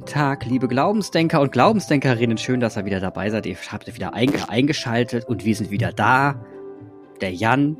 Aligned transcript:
Guten 0.00 0.12
Tag, 0.12 0.46
liebe 0.46 0.66
Glaubensdenker 0.66 1.42
und 1.42 1.52
Glaubensdenkerinnen. 1.52 2.38
Schön, 2.38 2.58
dass 2.58 2.78
ihr 2.78 2.86
wieder 2.86 3.00
dabei 3.00 3.28
seid. 3.28 3.44
Ihr 3.44 3.58
habt 3.70 3.94
wieder 3.94 4.14
eingeschaltet 4.14 5.26
und 5.26 5.44
wir 5.44 5.54
sind 5.54 5.70
wieder 5.70 5.92
da. 5.92 6.42
Der 7.20 7.34
Jan 7.34 7.76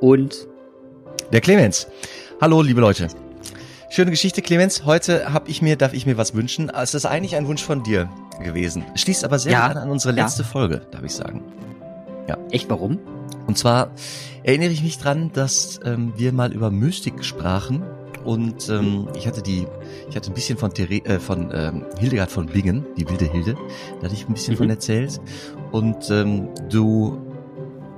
und 0.00 0.48
der 1.30 1.42
Clemens. 1.42 1.88
Hallo, 2.40 2.62
liebe 2.62 2.80
Leute. 2.80 3.08
Schöne 3.90 4.12
Geschichte, 4.12 4.40
Clemens. 4.40 4.86
Heute 4.86 5.30
habe 5.30 5.50
ich 5.50 5.60
mir, 5.60 5.76
darf 5.76 5.92
ich 5.92 6.06
mir 6.06 6.16
was 6.16 6.32
wünschen. 6.32 6.70
Es 6.70 6.94
ist 6.94 7.04
eigentlich 7.04 7.36
ein 7.36 7.46
Wunsch 7.48 7.62
von 7.62 7.82
dir 7.82 8.08
gewesen. 8.42 8.82
Schließt 8.94 9.26
aber 9.26 9.38
sehr 9.38 9.52
ja, 9.52 9.66
an 9.66 9.90
unsere 9.90 10.14
letzte 10.14 10.40
ja. 10.40 10.48
Folge, 10.48 10.86
darf 10.90 11.02
ich 11.02 11.12
sagen. 11.12 11.42
Ja. 12.28 12.38
Echt, 12.50 12.70
warum? 12.70 12.98
Und 13.46 13.58
zwar 13.58 13.90
erinnere 14.42 14.70
ich 14.70 14.82
mich 14.82 14.96
dran, 14.96 15.32
dass 15.34 15.80
ähm, 15.84 16.14
wir 16.16 16.32
mal 16.32 16.54
über 16.54 16.70
Mystik 16.70 17.26
sprachen 17.26 17.82
und 18.24 18.68
ähm, 18.68 19.08
ich 19.16 19.26
hatte 19.26 19.42
die, 19.42 19.66
ich 20.08 20.16
hatte 20.16 20.30
ein 20.30 20.34
bisschen 20.34 20.58
von, 20.58 20.72
There 20.72 20.92
äh, 21.04 21.18
von 21.20 21.50
ähm, 21.52 21.86
Hildegard 21.98 22.30
von 22.30 22.46
Bingen, 22.46 22.86
die 22.96 23.08
wilde 23.08 23.30
Hilde, 23.30 23.56
da 24.00 24.06
hatte 24.06 24.14
ich 24.14 24.28
ein 24.28 24.34
bisschen 24.34 24.54
mhm. 24.54 24.58
von 24.58 24.70
erzählt. 24.70 25.20
Und 25.72 26.10
ähm, 26.10 26.48
du 26.68 27.20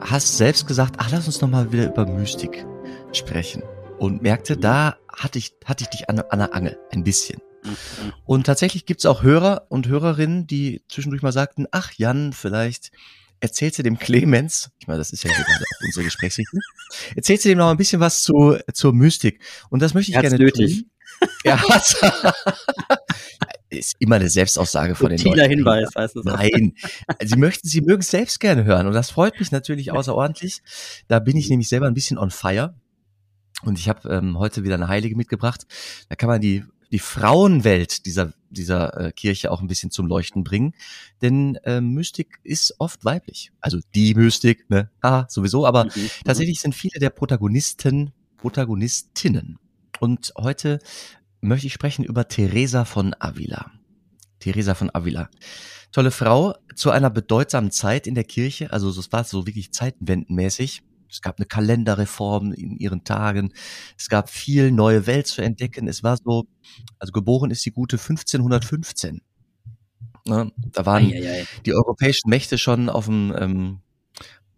hast 0.01 0.37
selbst 0.37 0.67
gesagt, 0.67 0.97
ach, 0.99 1.11
lass 1.11 1.27
uns 1.27 1.41
noch 1.41 1.49
mal 1.49 1.73
wieder 1.73 1.87
über 1.87 2.07
Mystik 2.07 2.67
sprechen. 3.13 3.63
Und 3.99 4.23
merkte, 4.23 4.57
da 4.57 4.97
hatte 5.09 5.39
ich, 5.39 5.55
hatte 5.65 5.85
ich 5.85 5.91
dich 5.91 6.11
an, 6.11 6.21
an 6.21 6.39
der 6.39 6.55
Angel, 6.55 6.79
ein 6.93 7.05
bisschen. 7.05 7.41
Mhm. 7.65 8.13
Und 8.25 8.47
tatsächlich 8.47 8.87
gibt's 8.87 9.07
auch 9.07 9.23
Hörer 9.23 9.67
und 9.69 9.89
Hörerinnen, 9.89 10.47
die 10.47 10.83
zwischendurch 10.89 11.23
mal 11.23 11.33
sagten, 11.33 11.67
ach 11.71 11.93
Jan, 11.97 12.33
vielleicht 12.33 12.91
erzählst 13.41 13.79
du 13.79 13.83
dem 13.83 13.99
Clemens, 13.99 14.71
ich 14.79 14.87
meine, 14.87 14.99
das 14.99 15.11
ist 15.11 15.25
ja 15.25 15.31
gerade 15.31 15.49
auch 15.51 15.85
unsere 15.85 16.05
Gesprächsrichtung, 16.05 16.61
erzählst 17.15 17.45
du 17.45 17.49
dem 17.51 17.59
noch 17.59 17.71
ein 17.71 17.77
bisschen 17.77 18.01
was 18.01 18.23
zu, 18.23 18.59
zur 18.73 18.93
Mystik. 18.93 19.41
Und 19.71 19.81
das 19.83 19.95
möchte 19.95 20.13
ich 20.13 20.21
gerne 20.21 20.39
nötig. 20.39 20.83
tun. 20.83 20.91
Er 21.45 21.61
hat 21.61 21.97
ist 23.69 23.97
immer 23.99 24.17
eine 24.17 24.31
Selbstaussage 24.31 24.95
von 24.95 25.11
den 25.11 25.19
Leuten. 25.21 25.49
Hinweis, 25.49 25.91
heißt 25.97 26.17
es. 26.17 26.25
Nein, 26.25 26.75
sie 27.25 27.37
möchten, 27.37 27.69
sie 27.69 27.81
mögen 27.81 28.01
es 28.01 28.11
selbst 28.11 28.41
gerne 28.41 28.65
hören 28.65 28.87
und 28.87 28.93
das 28.93 29.11
freut 29.11 29.39
mich 29.39 29.51
natürlich 29.51 29.93
außerordentlich. 29.93 30.63
Da 31.09 31.19
bin 31.19 31.37
ich 31.37 31.49
nämlich 31.49 31.69
selber 31.69 31.87
ein 31.87 31.95
bisschen 31.95 32.19
on 32.19 32.31
fire 32.31 32.75
und 33.63 33.79
ich 33.79 33.89
habe 33.89 34.09
ähm, 34.09 34.39
heute 34.39 34.65
wieder 34.65 34.75
eine 34.75 34.89
Heilige 34.89 35.17
mitgebracht. 35.17 35.67
Da 36.09 36.17
kann 36.17 36.29
man 36.29 36.41
die 36.41 36.65
die 36.93 36.99
Frauenwelt 36.99 38.07
dieser, 38.07 38.33
dieser 38.51 38.99
äh, 39.01 39.13
Kirche 39.13 39.51
auch 39.51 39.61
ein 39.61 39.67
bisschen 39.67 39.91
zum 39.91 40.07
Leuchten 40.07 40.45
bringen. 40.45 40.75
Denn 41.23 41.57
äh, 41.65 41.81
Mystik 41.81 42.39
ist 42.43 42.75
oft 42.79 43.05
weiblich. 43.05 43.53
Also 43.61 43.79
die 43.95 44.15
Mystik, 44.15 44.71
ne? 44.71 44.91
Ah, 45.01 45.27
sowieso, 45.29 45.67
aber 45.67 45.85
mhm. 45.85 45.91
mhm. 45.95 46.11
tatsächlich 46.25 46.61
sind 46.61 46.75
viele 46.75 47.01
der 47.01 47.11
Protagonisten 47.11 48.13
Protagonistinnen. 48.37 49.59
Und 49.99 50.33
heute 50.37 50.79
möchte 51.41 51.67
ich 51.67 51.73
sprechen 51.73 52.05
über 52.05 52.29
Teresa 52.29 52.85
von 52.85 53.15
Avila. 53.19 53.73
Teresa 54.39 54.75
von 54.75 54.95
Avila. 54.95 55.31
Tolle 55.93 56.11
Frau, 56.11 56.55
zu 56.75 56.91
einer 56.91 57.11
bedeutsamen 57.11 57.71
Zeit 57.71 58.07
in 58.07 58.15
der 58.15 58.25
Kirche, 58.25 58.73
also 58.73 58.91
es 58.91 59.13
war 59.13 59.25
so 59.25 59.47
wirklich 59.47 59.73
zeitenwendenmäßig. 59.73 60.83
Es 61.11 61.21
gab 61.21 61.39
eine 61.39 61.47
Kalenderreform 61.47 62.53
in 62.53 62.77
ihren 62.77 63.05
Tagen. 63.05 63.53
Es 63.99 64.09
gab 64.09 64.31
viel 64.31 64.71
neue 64.71 65.07
Welt 65.07 65.27
zu 65.27 65.43
entdecken. 65.43 65.89
Es 65.89 66.03
war 66.03 66.17
so, 66.17 66.47
also 66.99 67.13
geboren 67.13 67.51
ist 67.51 67.65
die 67.65 67.73
gute 67.73 67.97
1515. 67.97 69.21
Ne? 70.27 70.53
Da 70.73 70.87
waren 70.87 71.05
Eieiei. 71.05 71.47
die 71.65 71.75
europäischen 71.75 72.29
Mächte 72.29 72.59
schon 72.59 72.89
auf 72.89 73.07
dem, 73.07 73.35
ähm, 73.39 73.81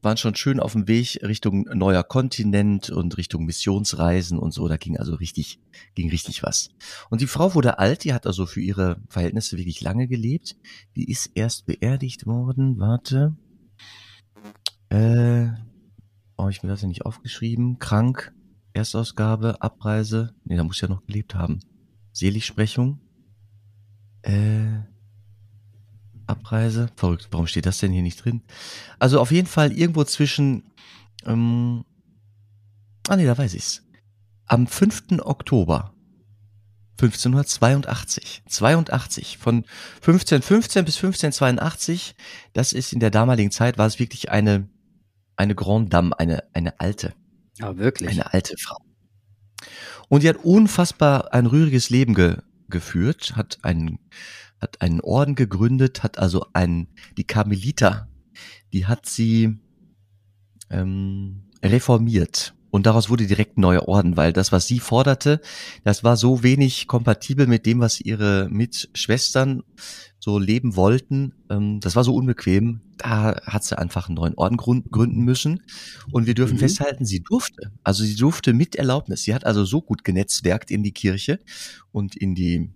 waren 0.01 0.17
schon 0.17 0.35
schön 0.35 0.61
auf 0.61 0.73
dem 0.73 0.87
Weg 0.87 1.19
Richtung 1.23 1.67
neuer 1.75 2.05
Kontinent 2.05 2.91
und 2.91 3.17
Richtung 3.17 3.45
Missionsreisen 3.45 4.39
und 4.39 4.53
so. 4.53 4.69
Da 4.69 4.77
ging 4.77 4.97
also 4.97 5.15
richtig, 5.15 5.61
ging 5.95 6.09
richtig 6.09 6.43
was. 6.43 6.71
Und 7.11 7.21
die 7.21 7.27
Frau 7.27 7.55
wurde 7.55 7.79
alt, 7.79 8.05
die 8.05 8.15
hat 8.15 8.27
also 8.27 8.47
für 8.47 8.61
ihre 8.61 9.01
Verhältnisse 9.09 9.57
wirklich 9.57 9.81
lange 9.81 10.07
gelebt. 10.07 10.57
Die 10.97 11.11
ist 11.11 11.31
erst 11.35 11.67
beerdigt 11.67 12.27
worden, 12.27 12.79
warte, 12.79 13.37
äh, 14.91 15.49
Oh, 16.41 16.49
ich 16.49 16.63
mir 16.63 16.69
das 16.69 16.83
ja 16.83 16.89
nicht 16.89 17.05
aufgeschrieben. 17.05 17.81
Krank, 17.81 18.33
Erstausgabe, 18.73 19.61
Abreise. 19.61 20.35
Nee, 20.45 20.57
da 20.57 20.63
muss 20.63 20.81
ja 20.81 20.87
noch 20.87 21.05
gelebt 21.05 21.35
haben. 21.35 21.59
Seligsprechung. 22.13 23.01
Äh, 24.23 24.79
Abreise. 26.29 26.91
Verrückt, 26.95 27.27
warum 27.33 27.49
steht 27.49 27.67
das 27.67 27.79
denn 27.79 27.91
hier 27.91 28.03
nicht 28.03 28.25
drin? 28.25 28.43
Also 29.01 29.21
auf 29.21 29.33
jeden 29.33 29.49
Fall 29.49 29.73
irgendwo 29.73 30.05
zwischen. 30.05 30.63
Ähm, 31.25 31.85
ah 33.09 33.17
nee, 33.17 33.27
da 33.27 33.37
weiß 33.37 33.55
ich's. 33.55 33.83
Am 34.47 34.69
5. 34.69 35.19
Oktober 35.25 35.93
1582. 36.99 38.45
82. 38.47 39.39
Von 39.39 39.65
1515 39.97 40.85
bis 40.85 40.97
1582. 40.99 42.15
Das 42.53 42.73
ist 42.73 42.93
in 42.93 43.01
der 43.01 43.11
damaligen 43.11 43.51
Zeit, 43.51 43.77
war 43.77 43.89
es 43.89 43.99
wirklich 43.99 44.31
eine 44.31 44.69
eine 45.39 45.55
Grande 45.55 45.89
Dame, 45.89 46.19
eine, 46.19 46.45
eine 46.53 46.79
alte. 46.81 47.15
Ja, 47.59 47.77
wirklich. 47.79 48.11
Eine 48.11 48.33
alte 48.33 48.57
Frau. 48.59 48.77
Und 50.09 50.23
die 50.23 50.29
hat 50.29 50.45
unfassbar 50.45 51.33
ein 51.33 51.47
rühriges 51.47 51.91
Leben 51.91 52.15
ge, 52.15 52.37
geführt, 52.69 53.35
hat 53.37 53.59
einen, 53.63 53.99
hat 54.61 54.81
einen 54.81 55.01
Orden 55.01 55.35
gegründet, 55.35 56.03
hat 56.03 56.19
also 56.19 56.47
einen, 56.53 56.89
die 57.17 57.25
Karmeliter, 57.25 58.09
die 58.73 58.87
hat 58.87 59.07
sie 59.07 59.59
ähm, 60.71 61.51
reformiert. 61.65 62.55
Und 62.71 62.87
daraus 62.87 63.09
wurde 63.09 63.27
direkt 63.27 63.57
ein 63.57 63.63
neuer 63.63 63.89
Orden, 63.89 64.17
weil 64.17 64.33
das, 64.33 64.53
was 64.53 64.67
sie 64.67 64.79
forderte, 64.79 65.41
das 65.85 66.05
war 66.05 66.17
so 66.17 66.43
wenig 66.43 66.87
kompatibel 66.87 67.47
mit 67.47 67.65
dem, 67.67 67.81
was 67.81 68.01
ihre 68.01 68.49
Mitschwestern 68.51 69.63
so 70.19 70.39
leben 70.39 70.77
wollten. 70.77 71.35
Ähm, 71.51 71.81
das 71.81 71.97
war 71.97 72.05
so 72.05 72.15
unbequem. 72.15 72.81
Da 72.99 73.41
hat 73.47 73.65
sie 73.65 73.79
einfach 73.79 74.09
einen 74.09 74.17
neuen 74.17 74.35
Orden 74.35 74.57
gründen 74.57 75.25
müssen. 75.25 75.63
Und 76.13 76.27
wir 76.27 76.35
dürfen 76.35 76.57
mhm. 76.57 76.61
festhalten, 76.61 77.05
sie 77.05 77.21
durfte. 77.21 77.73
Also 77.85 78.05
sie 78.05 78.17
durfte 78.17 78.53
mit 78.53 78.77
Erlaubnis. 78.77 79.23
Sie 79.23 79.35
hat 79.35 79.47
also 79.47 79.65
so 79.65 79.81
gut 79.81 80.05
genetzwerkt 80.05 80.71
in 80.71 80.83
die 80.83 80.93
Kirche 80.93 81.39
und 81.93 82.17
in 82.17 82.35
die 82.35 82.71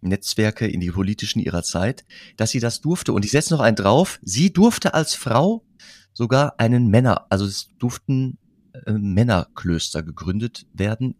Netzwerke, 0.00 0.66
in 0.66 0.80
die 0.80 0.90
politischen 0.90 1.40
ihrer 1.40 1.62
Zeit, 1.62 2.04
dass 2.36 2.50
sie 2.50 2.60
das 2.60 2.80
durfte. 2.80 3.12
Und 3.12 3.24
ich 3.24 3.32
setze 3.32 3.52
noch 3.52 3.60
einen 3.60 3.76
drauf. 3.76 4.20
Sie 4.22 4.52
durfte 4.52 4.94
als 4.94 5.14
Frau 5.14 5.64
sogar 6.12 6.60
einen 6.60 6.88
Männer, 6.88 7.26
also 7.28 7.44
es 7.44 7.70
durften 7.78 8.38
äh, 8.86 8.92
Männerklöster 8.92 10.02
gegründet 10.02 10.66
werden 10.72 11.14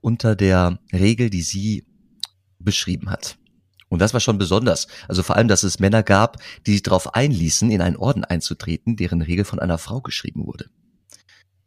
unter 0.00 0.36
der 0.36 0.78
Regel, 0.92 1.30
die 1.30 1.42
sie 1.42 1.86
beschrieben 2.58 3.10
hat. 3.10 3.38
Und 3.88 3.98
das 3.98 4.12
war 4.12 4.20
schon 4.20 4.38
besonders. 4.38 4.86
Also 5.08 5.22
vor 5.22 5.36
allem, 5.36 5.48
dass 5.48 5.62
es 5.62 5.80
Männer 5.80 6.02
gab, 6.02 6.38
die 6.66 6.72
sich 6.72 6.82
darauf 6.82 7.14
einließen, 7.14 7.70
in 7.70 7.82
einen 7.82 7.96
Orden 7.96 8.24
einzutreten, 8.24 8.96
deren 8.96 9.20
Regel 9.20 9.44
von 9.44 9.58
einer 9.58 9.78
Frau 9.78 10.00
geschrieben 10.00 10.46
wurde. 10.46 10.70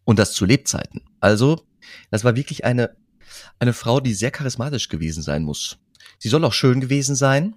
Und 0.05 0.19
das 0.19 0.33
zu 0.33 0.45
Lebzeiten. 0.45 1.01
Also, 1.19 1.67
das 2.11 2.23
war 2.23 2.35
wirklich 2.35 2.63
eine, 2.63 2.95
eine 3.59 3.73
Frau, 3.73 3.99
die 3.99 4.13
sehr 4.13 4.31
charismatisch 4.31 4.87
gewesen 4.87 5.21
sein 5.21 5.43
muss. 5.43 5.79
Sie 6.17 6.29
soll 6.29 6.45
auch 6.45 6.53
schön 6.53 6.79
gewesen 6.79 7.15
sein. 7.15 7.55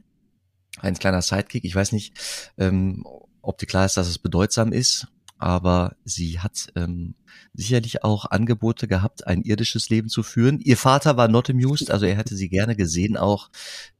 Ein 0.78 0.94
kleiner 0.94 1.22
Sidekick. 1.22 1.64
Ich 1.64 1.74
weiß 1.74 1.92
nicht, 1.92 2.14
ähm, 2.58 3.04
ob 3.40 3.58
dir 3.58 3.66
klar 3.66 3.86
ist, 3.86 3.96
dass 3.96 4.08
es 4.08 4.18
bedeutsam 4.18 4.72
ist 4.72 5.06
aber 5.38 5.96
sie 6.04 6.40
hat 6.40 6.68
ähm, 6.76 7.14
sicherlich 7.52 8.04
auch 8.04 8.24
Angebote 8.30 8.88
gehabt, 8.88 9.26
ein 9.26 9.42
irdisches 9.42 9.90
Leben 9.90 10.08
zu 10.08 10.22
führen. 10.22 10.60
Ihr 10.60 10.76
Vater 10.76 11.16
war 11.16 11.28
not 11.28 11.50
amused, 11.50 11.90
also 11.90 12.06
er 12.06 12.16
hätte 12.16 12.36
sie 12.36 12.48
gerne 12.48 12.76
gesehen, 12.76 13.16
auch 13.16 13.50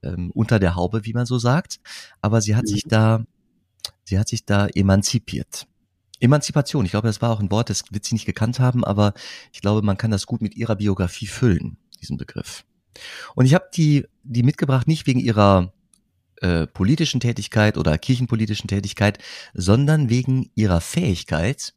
ähm, 0.03 0.31
unter 0.35 0.59
der 0.59 0.75
Haube, 0.75 1.05
wie 1.05 1.13
man 1.13 1.27
so 1.27 1.39
sagt. 1.39 1.81
Aber 2.21 2.41
sie 2.41 2.57
hat 2.57 2.65
mhm. 2.65 2.69
sich 2.69 2.85
da, 2.85 3.25
sie 4.05 4.19
hat 4.19 4.29
sich 4.29 4.45
da 4.45 4.67
emanzipiert. 4.67 5.67
Emanzipation, 6.21 6.87
ich 6.87 6.93
glaube, 6.93 7.09
das 7.09 7.21
war 7.21 7.31
auch 7.31 7.41
ein 7.41 7.51
Wort, 7.51 7.69
das 7.69 7.85
wird 7.91 8.05
sie 8.05 8.15
nicht 8.15 8.25
gekannt 8.25 8.59
haben, 8.59 8.85
aber 8.85 9.13
ich 9.53 9.61
glaube, 9.61 9.83
man 9.83 9.99
kann 9.99 10.11
das 10.11 10.27
gut 10.27 10.41
mit 10.41 10.57
ihrer 10.57 10.77
Biografie 10.77 11.27
füllen, 11.27 11.77
diesen 12.01 12.17
Begriff. 12.17 12.65
Und 13.35 13.45
ich 13.45 13.55
habe 13.55 13.67
die, 13.75 14.07
die 14.23 14.43
mitgebracht 14.43 14.89
nicht 14.89 15.07
wegen 15.07 15.21
ihrer 15.21 15.75
äh, 16.41 16.67
politischen 16.67 17.21
Tätigkeit 17.21 17.77
oder 17.79 17.99
kirchenpolitischen 17.99 18.69
Tätigkeit, 18.69 19.19
sondern 19.55 20.11
wegen 20.11 20.51
ihrer 20.55 20.81
Fähigkeit, 20.81 21.75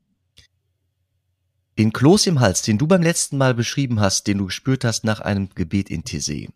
den 1.77 1.93
Kloß 1.93 2.27
im 2.27 2.41
Hals, 2.41 2.61
den 2.61 2.77
du 2.77 2.87
beim 2.87 3.01
letzten 3.01 3.37
Mal 3.37 3.53
beschrieben 3.53 4.01
hast, 4.01 4.27
den 4.27 4.37
du 4.39 4.47
gespürt 4.47 4.83
hast 4.83 5.05
nach 5.05 5.21
einem 5.21 5.49
Gebet 5.55 5.89
in 5.89 6.03
Tese. 6.03 6.47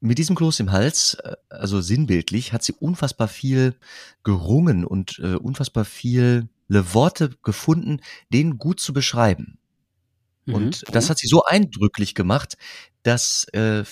Mit 0.00 0.18
diesem 0.18 0.34
Kloß 0.36 0.60
im 0.60 0.72
Hals, 0.72 1.14
äh, 1.14 1.36
also 1.48 1.80
sinnbildlich, 1.80 2.52
hat 2.52 2.62
sie 2.62 2.72
unfassbar 2.72 3.28
viel 3.28 3.76
gerungen 4.24 4.84
und 4.84 5.18
äh, 5.20 5.36
unfassbar 5.36 5.84
viele 5.84 6.48
Worte 6.68 7.30
gefunden, 7.42 8.00
den 8.32 8.58
gut 8.58 8.80
zu 8.80 8.92
beschreiben. 8.92 9.58
Mhm. 10.44 10.54
Und 10.54 10.84
das 10.92 11.08
hat 11.08 11.18
sie 11.18 11.28
so 11.28 11.44
eindrücklich 11.44 12.14
gemacht, 12.14 12.56
dass 13.02 13.44
äh, 13.52 13.84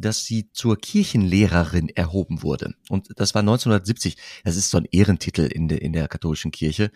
dass 0.00 0.24
sie 0.24 0.50
zur 0.52 0.76
Kirchenlehrerin 0.76 1.88
erhoben 1.88 2.42
wurde. 2.42 2.74
Und 2.88 3.08
das 3.16 3.34
war 3.34 3.40
1970. 3.40 4.16
Das 4.44 4.56
ist 4.56 4.70
so 4.70 4.78
ein 4.78 4.86
Ehrentitel 4.90 5.42
in 5.42 5.68
der, 5.68 5.82
in 5.82 5.92
der 5.92 6.08
katholischen 6.08 6.50
Kirche. 6.50 6.90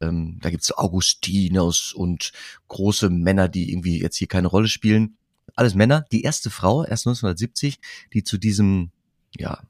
Ähm, 0.00 0.38
da 0.40 0.50
gibt's 0.50 0.72
Augustinus 0.72 1.92
und 1.92 2.32
große 2.68 3.10
Männer, 3.10 3.48
die 3.48 3.70
irgendwie 3.70 4.00
jetzt 4.00 4.16
hier 4.16 4.28
keine 4.28 4.48
Rolle 4.48 4.68
spielen. 4.68 5.16
Alles 5.54 5.74
Männer. 5.74 6.04
Die 6.12 6.22
erste 6.22 6.50
Frau, 6.50 6.84
erst 6.84 7.06
1970, 7.06 7.78
die 8.12 8.22
zu 8.22 8.38
diesem 8.38 8.90
ja, 9.38 9.62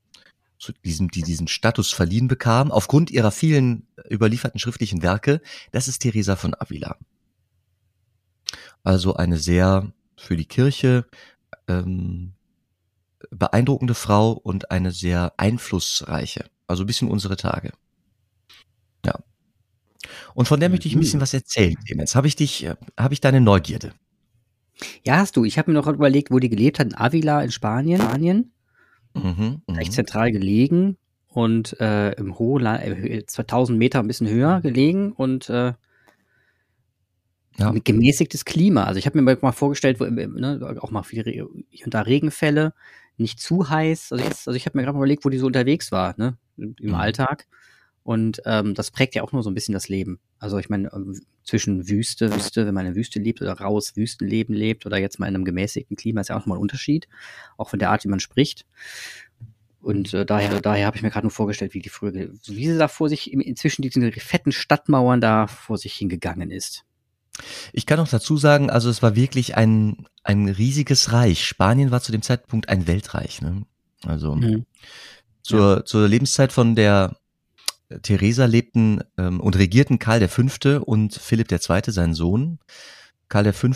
zu 0.58 0.72
diesem, 0.84 1.10
die 1.10 1.22
diesen 1.22 1.48
Status 1.48 1.90
verliehen 1.90 2.28
bekam, 2.28 2.70
aufgrund 2.70 3.10
ihrer 3.10 3.32
vielen 3.32 3.88
überlieferten 4.08 4.60
schriftlichen 4.60 5.02
Werke, 5.02 5.40
das 5.72 5.88
ist 5.88 5.98
Teresa 5.98 6.36
von 6.36 6.54
Avila. 6.54 6.96
Also 8.84 9.14
eine 9.14 9.38
sehr 9.38 9.92
für 10.16 10.36
die 10.36 10.44
Kirche 10.44 11.06
ähm, 11.66 12.34
beeindruckende 13.30 13.94
Frau 13.94 14.32
und 14.32 14.70
eine 14.70 14.92
sehr 14.92 15.32
einflussreiche. 15.36 16.44
Also 16.66 16.84
ein 16.84 16.86
bisschen 16.86 17.08
unsere 17.08 17.36
Tage. 17.36 17.72
Ja. 19.04 19.18
Und 20.34 20.48
von 20.48 20.60
der 20.60 20.68
möchte 20.68 20.88
ich 20.88 20.94
ein 20.94 21.00
bisschen 21.00 21.18
mhm. 21.18 21.22
was 21.22 21.34
erzählen. 21.34 21.76
Jetzt 21.84 22.14
habe 22.14 22.26
ich 22.26 22.36
dich, 22.36 22.64
äh, 22.64 22.76
habe 22.98 23.14
ich 23.14 23.20
deine 23.20 23.40
Neugierde. 23.40 23.92
Ja, 25.04 25.18
hast 25.18 25.36
du. 25.36 25.44
Ich 25.44 25.58
habe 25.58 25.70
mir 25.70 25.78
noch 25.78 25.86
überlegt, 25.86 26.30
wo 26.30 26.38
die 26.38 26.48
gelebt 26.48 26.78
hat. 26.78 26.86
In 26.86 26.94
Avila 26.96 27.42
in 27.42 27.50
Spanien. 27.50 28.00
Spanien. 28.00 28.52
Mhm, 29.14 29.62
Recht 29.68 29.90
mhm. 29.90 29.94
zentral 29.94 30.32
gelegen 30.32 30.96
und 31.28 31.78
äh, 31.80 32.12
im 32.12 32.38
Hochland, 32.38 32.82
äh, 32.82 33.24
2000 33.26 33.78
Meter 33.78 34.00
ein 34.00 34.06
bisschen 34.06 34.28
höher 34.28 34.60
gelegen 34.60 35.12
und 35.12 35.50
äh, 35.50 35.74
ja. 37.58 37.70
gemäßigtes 37.72 38.44
Klima. 38.44 38.84
Also 38.84 38.98
ich 38.98 39.06
habe 39.06 39.20
mir 39.20 39.38
mal 39.40 39.52
vorgestellt, 39.52 40.00
wo, 40.00 40.04
ne, 40.04 40.78
auch 40.80 40.90
mal 40.90 41.02
viele 41.02 41.30
hier 41.30 41.48
und 41.84 41.94
da 41.94 42.02
Regenfälle, 42.02 42.72
nicht 43.16 43.40
zu 43.40 43.68
heiß. 43.68 44.12
Also, 44.12 44.24
jetzt, 44.24 44.48
also 44.48 44.56
ich 44.56 44.66
habe 44.66 44.78
mir 44.78 44.84
gerade 44.84 44.96
mal 44.96 45.00
überlegt, 45.00 45.24
wo 45.24 45.28
die 45.28 45.38
so 45.38 45.46
unterwegs 45.46 45.92
war, 45.92 46.14
ne, 46.18 46.36
im, 46.56 46.76
mhm. 46.80 46.94
Alltag. 46.94 47.46
Und 48.04 48.42
ähm, 48.46 48.74
das 48.74 48.90
prägt 48.90 49.14
ja 49.14 49.22
auch 49.22 49.32
nur 49.32 49.42
so 49.42 49.50
ein 49.50 49.54
bisschen 49.54 49.74
das 49.74 49.88
Leben. 49.88 50.18
Also 50.38 50.58
ich 50.58 50.68
meine, 50.68 50.92
ähm, 50.92 51.20
zwischen 51.44 51.88
Wüste, 51.88 52.34
Wüste, 52.34 52.66
wenn 52.66 52.74
man 52.74 52.86
in 52.86 52.94
der 52.94 53.00
Wüste 53.00 53.20
lebt 53.20 53.40
oder 53.40 53.52
raus 53.52 53.94
Wüstenleben 53.94 54.54
lebt 54.54 54.86
oder 54.86 54.96
jetzt 54.96 55.20
mal 55.20 55.28
in 55.28 55.36
einem 55.36 55.44
gemäßigten 55.44 55.96
Klima, 55.96 56.20
ist 56.20 56.28
ja 56.28 56.36
auch 56.36 56.46
mal 56.46 56.56
ein 56.56 56.60
Unterschied. 56.60 57.06
Auch 57.56 57.70
von 57.70 57.78
der 57.78 57.90
Art, 57.90 58.04
wie 58.04 58.08
man 58.08 58.18
spricht. 58.18 58.66
Und 59.80 60.14
äh, 60.14 60.24
daher, 60.24 60.60
daher 60.60 60.86
habe 60.86 60.96
ich 60.96 61.02
mir 61.02 61.10
gerade 61.10 61.26
nur 61.26 61.32
vorgestellt, 61.32 61.74
wie 61.74 61.80
die 61.80 61.88
früher, 61.88 62.12
wie 62.12 62.68
sie 62.68 62.78
da 62.78 62.88
vor 62.88 63.08
sich 63.08 63.32
inzwischen 63.32 63.82
diesen 63.82 64.10
fetten 64.12 64.52
Stadtmauern 64.52 65.20
da 65.20 65.46
vor 65.46 65.78
sich 65.78 65.94
hingegangen 65.94 66.50
ist. 66.50 66.84
Ich 67.72 67.86
kann 67.86 68.00
auch 68.00 68.08
dazu 68.08 68.36
sagen, 68.36 68.70
also 68.70 68.90
es 68.90 69.02
war 69.02 69.16
wirklich 69.16 69.56
ein, 69.56 70.06
ein 70.22 70.48
riesiges 70.48 71.12
Reich. 71.12 71.44
Spanien 71.46 71.90
war 71.90 72.02
zu 72.02 72.12
dem 72.12 72.22
Zeitpunkt 72.22 72.68
ein 72.68 72.86
Weltreich. 72.86 73.40
Ne? 73.40 73.62
Also 74.04 74.34
mhm. 74.34 74.66
zur, 75.42 75.76
ja. 75.76 75.84
zur 75.84 76.08
Lebenszeit 76.08 76.52
von 76.52 76.74
der 76.74 77.16
Theresa 78.02 78.46
lebten 78.46 79.02
ähm, 79.18 79.40
und 79.40 79.56
regierten 79.56 79.98
Karl 79.98 80.26
V. 80.28 80.42
und 80.84 81.14
Philipp 81.14 81.50
II., 81.50 81.82
sein 81.88 82.14
Sohn. 82.14 82.58
Karl 83.28 83.52
V., 83.52 83.68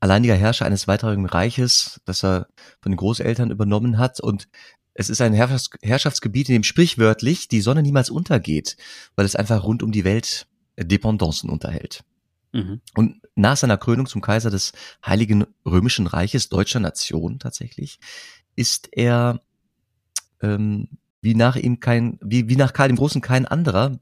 alleiniger 0.00 0.34
Herrscher 0.34 0.66
eines 0.66 0.88
weiteren 0.88 1.26
Reiches, 1.26 2.00
das 2.04 2.24
er 2.24 2.48
von 2.80 2.92
den 2.92 2.96
Großeltern 2.96 3.50
übernommen 3.50 3.98
hat. 3.98 4.20
Und 4.20 4.48
es 4.94 5.10
ist 5.10 5.20
ein 5.20 5.34
Herrschafts 5.34 5.70
Herrschaftsgebiet, 5.82 6.48
in 6.48 6.54
dem 6.54 6.64
sprichwörtlich 6.64 7.48
die 7.48 7.60
Sonne 7.60 7.82
niemals 7.82 8.10
untergeht, 8.10 8.76
weil 9.14 9.26
es 9.26 9.36
einfach 9.36 9.64
rund 9.64 9.82
um 9.82 9.92
die 9.92 10.04
Welt 10.04 10.46
Dependancen 10.76 11.50
unterhält. 11.50 12.04
Mhm. 12.52 12.80
Und 12.94 13.20
nach 13.36 13.56
seiner 13.56 13.76
Krönung 13.76 14.06
zum 14.06 14.20
Kaiser 14.20 14.50
des 14.50 14.72
Heiligen 15.04 15.46
Römischen 15.64 16.06
Reiches 16.06 16.48
deutscher 16.48 16.80
Nation 16.80 17.38
tatsächlich, 17.38 17.98
ist 18.56 18.88
er 18.92 19.40
ähm, 20.42 20.88
wie 21.22 21.34
nach 21.34 21.56
ihm 21.56 21.80
kein, 21.80 22.18
wie, 22.22 22.48
wie 22.48 22.56
nach 22.56 22.72
Karl 22.72 22.88
dem 22.88 22.96
Großen 22.96 23.20
kein 23.20 23.46
anderer, 23.46 23.98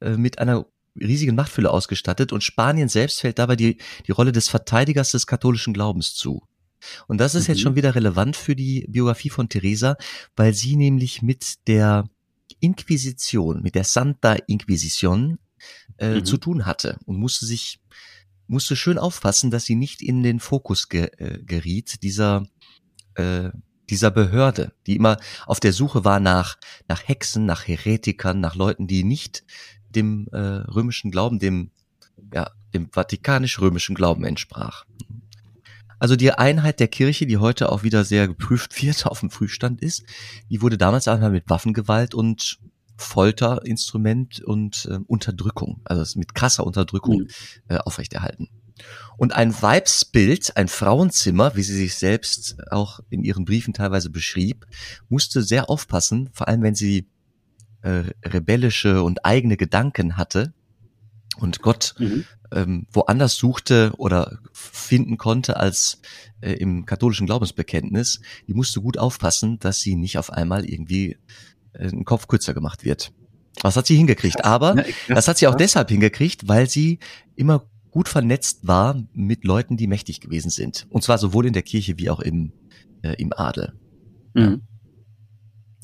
äh, 0.00 0.16
mit 0.16 0.38
einer 0.38 0.66
riesigen 0.98 1.34
Machtfülle 1.34 1.70
ausgestattet 1.70 2.32
und 2.32 2.44
Spanien 2.44 2.88
selbst 2.88 3.20
fällt 3.20 3.38
dabei 3.38 3.56
die, 3.56 3.78
die 4.06 4.12
Rolle 4.12 4.32
des 4.32 4.48
Verteidigers 4.48 5.10
des 5.10 5.26
katholischen 5.26 5.74
Glaubens 5.74 6.14
zu. 6.14 6.42
Und 7.08 7.18
das 7.18 7.34
ist 7.34 7.48
mhm. 7.48 7.54
jetzt 7.54 7.62
schon 7.62 7.76
wieder 7.76 7.94
relevant 7.94 8.36
für 8.36 8.54
die 8.54 8.86
Biografie 8.88 9.30
von 9.30 9.48
Teresa, 9.48 9.96
weil 10.36 10.54
sie 10.54 10.76
nämlich 10.76 11.22
mit 11.22 11.66
der 11.66 12.08
Inquisition, 12.60 13.62
mit 13.62 13.74
der 13.74 13.84
Santa 13.84 14.34
Inquisition 14.46 15.38
äh, 15.98 16.16
mhm. 16.16 16.24
zu 16.24 16.36
tun 16.36 16.66
hatte 16.66 16.98
und 17.06 17.16
musste 17.16 17.46
sich 17.46 17.80
musste 18.46 18.76
schön 18.76 18.98
aufpassen, 18.98 19.50
dass 19.50 19.64
sie 19.64 19.74
nicht 19.74 20.02
in 20.02 20.22
den 20.22 20.38
Fokus 20.38 20.88
ge, 20.88 21.08
äh, 21.16 21.42
geriet 21.42 22.02
dieser 22.02 22.46
äh, 23.14 23.50
dieser 23.90 24.10
Behörde, 24.10 24.72
die 24.86 24.96
immer 24.96 25.18
auf 25.46 25.60
der 25.60 25.72
Suche 25.72 26.04
war 26.04 26.20
nach, 26.20 26.56
nach 26.88 27.06
Hexen, 27.06 27.46
nach 27.46 27.66
Heretikern, 27.66 28.40
nach 28.40 28.54
Leuten, 28.54 28.86
die 28.86 29.04
nicht 29.04 29.44
dem 29.90 30.28
äh, 30.32 30.38
römischen 30.38 31.10
Glauben, 31.10 31.38
dem, 31.38 31.70
ja, 32.32 32.50
dem 32.72 32.90
vatikanisch-römischen 32.90 33.94
Glauben 33.94 34.24
entsprach. 34.24 34.84
Also 35.98 36.16
die 36.16 36.32
Einheit 36.32 36.80
der 36.80 36.88
Kirche, 36.88 37.26
die 37.26 37.38
heute 37.38 37.70
auch 37.70 37.82
wieder 37.82 38.04
sehr 38.04 38.26
geprüft 38.26 38.82
wird, 38.82 39.06
auf 39.06 39.20
dem 39.20 39.30
Frühstand 39.30 39.80
ist, 39.82 40.04
die 40.50 40.62
wurde 40.62 40.78
damals 40.78 41.08
einmal 41.08 41.30
mit 41.30 41.48
Waffengewalt 41.48 42.14
und 42.14 42.58
Folterinstrument 42.96 44.40
und 44.40 44.88
äh, 44.90 44.98
Unterdrückung, 45.06 45.80
also 45.84 46.18
mit 46.18 46.34
krasser 46.34 46.66
Unterdrückung 46.66 47.20
mhm. 47.20 47.28
äh, 47.68 47.76
aufrechterhalten. 47.78 48.48
Und 49.16 49.34
ein 49.34 49.54
Weibsbild, 49.60 50.56
ein 50.56 50.68
Frauenzimmer, 50.68 51.54
wie 51.54 51.62
sie 51.62 51.76
sich 51.76 51.94
selbst 51.94 52.56
auch 52.70 53.00
in 53.08 53.22
ihren 53.22 53.44
Briefen 53.44 53.72
teilweise 53.72 54.10
beschrieb, 54.10 54.66
musste 55.08 55.42
sehr 55.42 55.70
aufpassen, 55.70 56.30
vor 56.32 56.48
allem 56.48 56.62
wenn 56.62 56.74
sie 56.74 57.08
äh, 57.82 58.04
rebellische 58.24 59.02
und 59.02 59.24
eigene 59.24 59.56
Gedanken 59.56 60.16
hatte 60.16 60.52
und 61.36 61.62
Gott 61.62 61.94
mhm. 61.98 62.24
ähm, 62.52 62.86
woanders 62.92 63.36
suchte 63.36 63.92
oder 63.96 64.38
finden 64.52 65.18
konnte 65.18 65.56
als 65.56 66.00
äh, 66.40 66.52
im 66.52 66.86
katholischen 66.86 67.26
Glaubensbekenntnis, 67.26 68.20
die 68.48 68.54
musste 68.54 68.80
gut 68.80 68.98
aufpassen, 68.98 69.58
dass 69.58 69.80
sie 69.80 69.96
nicht 69.96 70.18
auf 70.18 70.32
einmal 70.32 70.64
irgendwie 70.64 71.18
ein 71.78 72.04
Kopf 72.04 72.28
kürzer 72.28 72.54
gemacht 72.54 72.84
wird. 72.84 73.12
Was 73.62 73.76
hat 73.76 73.86
sie 73.86 73.96
hingekriegt? 73.96 74.44
Aber 74.44 74.84
das 75.08 75.28
hat 75.28 75.38
sie 75.38 75.46
auch 75.46 75.54
deshalb 75.54 75.88
hingekriegt, 75.88 76.48
weil 76.48 76.68
sie 76.68 76.98
immer 77.36 77.64
gut 77.90 78.08
vernetzt 78.08 78.66
war 78.66 79.00
mit 79.12 79.44
Leuten, 79.44 79.76
die 79.76 79.86
mächtig 79.86 80.20
gewesen 80.20 80.50
sind. 80.50 80.86
Und 80.90 81.04
zwar 81.04 81.18
sowohl 81.18 81.46
in 81.46 81.52
der 81.52 81.62
Kirche 81.62 81.96
wie 81.96 82.10
auch 82.10 82.20
im, 82.20 82.52
äh, 83.02 83.14
im 83.18 83.32
Adel. 83.32 83.72
Mhm. 84.34 84.62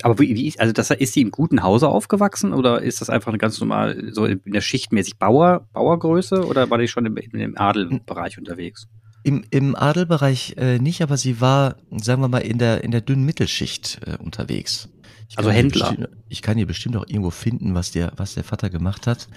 Aber 0.02 0.18
wie, 0.18 0.34
wie 0.34 0.48
ist, 0.48 0.58
also 0.58 0.72
das, 0.72 0.90
ist 0.90 1.12
sie 1.12 1.20
im 1.20 1.30
guten 1.30 1.62
Hause 1.62 1.88
aufgewachsen 1.88 2.52
oder 2.52 2.82
ist 2.82 3.00
das 3.00 3.10
einfach 3.10 3.28
eine 3.28 3.38
ganz 3.38 3.60
normal, 3.60 4.10
so 4.12 4.24
in 4.24 4.40
der 4.46 4.60
Schichtmäßig 4.60 5.18
Bauer, 5.18 5.68
Bauergröße 5.72 6.46
oder 6.46 6.70
war 6.70 6.78
die 6.78 6.88
schon 6.88 7.06
im, 7.06 7.16
im 7.16 7.56
Adelbereich 7.56 8.38
unterwegs? 8.38 8.88
Im, 9.22 9.44
im 9.50 9.76
Adelbereich 9.76 10.54
äh, 10.56 10.78
nicht, 10.78 11.02
aber 11.02 11.18
sie 11.18 11.40
war, 11.40 11.76
sagen 11.90 12.22
wir 12.22 12.28
mal, 12.28 12.38
in 12.38 12.58
der, 12.58 12.82
in 12.82 12.90
der 12.90 13.02
dünnen 13.02 13.26
Mittelschicht 13.26 14.00
äh, 14.06 14.16
unterwegs. 14.16 14.88
Ich 15.30 15.38
also 15.38 15.50
Händler. 15.50 16.08
Ich 16.28 16.42
kann 16.42 16.56
hier 16.56 16.66
bestimmt 16.66 16.96
auch 16.96 17.06
irgendwo 17.06 17.30
finden, 17.30 17.74
was 17.74 17.92
der, 17.92 18.12
was 18.16 18.34
der 18.34 18.44
Vater 18.44 18.68
gemacht 18.68 19.06
hat 19.06 19.28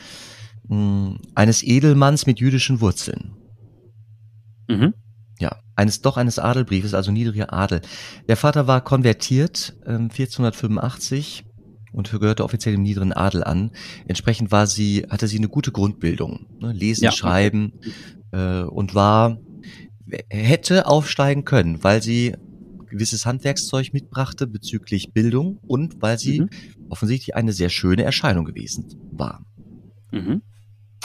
hm, 0.67 1.19
eines 1.35 1.63
Edelmanns 1.63 2.25
mit 2.25 2.39
jüdischen 2.39 2.81
Wurzeln. 2.81 3.33
Mhm. 4.67 4.93
Ja, 5.39 5.57
eines 5.75 6.01
doch 6.01 6.17
eines 6.17 6.39
Adelbriefes, 6.39 6.93
also 6.93 7.11
niedriger 7.11 7.53
Adel. 7.53 7.81
Der 8.27 8.37
Vater 8.37 8.67
war 8.67 8.81
konvertiert 8.81 9.75
äh, 9.85 9.93
1485 9.93 11.45
und 11.91 12.09
gehörte 12.09 12.43
offiziell 12.43 12.75
dem 12.75 12.81
niederen 12.83 13.13
Adel 13.13 13.43
an. 13.43 13.71
Entsprechend 14.07 14.51
war 14.51 14.67
sie, 14.67 15.05
hatte 15.09 15.27
sie 15.27 15.37
eine 15.37 15.49
gute 15.49 15.71
Grundbildung, 15.71 16.47
ne? 16.59 16.71
lesen, 16.71 17.03
ja. 17.03 17.11
schreiben 17.11 17.73
äh, 18.31 18.61
und 18.61 18.95
war 18.95 19.37
hätte 20.29 20.85
aufsteigen 20.85 21.45
können, 21.45 21.83
weil 21.83 22.01
sie 22.01 22.35
gewisses 22.93 23.25
Handwerkszeug 23.25 23.91
mitbrachte 23.91 24.47
bezüglich 24.47 25.13
Bildung 25.13 25.57
und 25.67 26.01
weil 26.01 26.19
sie 26.19 26.41
mhm. 26.41 26.49
offensichtlich 26.89 27.35
eine 27.35 27.51
sehr 27.51 27.69
schöne 27.69 28.03
Erscheinung 28.03 28.45
gewesen 28.45 28.85
war. 29.11 29.45
Mhm. 30.11 30.43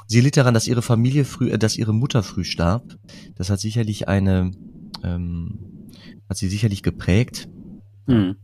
Sie 0.07 0.21
litt 0.21 0.37
daran, 0.37 0.55
dass 0.55 0.69
ihre 0.69 0.83
Familie 0.83 1.25
früh, 1.25 1.51
äh, 1.51 1.59
dass 1.59 1.77
ihre 1.77 1.95
Mutter 1.95 2.23
früh 2.23 2.45
starb. 2.45 2.99
Das 3.35 3.51
hat 3.51 3.61
sicherlich 3.61 4.07
eine, 4.07 4.53
ähm, 5.03 5.89
hat 6.29 6.37
sie 6.37 6.49
sicherlich 6.49 6.83
geprägt. 6.83 7.49
Mhm. 8.07 8.37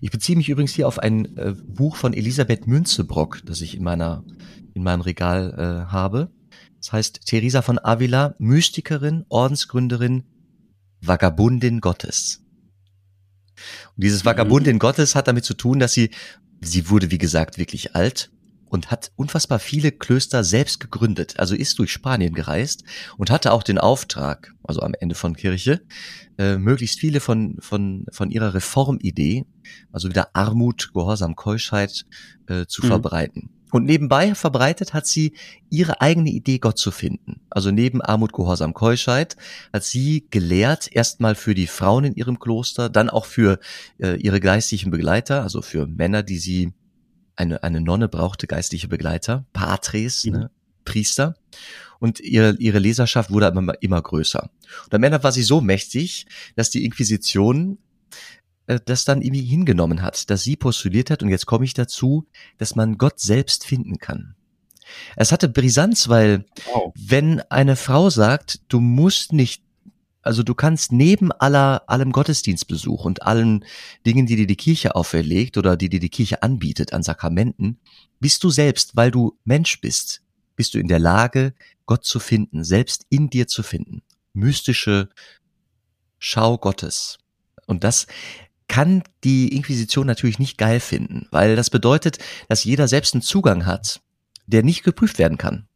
Ich 0.00 0.10
beziehe 0.10 0.36
mich 0.36 0.48
übrigens 0.48 0.74
hier 0.74 0.88
auf 0.88 0.98
ein 0.98 1.36
äh, 1.36 1.54
Buch 1.66 1.96
von 1.96 2.12
Elisabeth 2.12 2.66
Münzebrock, 2.66 3.42
das 3.46 3.60
ich 3.62 3.76
in 3.76 3.82
meiner, 3.82 4.24
in 4.74 4.82
meinem 4.82 5.00
Regal 5.00 5.54
äh, 5.56 5.90
habe. 5.90 6.30
Das 6.78 6.92
heißt 6.92 7.26
Theresa 7.26 7.62
von 7.62 7.78
Avila, 7.82 8.34
Mystikerin, 8.38 9.24
Ordensgründerin, 9.28 10.24
Vagabundin 11.00 11.80
Gottes. 11.80 12.42
Und 13.94 14.04
dieses 14.04 14.24
Vagabundin 14.24 14.76
mhm. 14.76 14.80
Gottes 14.80 15.14
hat 15.14 15.28
damit 15.28 15.44
zu 15.44 15.54
tun, 15.54 15.78
dass 15.78 15.92
sie, 15.92 16.10
sie 16.60 16.90
wurde 16.90 17.10
wie 17.10 17.18
gesagt 17.18 17.58
wirklich 17.58 17.94
alt 17.94 18.30
und 18.68 18.90
hat 18.90 19.12
unfassbar 19.16 19.58
viele 19.58 19.92
Klöster 19.92 20.44
selbst 20.44 20.80
gegründet, 20.80 21.38
also 21.38 21.54
ist 21.54 21.78
durch 21.78 21.92
Spanien 21.92 22.34
gereist 22.34 22.84
und 23.16 23.30
hatte 23.30 23.52
auch 23.52 23.62
den 23.62 23.78
Auftrag, 23.78 24.52
also 24.64 24.80
am 24.80 24.94
Ende 24.98 25.14
von 25.14 25.36
Kirche, 25.36 25.82
äh, 26.38 26.58
möglichst 26.58 26.98
viele 26.98 27.20
von, 27.20 27.56
von, 27.60 28.06
von 28.10 28.30
ihrer 28.30 28.54
Reformidee, 28.54 29.44
also 29.92 30.08
wieder 30.08 30.30
Armut, 30.34 30.90
Gehorsam, 30.92 31.36
Keuschheit 31.36 32.04
äh, 32.48 32.66
zu 32.66 32.84
mhm. 32.84 32.88
verbreiten. 32.88 33.50
Und 33.76 33.84
nebenbei 33.84 34.34
verbreitet 34.34 34.94
hat 34.94 35.06
sie 35.06 35.34
ihre 35.68 36.00
eigene 36.00 36.30
Idee, 36.30 36.58
Gott 36.58 36.78
zu 36.78 36.90
finden. 36.90 37.42
Also 37.50 37.70
neben 37.70 38.00
Armut, 38.00 38.32
Gehorsam, 38.32 38.72
Keuschheit 38.72 39.36
hat 39.70 39.84
sie 39.84 40.26
gelehrt, 40.30 40.88
erstmal 40.90 41.34
für 41.34 41.54
die 41.54 41.66
Frauen 41.66 42.04
in 42.04 42.14
ihrem 42.14 42.38
Kloster, 42.38 42.88
dann 42.88 43.10
auch 43.10 43.26
für 43.26 43.58
äh, 43.98 44.16
ihre 44.16 44.40
geistlichen 44.40 44.90
Begleiter, 44.90 45.42
also 45.42 45.60
für 45.60 45.86
Männer, 45.86 46.22
die 46.22 46.38
sie, 46.38 46.72
eine, 47.36 47.62
eine 47.64 47.82
Nonne 47.82 48.08
brauchte 48.08 48.46
geistliche 48.46 48.88
Begleiter, 48.88 49.44
Patres, 49.52 50.24
mhm. 50.24 50.32
ne, 50.32 50.50
Priester. 50.86 51.34
Und 51.98 52.20
ihre, 52.20 52.56
ihre 52.56 52.78
Leserschaft 52.78 53.30
wurde 53.30 53.48
immer, 53.48 53.74
immer 53.82 54.00
größer. 54.00 54.48
Und 54.84 54.94
am 54.94 55.02
Ende 55.02 55.22
war 55.22 55.32
sie 55.32 55.42
so 55.42 55.60
mächtig, 55.60 56.24
dass 56.54 56.70
die 56.70 56.86
Inquisition 56.86 57.76
äh, 58.66 58.80
das 58.84 59.04
dann 59.04 59.22
irgendwie 59.22 59.44
hingenommen 59.44 60.02
hat, 60.02 60.30
dass 60.30 60.42
sie 60.42 60.56
postuliert 60.56 61.10
hat, 61.10 61.22
und 61.22 61.28
jetzt 61.28 61.46
komme 61.46 61.64
ich 61.64 61.74
dazu, 61.74 62.26
dass 62.58 62.74
man 62.74 62.98
Gott 62.98 63.20
selbst 63.20 63.64
finden 63.64 63.98
kann. 63.98 64.34
Es 65.16 65.32
hatte 65.32 65.48
Brisanz, 65.48 66.08
weil 66.08 66.44
wow. 66.72 66.92
wenn 66.96 67.40
eine 67.50 67.76
Frau 67.76 68.10
sagt, 68.10 68.60
du 68.68 68.80
musst 68.80 69.32
nicht, 69.32 69.62
also 70.22 70.42
du 70.42 70.54
kannst 70.54 70.92
neben 70.92 71.32
aller, 71.32 71.82
allem 71.88 72.12
Gottesdienstbesuch 72.12 73.04
und 73.04 73.22
allen 73.22 73.64
Dingen, 74.04 74.26
die 74.26 74.36
dir 74.36 74.46
die 74.46 74.56
Kirche 74.56 74.94
auferlegt 74.94 75.56
oder 75.56 75.76
die 75.76 75.88
dir 75.88 76.00
die 76.00 76.08
Kirche 76.08 76.42
anbietet 76.42 76.92
an 76.92 77.02
Sakramenten, 77.02 77.78
bist 78.20 78.42
du 78.44 78.50
selbst, 78.50 78.96
weil 78.96 79.10
du 79.10 79.38
Mensch 79.44 79.80
bist, 79.80 80.22
bist 80.54 80.74
du 80.74 80.78
in 80.78 80.88
der 80.88 80.98
Lage, 80.98 81.54
Gott 81.84 82.04
zu 82.04 82.18
finden, 82.18 82.64
selbst 82.64 83.06
in 83.08 83.30
dir 83.30 83.46
zu 83.46 83.62
finden. 83.62 84.02
Mystische 84.32 85.08
Schau 86.18 86.58
Gottes. 86.58 87.18
Und 87.66 87.84
das 87.84 88.06
kann 88.68 89.02
die 89.24 89.54
Inquisition 89.54 90.06
natürlich 90.06 90.38
nicht 90.38 90.58
geil 90.58 90.80
finden, 90.80 91.28
weil 91.30 91.56
das 91.56 91.70
bedeutet, 91.70 92.18
dass 92.48 92.64
jeder 92.64 92.88
selbst 92.88 93.14
einen 93.14 93.22
Zugang 93.22 93.66
hat, 93.66 94.00
der 94.46 94.62
nicht 94.62 94.82
geprüft 94.82 95.18
werden 95.18 95.38
kann. 95.38 95.66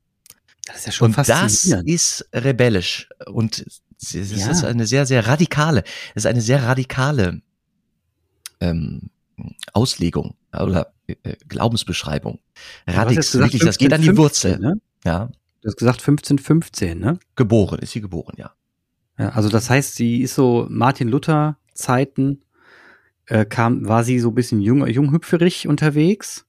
Das 0.66 0.76
ist 0.78 0.86
ja 0.86 0.92
schon 0.92 1.14
und 1.14 1.28
das 1.28 1.64
ist 1.84 2.28
rebellisch 2.32 3.08
und 3.26 3.64
es 4.00 4.12
ja. 4.12 4.50
ist 4.50 4.64
eine 4.64 4.86
sehr, 4.86 5.06
sehr 5.06 5.26
radikale, 5.26 5.84
es 6.14 6.24
ist 6.24 6.26
eine 6.26 6.40
sehr 6.40 6.62
radikale 6.64 7.42
ähm, 8.60 9.10
Auslegung 9.72 10.36
oder 10.52 10.92
äh, 11.06 11.36
Glaubensbeschreibung. 11.48 12.40
Radix, 12.86 13.34
wirklich, 13.34 13.62
das 13.62 13.78
geht 13.78 13.92
an 13.92 14.02
die 14.02 14.16
Wurzel. 14.16 14.58
Ne? 14.58 14.80
Ja. 15.04 15.30
Du 15.60 15.68
hast 15.68 15.76
gesagt 15.76 16.00
1515, 16.00 16.98
ne? 16.98 17.18
Geboren, 17.36 17.80
ist 17.80 17.92
sie 17.92 18.00
geboren, 18.00 18.34
ja. 18.38 18.52
Ja, 19.18 19.30
also 19.30 19.50
das 19.50 19.68
heißt, 19.68 19.96
sie 19.96 20.22
ist 20.22 20.34
so 20.34 20.66
Martin 20.70 21.08
Luther 21.08 21.58
Zeiten 21.74 22.42
äh, 23.30 23.44
kam, 23.44 23.88
war 23.88 24.04
sie 24.04 24.18
so 24.18 24.28
ein 24.28 24.34
bisschen 24.34 24.60
jung, 24.60 24.86
junghüpferig 24.86 25.68
unterwegs. 25.68 26.46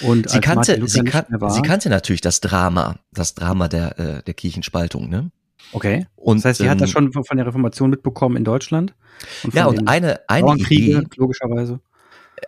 Und 0.00 0.30
sie 0.30 0.40
kannte, 0.40 0.80
sie, 0.88 1.04
kan 1.04 1.26
sie 1.50 1.60
kannte 1.60 1.90
natürlich 1.90 2.22
das 2.22 2.40
Drama, 2.40 2.96
das 3.12 3.34
Drama 3.34 3.68
der, 3.68 3.98
äh, 3.98 4.22
der 4.22 4.32
Kirchenspaltung, 4.32 5.10
ne? 5.10 5.30
Okay. 5.72 6.06
Und, 6.16 6.38
das 6.38 6.44
heißt, 6.46 6.58
sie 6.58 6.64
ähm, 6.64 6.70
hat 6.70 6.80
das 6.80 6.90
schon 6.90 7.12
von 7.12 7.36
der 7.36 7.46
Reformation 7.46 7.90
mitbekommen 7.90 8.36
in 8.36 8.44
Deutschland? 8.44 8.94
Und 9.42 9.54
ja, 9.54 9.66
und 9.66 9.86
eine, 9.86 10.20
eine 10.28 10.56
Idee, 10.56 11.02
logischerweise. 11.16 11.80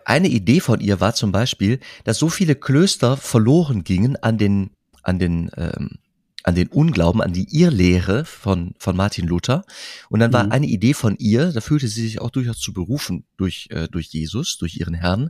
Eine 0.05 0.27
Idee 0.29 0.59
von 0.59 0.79
ihr 0.79 0.99
war 0.99 1.13
zum 1.13 1.31
Beispiel, 1.31 1.79
dass 2.03 2.17
so 2.17 2.29
viele 2.29 2.55
Klöster 2.55 3.17
verloren 3.17 3.83
gingen 3.83 4.15
an 4.15 4.37
den, 4.37 4.71
an 5.03 5.19
den 5.19 5.51
ähm, 5.55 5.99
an 6.47 6.55
den 6.55 6.69
Unglauben, 6.69 7.21
an 7.21 7.33
die 7.33 7.59
Irrlehre 7.59 8.23
von, 8.23 8.73
von 8.79 8.95
Martin 8.95 9.27
Luther. 9.27 9.65
Und 10.09 10.21
dann 10.21 10.31
war 10.31 10.45
mhm. 10.45 10.53
eine 10.53 10.65
Idee 10.65 10.93
von 10.93 11.17
ihr, 11.17 11.51
da 11.51 11.59
fühlte 11.59 11.89
sie 11.89 12.03
sich 12.03 12.21
auch 12.21 12.29
durchaus 12.29 12.59
zu 12.59 12.71
berufen 12.71 13.25
durch, 13.35 13.67
äh, 13.69 13.89
durch 13.89 14.07
Jesus, 14.07 14.57
durch 14.57 14.77
ihren 14.77 14.93
Herrn, 14.93 15.29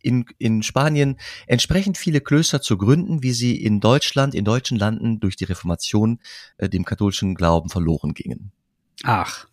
in, 0.00 0.24
in 0.38 0.62
Spanien 0.62 1.18
entsprechend 1.46 1.98
viele 1.98 2.22
Klöster 2.22 2.62
zu 2.62 2.78
gründen, 2.78 3.22
wie 3.22 3.32
sie 3.32 3.54
in 3.54 3.78
Deutschland, 3.78 4.34
in 4.34 4.46
deutschen 4.46 4.78
Landen 4.78 5.20
durch 5.20 5.36
die 5.36 5.44
Reformation 5.44 6.18
äh, 6.56 6.70
dem 6.70 6.86
katholischen 6.86 7.34
Glauben 7.34 7.68
verloren 7.68 8.14
gingen. 8.14 8.52
Ach, 9.02 9.46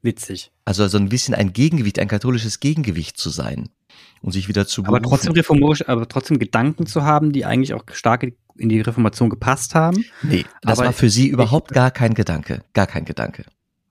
witzig. 0.00 0.52
Also 0.64 0.86
so 0.86 0.96
ein 0.96 1.08
bisschen 1.08 1.34
ein 1.34 1.52
Gegengewicht, 1.52 1.98
ein 1.98 2.08
katholisches 2.08 2.60
Gegengewicht 2.60 3.18
zu 3.18 3.30
sein 3.30 3.68
und 4.22 4.32
sich 4.32 4.48
wieder 4.48 4.66
zu 4.66 4.82
berufen. 4.82 4.96
Aber 4.96 5.08
trotzdem 5.08 5.32
reformorisch, 5.32 5.88
aber 5.88 6.08
trotzdem 6.08 6.38
Gedanken 6.38 6.86
zu 6.86 7.02
haben, 7.04 7.32
die 7.32 7.44
eigentlich 7.44 7.74
auch 7.74 7.84
stark 7.92 8.26
in 8.56 8.68
die 8.68 8.80
Reformation 8.80 9.30
gepasst 9.30 9.74
haben. 9.74 10.04
Nee, 10.22 10.44
das 10.62 10.78
aber 10.78 10.88
war 10.88 10.92
für 10.92 11.10
sie 11.10 11.28
überhaupt 11.28 11.72
gar 11.72 11.90
kein 11.90 12.14
Gedanke, 12.14 12.62
gar 12.74 12.86
kein 12.86 13.04
Gedanke. 13.04 13.44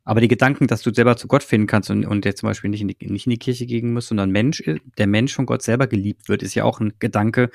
Aber 0.10 0.22
die 0.22 0.27
Gedanken, 0.27 0.65
dass 0.65 0.82
du 0.82 0.91
selber 0.91 1.18
zu 1.18 1.27
Gott 1.27 1.44
finden 1.44 1.68
kannst 1.68 1.91
und, 1.91 2.03
und 2.03 2.25
jetzt 2.25 2.39
zum 2.39 2.50
Beispiel 2.50 2.72
nicht 2.72 2.82
in, 2.82 2.88
die, 2.88 2.98
nicht 3.01 3.27
in 3.27 3.29
die 3.29 3.38
Kirche 3.38 3.68
gehen 3.68 3.94
musst, 3.94 4.08
sondern 4.08 4.32
Mensch, 4.32 4.63
der 4.98 5.06
Mensch 5.06 5.36
von 5.36 5.46
Gott 5.46 5.62
selber 5.62 5.86
geliebt 5.86 6.29
wird, 6.29 6.41
ist 6.41 6.56
ja 6.56 6.63
auch 6.63 6.79
ein 6.79 6.94
Gedanke, 6.98 7.51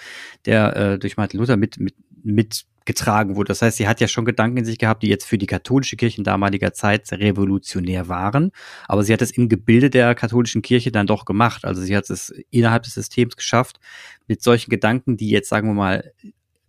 der 0.47 0.77
äh, 0.77 0.99
durch 1.01 1.17
Martin 1.17 1.41
Luther 1.41 1.57
mit, 1.57 1.81
mit, 1.81 1.95
mitgetragen 2.25 3.37
wurde. 3.37 3.49
Das 3.49 3.63
heißt, 3.63 3.77
sie 3.77 3.87
hat 3.87 4.01
ja 4.01 4.09
schon 4.09 4.25
Gedanken 4.25 4.59
in 4.59 4.65
sich 4.65 4.79
gehabt, 4.79 5.03
die 5.03 5.09
jetzt 5.09 5.27
für 5.27 5.39
die 5.39 5.47
katholische 5.47 5.97
Kirche 5.97 6.19
in 6.19 6.25
damaliger 6.25 6.73
Zeit 6.73 7.11
revolutionär 7.13 8.09
waren. 8.09 8.51
Aber 8.89 9.05
sie 9.05 9.13
hat 9.13 9.23
es 9.23 9.31
im 9.31 9.49
Gebilde 9.49 9.91
der 9.91 10.15
katholischen 10.15 10.63
Kirche 10.63 10.91
dann 10.91 11.07
doch 11.07 11.25
gemacht. 11.25 11.65
Also 11.65 11.83
sie 11.83 11.97
hat 11.97 12.09
es 12.11 12.35
innerhalb 12.51 12.83
des 12.83 12.95
Systems 12.95 13.37
geschafft, 13.37 13.79
mit 14.27 14.43
solchen 14.43 14.71
Gedanken, 14.71 15.17
die 15.17 15.31
jetzt, 15.31 15.49
sagen 15.49 15.69
wir 15.69 15.75
mal, 15.75 16.13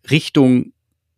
Richtung 0.10 0.74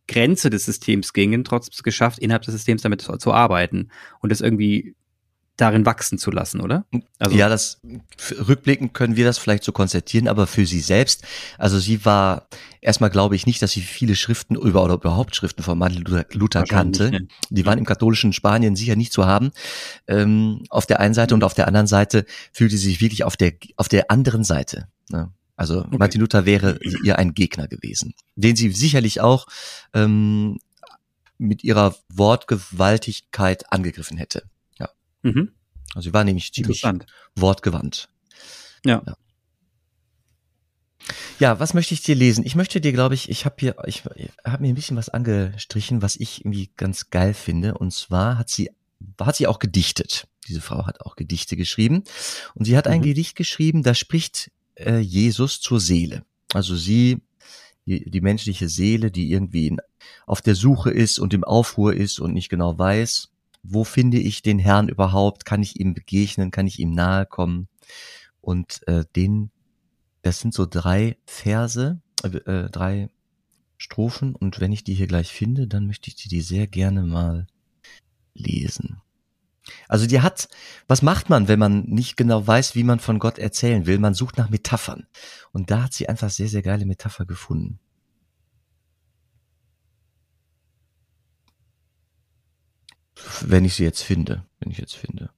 Grenze 0.08 0.50
des 0.50 0.65
Systems 0.65 1.13
gingen, 1.13 1.44
trotzdem 1.44 1.74
es 1.74 1.84
geschafft, 1.84 2.20
innerhalb 2.20 2.44
des 2.44 2.53
Systems 2.53 2.82
damit 2.82 3.01
zu, 3.01 3.34
arbeiten 3.34 3.89
und 4.22 4.32
es 4.32 4.41
irgendwie 4.41 4.96
darin 5.58 5.86
wachsen 5.86 6.18
zu 6.18 6.32
lassen, 6.32 6.62
oder? 6.62 6.86
Also 7.20 7.36
ja, 7.36 7.50
das 7.50 7.82
rückblickend 8.48 8.94
können 8.94 9.16
wir 9.16 9.26
das 9.26 9.38
vielleicht 9.38 9.64
so 9.64 9.72
konstatieren, 9.72 10.28
aber 10.28 10.48
für 10.48 10.66
sie 10.66 10.80
selbst, 10.80 11.24
also 11.58 11.80
sie 11.80 12.06
war 12.06 12.48
erstmal 12.80 13.10
glaube 13.10 13.36
ich 13.36 13.46
nicht, 13.46 13.62
dass 13.62 13.72
sie 13.72 13.82
viele 13.82 14.16
Schriften 14.16 14.56
über 14.56 14.84
oder 14.84 14.94
überhaupt 14.94 15.36
Schriften 15.36 15.64
von 15.64 15.78
Martin 15.78 16.04
Luther, 16.04 16.26
Luther 16.32 16.64
kannte. 16.64 17.12
Ne? 17.12 17.28
Die 17.50 17.66
waren 17.66 17.80
im 17.80 17.86
katholischen 17.86 18.34
Spanien 18.34 18.76
sicher 18.76 18.96
nicht 18.96 19.12
zu 19.12 19.26
haben. 19.26 19.52
Ähm, 20.08 20.64
auf 20.70 20.86
der 20.86 21.00
einen 21.00 21.16
Seite 21.16 21.34
und 21.34 21.44
auf 21.44 21.56
der 21.56 21.68
anderen 21.68 21.88
Seite 21.88 22.26
fühlte 22.54 22.78
sie 22.78 22.90
sich 22.90 23.02
wirklich 23.02 23.24
auf 23.24 23.36
der 23.36 23.54
auf 23.76 23.90
der 23.90 24.12
anderen 24.12 24.44
Seite. 24.44 24.88
Ne? 25.10 25.32
Also 25.56 25.80
okay. 25.80 25.98
Martin 25.98 26.22
Luther 26.22 26.46
wäre 26.46 26.80
ihr 27.04 27.18
ein 27.18 27.34
Gegner 27.34 27.68
gewesen, 27.68 28.14
den 28.36 28.56
sie 28.56 28.72
sicherlich 28.72 29.22
auch 29.22 29.48
ähm, 29.94 30.60
mit 31.40 31.64
ihrer 31.64 31.96
Wortgewaltigkeit 32.10 33.72
angegriffen 33.72 34.18
hätte. 34.18 34.44
Mhm. 35.27 35.51
Also 35.93 36.10
sie 36.10 36.13
war 36.13 36.24
nämlich 36.24 36.53
ziemlich 36.53 36.84
wortgewandt. 37.36 38.10
Ja. 38.86 39.03
ja. 39.05 39.15
Ja, 41.39 41.60
was 41.60 41.74
möchte 41.74 41.93
ich 41.93 42.01
dir 42.01 42.15
lesen? 42.15 42.46
Ich 42.46 42.55
möchte 42.55 42.81
dir, 42.81 42.91
glaube 42.91 43.15
ich, 43.15 43.29
ich 43.29 43.46
habe 43.46 43.55
hier, 43.60 43.75
ich, 43.86 44.03
ich 44.15 44.29
habe 44.46 44.62
mir 44.62 44.69
ein 44.69 44.75
bisschen 44.75 44.98
was 44.98 45.10
angestrichen, 45.10 46.01
was 46.01 46.15
ich 46.15 46.41
irgendwie 46.41 46.72
ganz 46.75 47.10
geil 47.10 47.34
finde. 47.34 47.77
Und 47.77 47.93
zwar 47.93 48.38
hat 48.38 48.50
sie, 48.50 48.72
hat 49.19 49.36
sie 49.36 49.48
auch 49.48 49.60
gedichtet. 49.60 50.27
Diese 50.48 50.62
Frau 50.62 50.86
hat 50.86 51.01
auch 51.01 51.15
Gedichte 51.15 51.55
geschrieben. 51.55 52.03
Und 52.55 52.65
sie 52.65 52.75
hat 52.75 52.88
ein 52.88 53.00
mhm. 53.00 53.05
Gedicht 53.05 53.36
geschrieben, 53.36 53.84
da 53.84 53.93
spricht 53.93 54.51
äh, 54.75 55.00
Jesus 55.00 55.62
zur 55.62 55.79
Seele. 55.79 56.24
Also 56.53 56.75
sie, 56.75 57.22
die, 57.86 58.10
die 58.10 58.22
menschliche 58.22 58.67
Seele, 58.67 59.12
die 59.12 59.31
irgendwie 59.31 59.67
in, 59.67 59.77
auf 60.25 60.41
der 60.41 60.55
Suche 60.55 60.89
ist 60.89 61.19
und 61.19 61.34
im 61.34 61.43
Aufruhr 61.43 61.93
ist 61.93 62.19
und 62.19 62.34
nicht 62.34 62.50
genau 62.50 62.77
weiß, 62.77 63.29
wo 63.64 63.84
finde 63.84 64.20
ich 64.20 64.42
den 64.42 64.60
Herrn 64.60 64.90
überhaupt? 64.90 65.46
Kann 65.46 65.62
ich 65.62 65.80
ihm 65.80 65.94
begegnen? 65.94 66.52
Kann 66.52 66.68
ich 66.68 66.80
ihm 66.80 66.92
nahe 66.92 67.26
kommen? 67.26 67.68
Und 68.42 68.82
äh, 68.88 69.04
den, 69.16 69.52
das 70.22 70.40
sind 70.40 70.54
so 70.54 70.66
drei 70.66 71.18
Verse, 71.26 72.02
äh, 72.24 72.28
äh 72.28 72.70
drei 72.70 73.10
Strophen. 73.78 74.36
Und 74.36 74.60
wenn 74.60 74.72
ich 74.72 74.84
die 74.84 74.94
hier 74.94 75.08
gleich 75.08 75.32
finde, 75.32 75.68
dann 75.68 75.88
möchte 75.88 76.10
ich 76.10 76.16
die 76.16 76.42
sehr 76.42 76.68
gerne 76.68 77.04
mal 77.04 77.48
lesen. 78.34 79.02
Also 79.88 80.08
die 80.08 80.22
hat, 80.22 80.48
was 80.88 81.02
macht 81.02 81.30
man, 81.30 81.48
wenn 81.48 81.60
man 81.60 81.84
nicht 81.84 82.18
genau 82.18 82.46
weiß, 82.46 82.76
wie 82.76 82.84
man 82.84 83.00
von 83.00 83.20
Gott 83.20 83.38
erzählen 83.38 83.86
will? 83.86 84.00
Man 84.00 84.14
sucht 84.14 84.38
nach 84.38 84.50
Metaphern. 84.50 85.08
Und 85.52 85.72
da 85.72 85.84
hat 85.84 85.94
sie 85.94 86.08
einfach 86.08 86.30
sehr, 86.30 86.48
sehr 86.48 86.62
geile 86.62 86.86
Metapher 86.86 87.26
gefunden. 87.26 87.80
Wenn 93.46 93.65
ich 93.65 93.75
sie 93.75 93.84
jetzt 93.84 94.01
finde, 94.01 94.44
wenn 94.60 94.72
ich 94.72 94.77
jetzt 94.77 94.96
finde. 94.96 95.29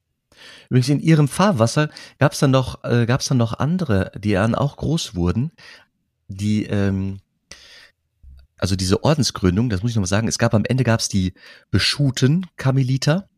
Übrigens 0.70 0.90
in 0.90 1.00
ihrem 1.00 1.28
Fahrwasser 1.28 1.90
gab 2.18 2.32
es 2.34 2.40
dann 2.40 2.52
noch, 2.52 2.84
äh, 2.84 3.06
gab 3.06 3.22
es 3.22 3.28
dann 3.28 3.38
noch 3.38 3.54
andere, 3.60 4.12
die 4.18 4.34
dann 4.34 4.56
auch 4.56 4.78
groß 4.78 5.16
wurden, 5.16 5.52
die 6.28 6.66
ähm, 6.66 7.20
also 8.58 8.76
diese 8.76 9.04
Ordensgründung, 9.04 9.70
das 9.70 9.82
muss 9.82 9.92
ich 9.92 9.96
noch 9.96 10.02
mal 10.02 10.08
sagen, 10.08 10.28
es 10.28 10.38
gab 10.38 10.54
am 10.54 10.66
Ende 10.66 10.84
gab 10.84 11.00
es 11.00 11.08
die 11.08 11.34
Beschuten 11.72 12.46
Karmeliter 12.58 13.30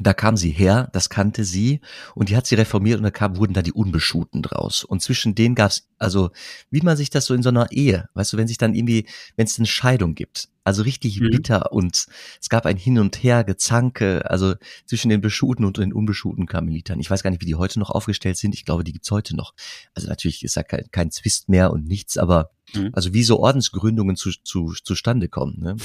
da 0.00 0.12
kam 0.12 0.36
sie 0.36 0.50
her, 0.50 0.88
das 0.92 1.08
kannte 1.08 1.44
sie 1.44 1.80
und 2.14 2.28
die 2.28 2.36
hat 2.36 2.46
sie 2.46 2.56
reformiert 2.56 2.98
und 2.98 3.04
da 3.04 3.10
kam, 3.10 3.36
wurden 3.36 3.54
da 3.54 3.62
die 3.62 3.72
Unbeschuten 3.72 4.42
draus. 4.42 4.82
Und 4.82 5.02
zwischen 5.02 5.34
denen 5.34 5.54
gab's 5.54 5.88
also, 5.98 6.30
wie 6.70 6.80
man 6.80 6.96
sich 6.96 7.10
das 7.10 7.26
so 7.26 7.34
in 7.34 7.42
so 7.42 7.50
einer 7.50 7.70
Ehe, 7.70 8.08
weißt 8.14 8.32
du, 8.32 8.36
wenn 8.36 8.48
sich 8.48 8.58
dann 8.58 8.74
irgendwie, 8.74 9.06
wenn 9.36 9.46
es 9.46 9.58
eine 9.58 9.66
Scheidung 9.66 10.14
gibt, 10.14 10.48
Also 10.64 10.82
richtig 10.82 11.20
mhm. 11.20 11.30
bitter 11.30 11.72
und 11.72 12.06
es 12.40 12.48
gab 12.48 12.64
ein 12.64 12.78
Hin 12.78 12.98
und 12.98 13.22
Her, 13.22 13.44
Gezanke, 13.44 14.28
also 14.30 14.54
zwischen 14.86 15.10
den 15.10 15.20
beschuhten 15.20 15.66
und 15.66 15.76
den 15.76 15.92
unbeschuhten 15.92 16.46
Karmelitern. 16.46 16.98
Ich 17.00 17.10
weiß 17.10 17.22
gar 17.22 17.30
nicht, 17.30 17.42
wie 17.42 17.46
die 17.46 17.54
heute 17.54 17.78
noch 17.78 17.90
aufgestellt 17.90 18.38
sind. 18.38 18.54
Ich 18.54 18.64
glaube, 18.64 18.82
die 18.82 18.94
gibt's 18.94 19.10
heute 19.10 19.36
noch. 19.36 19.52
Also 19.94 20.08
natürlich 20.08 20.42
ist 20.42 20.56
da 20.56 20.62
kein, 20.62 20.86
kein 20.90 21.10
Zwist 21.10 21.50
mehr 21.50 21.70
und 21.70 21.86
nichts, 21.86 22.16
aber 22.16 22.50
mhm. 22.74 22.90
also 22.94 23.12
wie 23.12 23.22
so 23.24 23.40
Ordensgründungen 23.40 24.16
zu, 24.16 24.30
zu, 24.42 24.72
zustande 24.82 25.28
kommen. 25.28 25.60
Ne? 25.60 25.76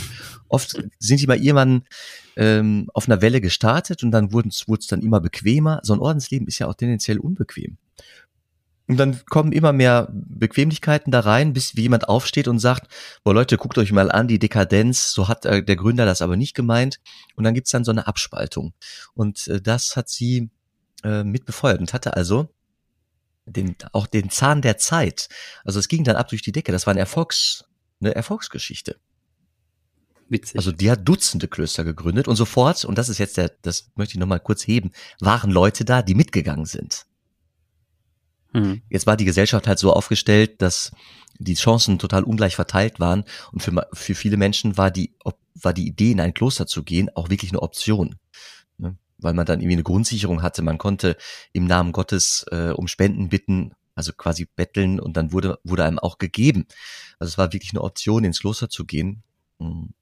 Oft 0.47 0.81
sind 0.97 1.19
die 1.19 1.27
mal 1.27 1.37
irgendwann 1.37 1.83
ähm, 2.37 2.89
auf 2.93 3.09
einer 3.09 3.21
Welle 3.21 3.41
gestartet 3.41 4.01
und 4.03 4.11
dann 4.11 4.31
wurde 4.31 4.47
es 4.49 4.87
dann 4.87 5.01
immer 5.01 5.19
bequemer. 5.19 5.81
So 5.83 5.93
ein 5.93 5.99
Ordensleben 5.99 6.47
ist 6.47 6.59
ja 6.59 6.67
auch 6.67 6.75
tendenziell 6.75 7.19
unbequem. 7.19 7.77
Und 8.89 8.97
dann 8.97 9.23
kommen 9.25 9.51
immer 9.51 9.71
mehr 9.71 10.09
Bequemlichkeiten 10.11 11.11
da 11.11 11.19
rein, 11.19 11.53
bis 11.53 11.75
wie 11.75 11.83
jemand 11.83 12.09
aufsteht 12.09 12.47
und 12.47 12.57
sagt, 12.57 12.91
boah 13.23 13.35
Leute, 13.35 13.55
guckt 13.55 13.77
euch 13.77 13.91
mal 13.91 14.11
an, 14.11 14.27
die 14.27 14.39
Dekadenz, 14.39 15.11
so 15.11 15.27
hat 15.27 15.45
äh, 15.45 15.63
der 15.63 15.75
Gründer 15.75 16.07
das 16.07 16.23
aber 16.23 16.35
nicht 16.35 16.55
gemeint. 16.55 16.99
Und 17.35 17.43
dann 17.43 17.53
gibt's 17.53 17.69
dann 17.69 17.83
so 17.83 17.91
eine 17.91 18.07
Abspaltung. 18.07 18.73
Und 19.13 19.47
äh, 19.47 19.61
das 19.61 19.95
hat 19.95 20.09
sie 20.09 20.49
äh, 21.03 21.23
mit 21.23 21.45
befeuert 21.45 21.79
und 21.79 21.93
hatte 21.93 22.15
also 22.15 22.49
den, 23.45 23.75
auch 23.93 24.07
den 24.07 24.31
Zahn 24.31 24.63
der 24.63 24.79
Zeit. 24.79 25.29
Also 25.63 25.77
es 25.77 25.87
ging 25.87 26.03
dann 26.03 26.15
ab 26.15 26.29
durch 26.29 26.41
die 26.41 26.51
Decke. 26.51 26.71
Das 26.71 26.87
war 26.87 26.91
eine 26.91 26.99
Erfolgs, 26.99 27.65
eine 28.01 28.15
Erfolgsgeschichte. 28.15 28.95
Witzig. 30.29 30.57
Also 30.57 30.71
die 30.71 30.89
hat 30.89 31.07
Dutzende 31.07 31.47
Klöster 31.47 31.83
gegründet 31.83 32.27
und 32.27 32.37
sofort, 32.37 32.85
und 32.85 32.97
das 32.97 33.07
ist 33.07 33.19
jetzt 33.19 33.37
der, 33.37 33.51
das 33.61 33.91
möchte 33.95 34.13
ich 34.13 34.19
nochmal 34.19 34.39
kurz 34.39 34.65
heben, 34.65 34.93
waren 35.19 35.51
Leute 35.51 35.85
da, 35.85 36.01
die 36.01 36.15
mitgegangen 36.15 36.65
sind. 36.65 37.05
Mhm. 38.53 38.81
Jetzt 38.89 39.07
war 39.07 39.17
die 39.17 39.25
Gesellschaft 39.25 39.67
halt 39.67 39.79
so 39.79 39.93
aufgestellt, 39.93 40.61
dass 40.61 40.91
die 41.37 41.55
Chancen 41.55 41.99
total 41.99 42.23
ungleich 42.23 42.55
verteilt 42.55 42.99
waren 42.99 43.23
und 43.51 43.61
für, 43.61 43.87
für 43.93 44.15
viele 44.15 44.37
Menschen 44.37 44.77
war 44.77 44.91
die, 44.91 45.13
war 45.55 45.73
die 45.73 45.87
Idee, 45.87 46.11
in 46.11 46.19
ein 46.19 46.33
Kloster 46.33 46.67
zu 46.67 46.83
gehen, 46.83 47.09
auch 47.15 47.29
wirklich 47.29 47.51
eine 47.51 47.61
Option. 47.61 48.15
Ne? 48.77 48.97
Weil 49.17 49.33
man 49.33 49.45
dann 49.45 49.59
irgendwie 49.59 49.75
eine 49.75 49.83
Grundsicherung 49.83 50.41
hatte. 50.41 50.61
Man 50.61 50.77
konnte 50.77 51.17
im 51.53 51.65
Namen 51.65 51.91
Gottes 51.91 52.45
äh, 52.51 52.71
um 52.71 52.87
Spenden 52.87 53.29
bitten, 53.29 53.73
also 53.95 54.13
quasi 54.13 54.47
betteln 54.53 54.99
und 54.99 55.15
dann 55.17 55.31
wurde, 55.31 55.59
wurde 55.63 55.85
einem 55.85 55.99
auch 55.99 56.17
gegeben. 56.17 56.65
Also 57.19 57.31
es 57.31 57.37
war 57.37 57.53
wirklich 57.53 57.71
eine 57.71 57.81
Option, 57.81 58.23
ins 58.23 58.39
Kloster 58.39 58.69
zu 58.69 58.85
gehen. 58.85 59.23
Mhm. 59.59 59.93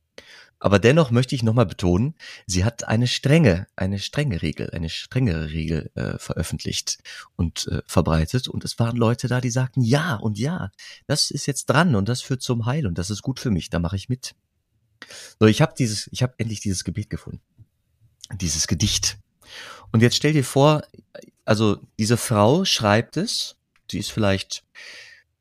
Aber 0.60 0.80
dennoch 0.80 1.12
möchte 1.12 1.36
ich 1.36 1.44
nochmal 1.44 1.68
betonen, 1.68 2.16
sie 2.48 2.66
hat 2.66 2.88
eine 2.88 3.08
strenge, 3.08 3.68
eine 3.76 4.00
strenge 4.00 4.42
Regel, 4.42 4.72
eine 4.72 4.90
strengere 4.90 5.52
Regel 5.52 5.92
äh, 5.94 6.18
veröffentlicht 6.18 6.98
und 7.36 7.68
äh, 7.68 7.82
verbreitet. 7.86 8.48
Und 8.48 8.66
es 8.66 8.80
waren 8.80 8.98
Leute 8.98 9.28
da, 9.28 9.40
die 9.40 9.52
sagten, 9.52 9.82
ja 9.82 10.16
und 10.16 10.40
ja, 10.40 10.72
das 11.06 11.30
ist 11.30 11.46
jetzt 11.46 11.68
dran 11.68 11.96
und 11.96 12.10
das 12.10 12.22
führt 12.22 12.42
zum 12.42 12.66
Heil 12.66 12.88
und 12.88 12.98
das 12.98 13.10
ist 13.10 13.22
gut 13.22 13.40
für 13.40 13.52
mich, 13.52 13.70
da 13.70 13.80
mache 13.80 13.96
ich 13.96 14.10
mit. 14.10 14.34
So, 15.40 15.46
ich 15.46 15.62
habe 15.62 15.76
dieses, 15.78 16.10
ich 16.12 16.24
habe 16.24 16.34
endlich 16.38 16.60
dieses 16.60 16.84
Gebet 16.84 17.10
gefunden. 17.10 17.42
Dieses 18.34 18.68
Gedicht. 18.68 19.18
Und 19.92 20.02
jetzt 20.02 20.18
stell 20.18 20.34
dir 20.34 20.44
vor, 20.44 20.84
also 21.46 21.80
diese 22.00 22.18
Frau 22.18 22.66
schreibt 22.66 23.16
es, 23.16 23.56
die 23.92 24.00
ist 24.00 24.12
vielleicht 24.12 24.66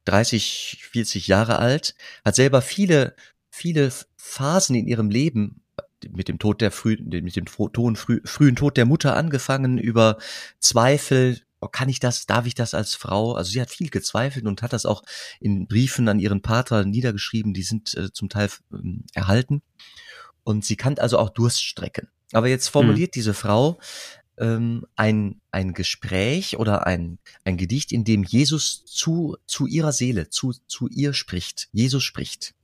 30, 0.05 0.85
40 0.91 1.27
Jahre 1.27 1.59
alt, 1.59 1.95
hat 2.25 2.37
selber 2.37 2.63
viele, 2.63 3.17
viele 3.57 3.91
Phasen 4.17 4.77
in 4.77 4.87
ihrem 4.87 5.09
Leben 5.09 5.63
mit 6.11 6.29
dem 6.29 6.39
Tod 6.39 6.61
der 6.61 6.71
frühen, 6.71 7.09
mit 7.09 7.37
dem 7.37 7.47
Ton, 7.47 7.97
früh, 7.97 8.21
frühen 8.25 8.55
Tod 8.55 8.77
der 8.77 8.85
Mutter 8.85 9.17
angefangen, 9.17 9.79
über 9.79 10.19
Zweifel, 10.61 11.41
oh, 11.61 11.69
kann 11.69 11.89
ich 11.89 11.99
das, 11.99 12.27
darf 12.27 12.47
ich 12.47 12.55
das 12.55 12.75
als 12.75 12.95
Frau? 12.95 13.33
Also 13.33 13.51
sie 13.51 13.61
hat 13.61 13.71
viel 13.71 13.89
gezweifelt 13.89 14.47
und 14.47 14.61
hat 14.63 14.75
das 14.75 14.85
auch 14.85 15.03
in 15.41 15.67
Briefen 15.67 16.09
an 16.09 16.21
ihren 16.21 16.43
Pater 16.43 16.85
niedergeschrieben, 16.85 17.55
die 17.55 17.63
sind 17.63 17.95
äh, 17.95 18.13
zum 18.13 18.29
Teil 18.29 18.51
äh, 18.73 18.77
erhalten. 19.15 19.63
Und 20.45 20.65
sie 20.65 20.77
kann 20.77 20.99
also 20.99 21.19
auch 21.19 21.31
Durststrecken. 21.31 22.09
Aber 22.33 22.49
jetzt 22.49 22.69
formuliert 22.69 23.13
mhm. 23.13 23.17
diese 23.17 23.35
Frau 23.35 23.81
ähm, 24.37 24.85
ein, 24.97 25.41
ein 25.51 25.73
Gespräch 25.73 26.59
oder 26.59 26.87
ein, 26.87 27.19
ein 27.45 27.57
Gedicht, 27.57 27.91
in 27.91 28.05
dem 28.05 28.23
Jesus 28.23 28.85
zu, 28.85 29.39
zu 29.47 29.67
ihrer 29.67 29.93
Seele, 29.93 30.29
zu, 30.29 30.53
zu 30.67 30.89
ihr 30.89 31.15
spricht. 31.15 31.69
Jesus 31.73 32.05
spricht. 32.05 32.55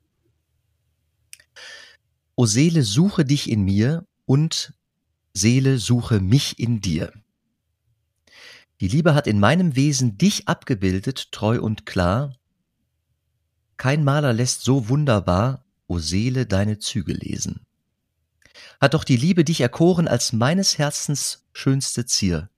O 2.35 2.47
Seele, 2.47 2.83
suche 2.83 3.25
dich 3.25 3.51
in 3.51 3.63
mir 3.63 4.07
und 4.25 4.75
Seele, 5.35 5.79
suche 5.79 6.21
mich 6.21 6.59
in 6.59 6.81
dir. 6.81 7.13
Die 8.81 8.89
Liebe 8.89 9.15
hat 9.15 9.27
in 9.27 9.39
meinem 9.39 9.77
Wesen 9.77 10.19
dich 10.19 10.49
abgebildet, 10.49 11.31
treu 11.31 11.61
und 11.61 11.87
klar. 11.87 12.37
Kein 13.77 14.03
Maler 14.03 14.33
lässt 14.33 14.63
so 14.63 14.89
wunderbar, 14.89 15.65
o 15.87 15.99
Seele, 15.99 16.47
deine 16.47 16.79
Züge 16.79 17.13
lesen. 17.13 17.67
Hat 18.81 18.95
doch 18.95 19.05
die 19.05 19.17
Liebe 19.17 19.45
dich 19.45 19.61
erkoren 19.61 20.09
als 20.09 20.33
meines 20.33 20.79
Herzens 20.79 21.47
schönste 21.53 22.07
Zier. 22.07 22.51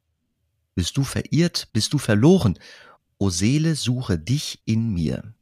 Bist 0.75 0.96
du 0.96 1.05
verirrt, 1.05 1.68
bist 1.72 1.92
du 1.92 1.99
verloren, 1.99 2.59
o 3.18 3.31
Seele, 3.31 3.75
suche 3.75 4.18
dich 4.18 4.62
in 4.64 4.92
mir. 4.92 5.35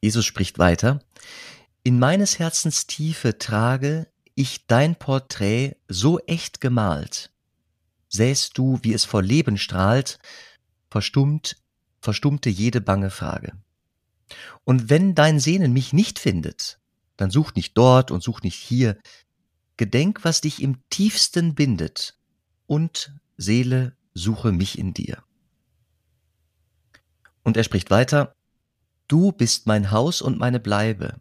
Jesus 0.00 0.24
spricht 0.24 0.58
weiter, 0.58 1.00
in 1.84 1.98
meines 1.98 2.38
Herzens 2.38 2.86
Tiefe 2.86 3.38
trage 3.38 4.08
ich 4.34 4.66
dein 4.66 4.96
Porträt 4.96 5.76
so 5.88 6.18
echt 6.20 6.60
gemalt. 6.60 7.32
Sähst 8.08 8.56
du, 8.56 8.78
wie 8.82 8.92
es 8.92 9.04
vor 9.04 9.22
Leben 9.22 9.58
strahlt, 9.58 10.18
verstummt, 10.90 11.56
verstummte 12.00 12.50
jede 12.50 12.80
bange 12.80 13.10
Frage. 13.10 13.52
Und 14.64 14.90
wenn 14.90 15.14
dein 15.14 15.40
Sehnen 15.40 15.72
mich 15.72 15.92
nicht 15.92 16.18
findet, 16.18 16.78
dann 17.16 17.30
such 17.30 17.54
nicht 17.54 17.76
dort 17.76 18.10
und 18.10 18.22
such 18.22 18.42
nicht 18.42 18.56
hier. 18.56 18.98
Gedenk, 19.76 20.24
was 20.24 20.40
dich 20.40 20.62
im 20.62 20.78
tiefsten 20.90 21.54
bindet, 21.54 22.18
und 22.66 23.12
Seele, 23.36 23.96
suche 24.14 24.52
mich 24.52 24.78
in 24.78 24.94
dir. 24.94 25.22
Und 27.42 27.56
er 27.56 27.64
spricht 27.64 27.90
weiter, 27.90 28.34
Du 29.08 29.32
bist 29.32 29.66
mein 29.66 29.90
Haus 29.90 30.22
und 30.22 30.38
meine 30.38 30.60
Bleibe, 30.60 31.20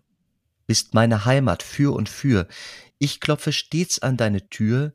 bist 0.72 0.94
meine 0.94 1.26
Heimat 1.26 1.64
für 1.64 1.94
und 1.94 2.08
für. 2.08 2.48
Ich 2.98 3.20
klopfe 3.20 3.52
stets 3.52 4.00
an 4.00 4.16
deine 4.16 4.48
Tür, 4.48 4.94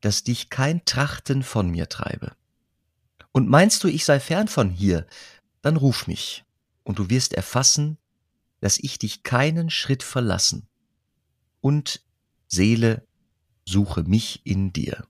dass 0.00 0.24
dich 0.24 0.48
kein 0.48 0.86
Trachten 0.86 1.42
von 1.42 1.68
mir 1.68 1.90
treibe. 1.90 2.32
Und 3.32 3.46
meinst 3.46 3.84
du, 3.84 3.88
ich 3.88 4.06
sei 4.06 4.20
fern 4.20 4.48
von 4.48 4.70
hier, 4.70 5.06
dann 5.60 5.76
ruf 5.76 6.06
mich, 6.06 6.46
und 6.82 6.98
du 6.98 7.10
wirst 7.10 7.34
erfassen, 7.34 7.98
dass 8.60 8.78
ich 8.78 8.98
dich 8.98 9.22
keinen 9.22 9.68
Schritt 9.68 10.02
verlassen. 10.02 10.66
Und 11.60 12.00
Seele, 12.46 13.06
suche 13.66 14.04
mich 14.04 14.46
in 14.46 14.72
dir. 14.72 15.06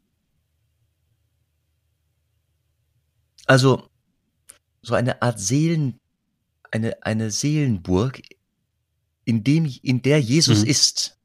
Also 3.46 3.88
so 4.83 4.96
eine 4.96 5.22
Art 5.22 5.38
Seelen, 5.38 6.00
eine, 6.72 7.04
eine 7.04 7.31
Seelenburg, 7.31 8.20
in 9.28 9.44
dem, 9.44 9.70
in 9.82 10.00
der 10.00 10.20
Jesus 10.20 10.62
mhm. 10.62 10.70
ist. 10.70 11.18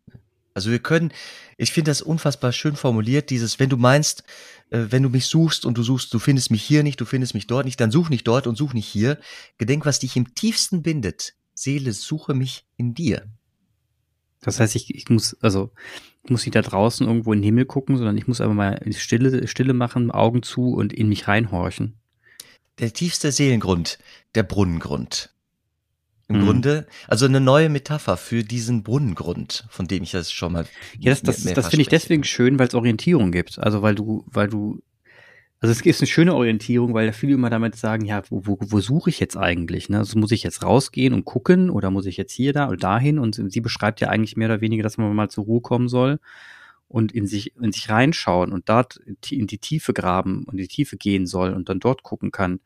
Also 0.53 0.71
wir 0.71 0.79
können, 0.79 1.13
ich 1.57 1.71
finde 1.71 1.89
das 1.89 2.01
unfassbar 2.01 2.51
schön 2.51 2.75
formuliert, 2.75 3.29
dieses, 3.29 3.59
wenn 3.59 3.69
du 3.69 3.77
meinst, 3.77 4.23
äh, 4.71 4.87
wenn 4.89 5.03
du 5.03 5.09
mich 5.09 5.27
suchst 5.27 5.65
und 5.65 5.77
du 5.77 5.83
suchst, 5.83 6.13
du 6.13 6.19
findest 6.19 6.51
mich 6.51 6.61
hier 6.61 6.83
nicht, 6.83 6.99
du 6.99 7.05
findest 7.05 7.33
mich 7.33 7.47
dort 7.47 7.65
nicht, 7.65 7.79
dann 7.79 7.91
such 7.91 8.09
nicht 8.09 8.27
dort 8.27 8.45
und 8.45 8.57
such 8.57 8.73
nicht 8.73 8.87
hier. 8.87 9.19
Gedenk, 9.57 9.85
was 9.85 9.99
dich 9.99 10.17
im 10.17 10.35
tiefsten 10.35 10.83
bindet. 10.83 11.33
Seele, 11.53 11.93
suche 11.93 12.33
mich 12.33 12.65
in 12.75 12.93
dir. 12.93 13.25
Das 14.41 14.59
heißt, 14.59 14.75
ich, 14.75 14.93
ich 14.93 15.09
muss, 15.09 15.37
also, 15.41 15.71
ich 16.25 16.29
muss 16.29 16.45
nicht 16.45 16.55
da 16.55 16.61
draußen 16.61 17.07
irgendwo 17.07 17.31
in 17.31 17.39
den 17.39 17.45
Himmel 17.45 17.65
gucken, 17.65 17.95
sondern 17.95 18.17
ich 18.17 18.27
muss 18.27 18.41
einfach 18.41 18.53
mal 18.53 18.81
Stille, 18.91 19.47
Stille 19.47 19.73
machen, 19.73 20.11
Augen 20.11 20.43
zu 20.43 20.73
und 20.73 20.91
in 20.91 21.07
mich 21.07 21.29
reinhorchen. 21.29 21.95
Der 22.79 22.91
tiefste 22.91 23.31
Seelengrund, 23.31 23.97
der 24.35 24.43
Brunnengrund. 24.43 25.33
Im 26.29 26.39
mhm. 26.39 26.45
Grunde, 26.45 26.87
also 27.07 27.25
eine 27.25 27.41
neue 27.41 27.69
Metapher 27.69 28.15
für 28.15 28.43
diesen 28.43 28.83
Brunnengrund, 28.83 29.65
von 29.69 29.87
dem 29.87 30.03
ich 30.03 30.11
das 30.11 30.31
schon 30.31 30.53
mal. 30.53 30.65
Ja, 30.97 31.11
das, 31.11 31.21
das, 31.21 31.43
das 31.43 31.67
finde 31.67 31.81
ich 31.81 31.89
deswegen 31.89 32.23
schön, 32.23 32.57
weil 32.59 32.67
es 32.67 32.75
Orientierung 32.75 33.31
gibt. 33.31 33.59
Also 33.59 33.81
weil 33.81 33.95
du, 33.95 34.23
weil 34.27 34.47
du, 34.47 34.81
also 35.59 35.71
es 35.71 35.81
ist 35.81 36.01
eine 36.01 36.07
schöne 36.07 36.33
Orientierung, 36.33 36.93
weil 36.93 37.07
da 37.07 37.11
viele 37.11 37.33
immer 37.33 37.49
damit 37.49 37.75
sagen, 37.75 38.05
ja, 38.05 38.23
wo, 38.29 38.45
wo, 38.45 38.57
wo 38.61 38.79
suche 38.79 39.09
ich 39.09 39.19
jetzt 39.19 39.35
eigentlich? 39.35 39.89
Ne? 39.89 39.97
Also 39.97 40.17
muss 40.17 40.31
ich 40.31 40.43
jetzt 40.43 40.63
rausgehen 40.63 41.13
und 41.13 41.25
gucken 41.25 41.69
oder 41.69 41.91
muss 41.91 42.05
ich 42.05 42.15
jetzt 42.15 42.31
hier, 42.31 42.53
da 42.53 42.69
oder 42.69 42.77
dahin? 42.77 43.19
Und 43.19 43.51
sie 43.51 43.61
beschreibt 43.61 43.99
ja 43.99 44.07
eigentlich 44.07 44.37
mehr 44.37 44.47
oder 44.47 44.61
weniger, 44.61 44.83
dass 44.83 44.97
man 44.97 45.13
mal 45.13 45.29
zur 45.29 45.43
Ruhe 45.43 45.61
kommen 45.61 45.89
soll 45.89 46.19
und 46.87 47.11
in 47.11 47.27
sich, 47.27 47.53
in 47.57 47.73
sich 47.73 47.89
reinschauen 47.89 48.53
und 48.53 48.69
dort 48.69 48.97
in 49.29 49.47
die 49.47 49.57
Tiefe 49.57 49.93
graben 49.93 50.45
und 50.45 50.53
in 50.53 50.63
die 50.63 50.67
Tiefe 50.67 50.95
gehen 50.95 51.25
soll 51.25 51.51
und 51.51 51.67
dann 51.67 51.81
dort 51.81 52.01
gucken 52.01 52.31
kann. 52.31 52.53
Und 52.53 52.61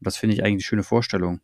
das 0.00 0.16
finde 0.16 0.34
ich 0.34 0.42
eigentlich 0.42 0.54
eine 0.54 0.62
schöne 0.62 0.82
Vorstellung 0.82 1.40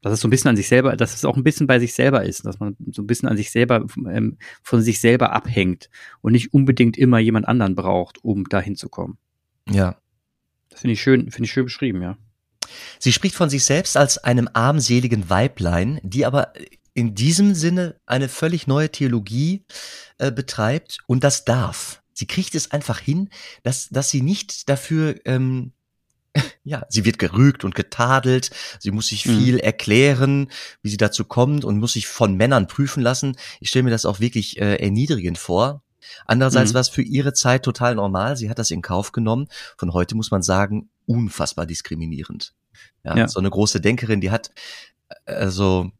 dass 0.00 0.12
es 0.12 0.20
so 0.20 0.28
ein 0.28 0.30
bisschen 0.30 0.50
an 0.50 0.56
sich 0.56 0.68
selber, 0.68 0.96
dass 0.96 1.14
es 1.14 1.24
auch 1.24 1.36
ein 1.36 1.42
bisschen 1.42 1.66
bei 1.66 1.78
sich 1.78 1.94
selber 1.94 2.24
ist, 2.24 2.44
dass 2.46 2.60
man 2.60 2.76
so 2.90 3.02
ein 3.02 3.06
bisschen 3.06 3.28
an 3.28 3.36
sich 3.36 3.50
selber, 3.50 3.84
ähm, 4.10 4.38
von 4.62 4.82
sich 4.82 5.00
selber 5.00 5.32
abhängt 5.32 5.90
und 6.20 6.32
nicht 6.32 6.52
unbedingt 6.54 6.96
immer 6.96 7.18
jemand 7.18 7.48
anderen 7.48 7.74
braucht, 7.74 8.24
um 8.24 8.44
dahin 8.48 8.76
zu 8.76 8.88
kommen. 8.88 9.18
Ja. 9.68 9.96
Das 10.70 10.80
finde 10.80 10.92
ich 10.92 11.02
schön, 11.02 11.30
finde 11.30 11.44
ich 11.46 11.52
schön 11.52 11.64
beschrieben, 11.64 12.02
ja. 12.02 12.16
Sie 12.98 13.12
spricht 13.12 13.34
von 13.34 13.50
sich 13.50 13.64
selbst 13.64 13.96
als 13.96 14.18
einem 14.18 14.48
armseligen 14.52 15.30
Weiblein, 15.30 16.00
die 16.02 16.26
aber 16.26 16.52
in 16.94 17.14
diesem 17.14 17.54
Sinne 17.54 17.96
eine 18.06 18.28
völlig 18.28 18.66
neue 18.66 18.90
Theologie 18.90 19.64
äh, 20.18 20.30
betreibt 20.30 20.98
und 21.06 21.24
das 21.24 21.44
darf. 21.44 22.02
Sie 22.12 22.26
kriegt 22.26 22.56
es 22.56 22.72
einfach 22.72 22.98
hin, 22.98 23.30
dass, 23.62 23.88
dass 23.88 24.10
sie 24.10 24.22
nicht 24.22 24.68
dafür, 24.68 25.14
ähm, 25.24 25.72
ja, 26.64 26.84
sie 26.88 27.04
wird 27.04 27.18
gerügt 27.18 27.64
und 27.64 27.74
getadelt, 27.74 28.50
sie 28.78 28.90
muss 28.90 29.08
sich 29.08 29.26
mhm. 29.26 29.38
viel 29.38 29.54
mhm. 29.54 29.60
erklären, 29.60 30.50
wie 30.82 30.90
sie 30.90 30.96
dazu 30.96 31.24
kommt 31.24 31.64
und 31.64 31.78
muss 31.78 31.94
sich 31.94 32.06
von 32.06 32.34
Männern 32.34 32.66
prüfen 32.66 33.02
lassen. 33.02 33.36
Ich 33.60 33.70
stelle 33.70 33.84
mir 33.84 33.90
das 33.90 34.04
auch 34.04 34.20
wirklich 34.20 34.60
äh, 34.60 34.76
erniedrigend 34.76 35.38
vor. 35.38 35.82
Andererseits 36.26 36.70
mhm. 36.70 36.74
war 36.74 36.80
es 36.80 36.88
für 36.88 37.02
ihre 37.02 37.32
Zeit 37.32 37.62
total 37.62 37.94
normal. 37.94 38.36
Sie 38.36 38.50
hat 38.50 38.58
das 38.58 38.70
in 38.70 38.82
Kauf 38.82 39.12
genommen. 39.12 39.48
Von 39.76 39.92
heute 39.92 40.14
muss 40.14 40.30
man 40.30 40.42
sagen, 40.42 40.88
unfassbar 41.06 41.66
diskriminierend. 41.66 42.54
Ja, 43.04 43.16
ja. 43.16 43.28
so 43.28 43.40
eine 43.40 43.50
große 43.50 43.80
Denkerin, 43.80 44.20
die 44.20 44.30
hat, 44.30 44.50
äh, 45.26 45.32
also, 45.32 45.90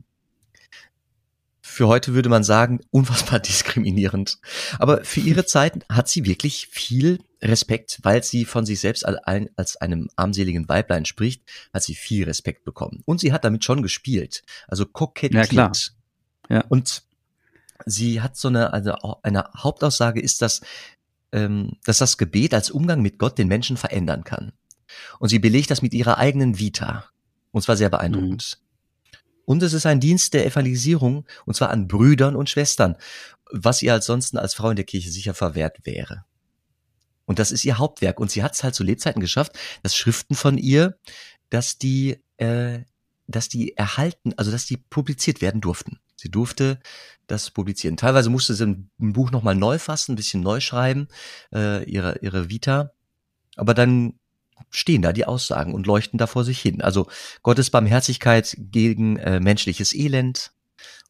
für 1.61 1.89
heute 1.89 2.15
würde 2.15 2.29
man 2.29 2.45
sagen, 2.45 2.81
unfassbar 2.91 3.39
diskriminierend. 3.41 4.39
Aber 4.79 5.05
für 5.05 5.21
ihre 5.21 5.45
Zeit 5.45 5.85
hat 5.89 6.09
sie 6.09 6.25
wirklich 6.25 6.69
viel 6.71 7.21
Respekt, 7.41 8.01
weil 8.03 8.23
sie 8.23 8.45
von 8.45 8.67
sich 8.67 8.81
selbst 8.81 9.05
als 9.05 9.77
einem 9.77 10.09
armseligen 10.17 10.69
Weiblein 10.69 11.05
spricht, 11.05 11.43
hat 11.73 11.83
sie 11.83 11.95
viel 11.95 12.25
Respekt 12.25 12.65
bekommen. 12.65 13.03
Und 13.05 13.21
sie 13.21 13.33
hat 13.33 13.45
damit 13.45 13.65
schon 13.65 13.83
gespielt, 13.83 14.43
also 14.67 14.87
kokettiert. 14.87 15.45
Ja, 15.45 15.49
klar. 15.49 15.73
Ja. 16.49 16.65
Und 16.69 17.03
sie 17.87 18.21
hat 18.21 18.37
so 18.37 18.49
eine, 18.49 18.73
also 18.73 18.95
eine 19.23 19.45
Hauptaussage 19.57 20.21
ist, 20.21 20.43
dass, 20.43 20.63
ähm, 21.33 21.77
dass 21.85 21.99
das 21.99 22.19
Gebet 22.19 22.55
als 22.55 22.71
Umgang 22.71 23.03
mit 23.03 23.19
Gott 23.19 23.39
den 23.39 23.49
Menschen 23.49 23.77
verändern 23.77 24.25
kann. 24.25 24.53
Und 25.19 25.29
sie 25.29 25.39
belegt 25.39 25.71
das 25.71 25.83
mit 25.83 25.95
ihrer 25.95 26.19
eigenen 26.19 26.59
Vita. 26.59 27.05
Und 27.53 27.63
zwar 27.63 27.77
sehr 27.77 27.91
beeindruckend. 27.91 28.59
Mhm. 28.61 28.69
Und 29.45 29.63
es 29.63 29.73
ist 29.73 29.87
ein 29.87 30.01
Dienst 30.01 30.35
der 30.35 30.45
Evangelisierung, 30.45 31.25
und 31.47 31.55
zwar 31.55 31.71
an 31.71 31.89
Brüdern 31.89 32.37
und 32.37 32.51
Schwestern, 32.51 32.97
was 33.51 33.81
ihr 33.81 33.95
ansonsten 33.95 34.37
als 34.37 34.53
Frau 34.53 34.71
in 34.71 34.77
der 34.77 34.85
Kirche 34.85 35.11
sicher 35.11 35.33
verwehrt 35.33 35.79
wäre. 35.85 36.25
Und 37.29 37.39
das 37.39 37.53
ist 37.53 37.65
ihr 37.65 37.79
Hauptwerk. 37.79 38.19
Und 38.19 38.31
sie 38.31 38.43
hat 38.43 38.55
es 38.55 38.65
halt 38.65 38.75
zu 38.75 38.83
Lebzeiten 38.83 39.21
geschafft, 39.21 39.53
dass 39.83 39.95
Schriften 39.95 40.35
von 40.35 40.57
ihr, 40.57 40.99
dass 41.51 41.77
die, 41.79 42.19
äh, 42.39 42.81
dass 43.27 43.51
die 43.51 43.77
erhalten, 43.77 44.33
also 44.39 44.51
dass 44.51 44.65
die 44.65 44.79
publiziert 44.79 45.43
werden 45.43 45.61
durften. 45.61 46.01
Sie 46.17 46.31
durfte 46.31 46.81
das 47.27 47.51
publizieren. 47.51 47.99
Teilweise 47.99 48.31
musste 48.31 48.55
sie 48.55 48.65
ein 48.65 48.91
Buch 49.13 49.31
nochmal 49.31 49.55
neu 49.55 49.79
fassen, 49.79 50.13
ein 50.13 50.17
bisschen 50.17 50.41
neu 50.41 50.61
schreiben, 50.61 51.09
äh, 51.55 51.85
ihre, 51.85 52.19
ihre 52.21 52.49
Vita. 52.49 52.93
Aber 53.57 53.75
dann 53.75 54.15
stehen 54.71 55.03
da 55.03 55.13
die 55.13 55.27
Aussagen 55.27 55.75
und 55.75 55.87
leuchten 55.87 56.19
da 56.19 56.27
vor 56.27 56.45
sich 56.45 56.61
hin. 56.61 56.81
Also 56.81 57.09
Gottes 57.43 57.69
Barmherzigkeit 57.69 58.57
gegen 58.59 59.19
äh, 59.19 59.39
menschliches 59.39 59.95
Elend 59.95 60.53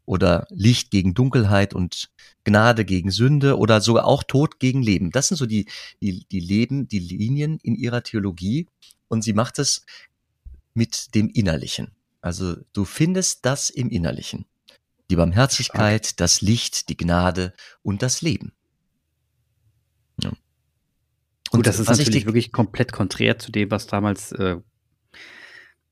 oder 0.08 0.46
Licht 0.50 0.90
gegen 0.90 1.14
Dunkelheit 1.14 1.74
und 1.74 2.10
Gnade 2.44 2.84
gegen 2.84 3.10
Sünde 3.10 3.58
oder 3.58 3.80
sogar 3.80 4.06
auch 4.06 4.22
Tod 4.22 4.58
gegen 4.58 4.82
Leben. 4.82 5.10
Das 5.10 5.28
sind 5.28 5.36
so 5.36 5.46
die, 5.46 5.66
die, 6.00 6.24
die 6.30 6.40
Leben, 6.40 6.88
die 6.88 6.98
Linien 6.98 7.58
in 7.62 7.74
ihrer 7.74 8.02
Theologie 8.02 8.66
und 9.08 9.22
sie 9.22 9.34
macht 9.34 9.58
es 9.58 9.84
mit 10.74 11.14
dem 11.14 11.28
Innerlichen. 11.28 11.92
Also 12.20 12.56
du 12.72 12.84
findest 12.84 13.44
das 13.44 13.70
im 13.70 13.90
Innerlichen. 13.90 14.46
Die 15.10 15.16
Barmherzigkeit, 15.16 16.20
das 16.20 16.40
Licht, 16.40 16.88
die 16.88 16.96
Gnade 16.96 17.52
und 17.82 18.02
das 18.02 18.22
Leben. 18.22 18.52
Und 21.50 21.58
Gut, 21.58 21.66
das 21.66 21.78
ist 21.78 21.88
natürlich 21.88 22.26
wirklich 22.26 22.52
komplett 22.52 22.92
konträr 22.92 23.38
zu 23.38 23.50
dem, 23.50 23.70
was 23.70 23.86
damals, 23.86 24.32
äh, 24.32 24.56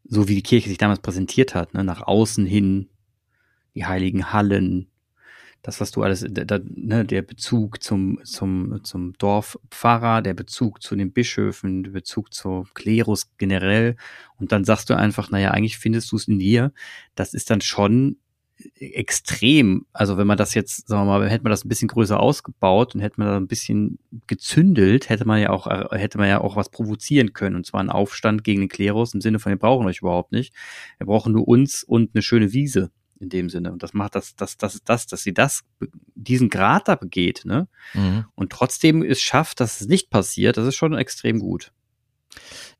so 0.04 0.28
wie 0.28 0.34
die 0.34 0.42
Kirche 0.42 0.68
sich 0.68 0.78
damals 0.78 1.00
präsentiert 1.00 1.54
hat, 1.54 1.72
ne? 1.72 1.82
nach 1.82 2.02
außen 2.02 2.44
hin, 2.44 2.90
die 3.76 3.86
heiligen 3.86 4.32
Hallen, 4.32 4.88
das, 5.62 5.80
was 5.80 5.90
du 5.90 6.02
alles, 6.02 6.24
da, 6.28 6.60
ne, 6.62 7.04
der 7.04 7.22
Bezug 7.22 7.82
zum, 7.82 8.20
zum, 8.24 8.84
zum 8.84 9.14
Dorfpfarrer, 9.18 10.22
der 10.22 10.34
Bezug 10.34 10.80
zu 10.80 10.94
den 10.94 11.12
Bischöfen, 11.12 11.82
der 11.82 11.90
Bezug 11.90 12.32
zum 12.32 12.66
Klerus 12.74 13.32
generell. 13.36 13.96
Und 14.38 14.52
dann 14.52 14.64
sagst 14.64 14.90
du 14.90 14.96
einfach, 14.96 15.30
naja, 15.30 15.50
eigentlich 15.50 15.78
findest 15.78 16.12
du 16.12 16.16
es 16.16 16.28
in 16.28 16.38
dir. 16.38 16.72
Das 17.16 17.34
ist 17.34 17.50
dann 17.50 17.60
schon 17.60 18.18
extrem. 18.76 19.86
Also 19.92 20.16
wenn 20.16 20.26
man 20.26 20.38
das 20.38 20.54
jetzt, 20.54 20.86
sagen 20.88 21.08
wir 21.08 21.18
mal, 21.18 21.28
hätte 21.28 21.42
man 21.42 21.50
das 21.50 21.64
ein 21.64 21.68
bisschen 21.68 21.88
größer 21.88 22.20
ausgebaut 22.20 22.94
und 22.94 23.00
hätte 23.00 23.18
man 23.18 23.28
da 23.28 23.36
ein 23.36 23.48
bisschen 23.48 23.98
gezündelt, 24.28 25.08
hätte 25.08 25.26
man 25.26 25.40
ja 25.40 25.50
auch, 25.50 25.66
hätte 25.90 26.18
man 26.18 26.28
ja 26.28 26.40
auch 26.40 26.54
was 26.54 26.70
provozieren 26.70 27.32
können. 27.32 27.56
Und 27.56 27.66
zwar 27.66 27.80
einen 27.80 27.90
Aufstand 27.90 28.44
gegen 28.44 28.60
den 28.60 28.68
Klerus 28.68 29.14
im 29.14 29.20
Sinne 29.20 29.40
von, 29.40 29.50
wir 29.50 29.58
brauchen 29.58 29.86
euch 29.86 29.98
überhaupt 29.98 30.30
nicht. 30.30 30.54
Wir 30.98 31.06
brauchen 31.06 31.32
nur 31.32 31.48
uns 31.48 31.82
und 31.82 32.14
eine 32.14 32.22
schöne 32.22 32.52
Wiese 32.52 32.92
in 33.18 33.28
dem 33.28 33.50
Sinne. 33.50 33.72
Und 33.72 33.82
das 33.82 33.92
macht 33.92 34.14
das, 34.14 34.36
das, 34.36 34.56
das 34.56 34.82
das, 34.84 35.06
dass 35.06 35.22
sie 35.22 35.34
das, 35.34 35.62
diesen 36.14 36.48
Grad 36.48 36.88
da 36.88 36.94
begeht, 36.94 37.42
ne? 37.44 37.68
Mhm. 37.94 38.26
Und 38.34 38.50
trotzdem 38.52 39.02
es 39.02 39.20
schafft, 39.20 39.60
dass 39.60 39.80
es 39.80 39.88
nicht 39.88 40.10
passiert, 40.10 40.56
das 40.56 40.66
ist 40.66 40.76
schon 40.76 40.94
extrem 40.94 41.38
gut. 41.38 41.72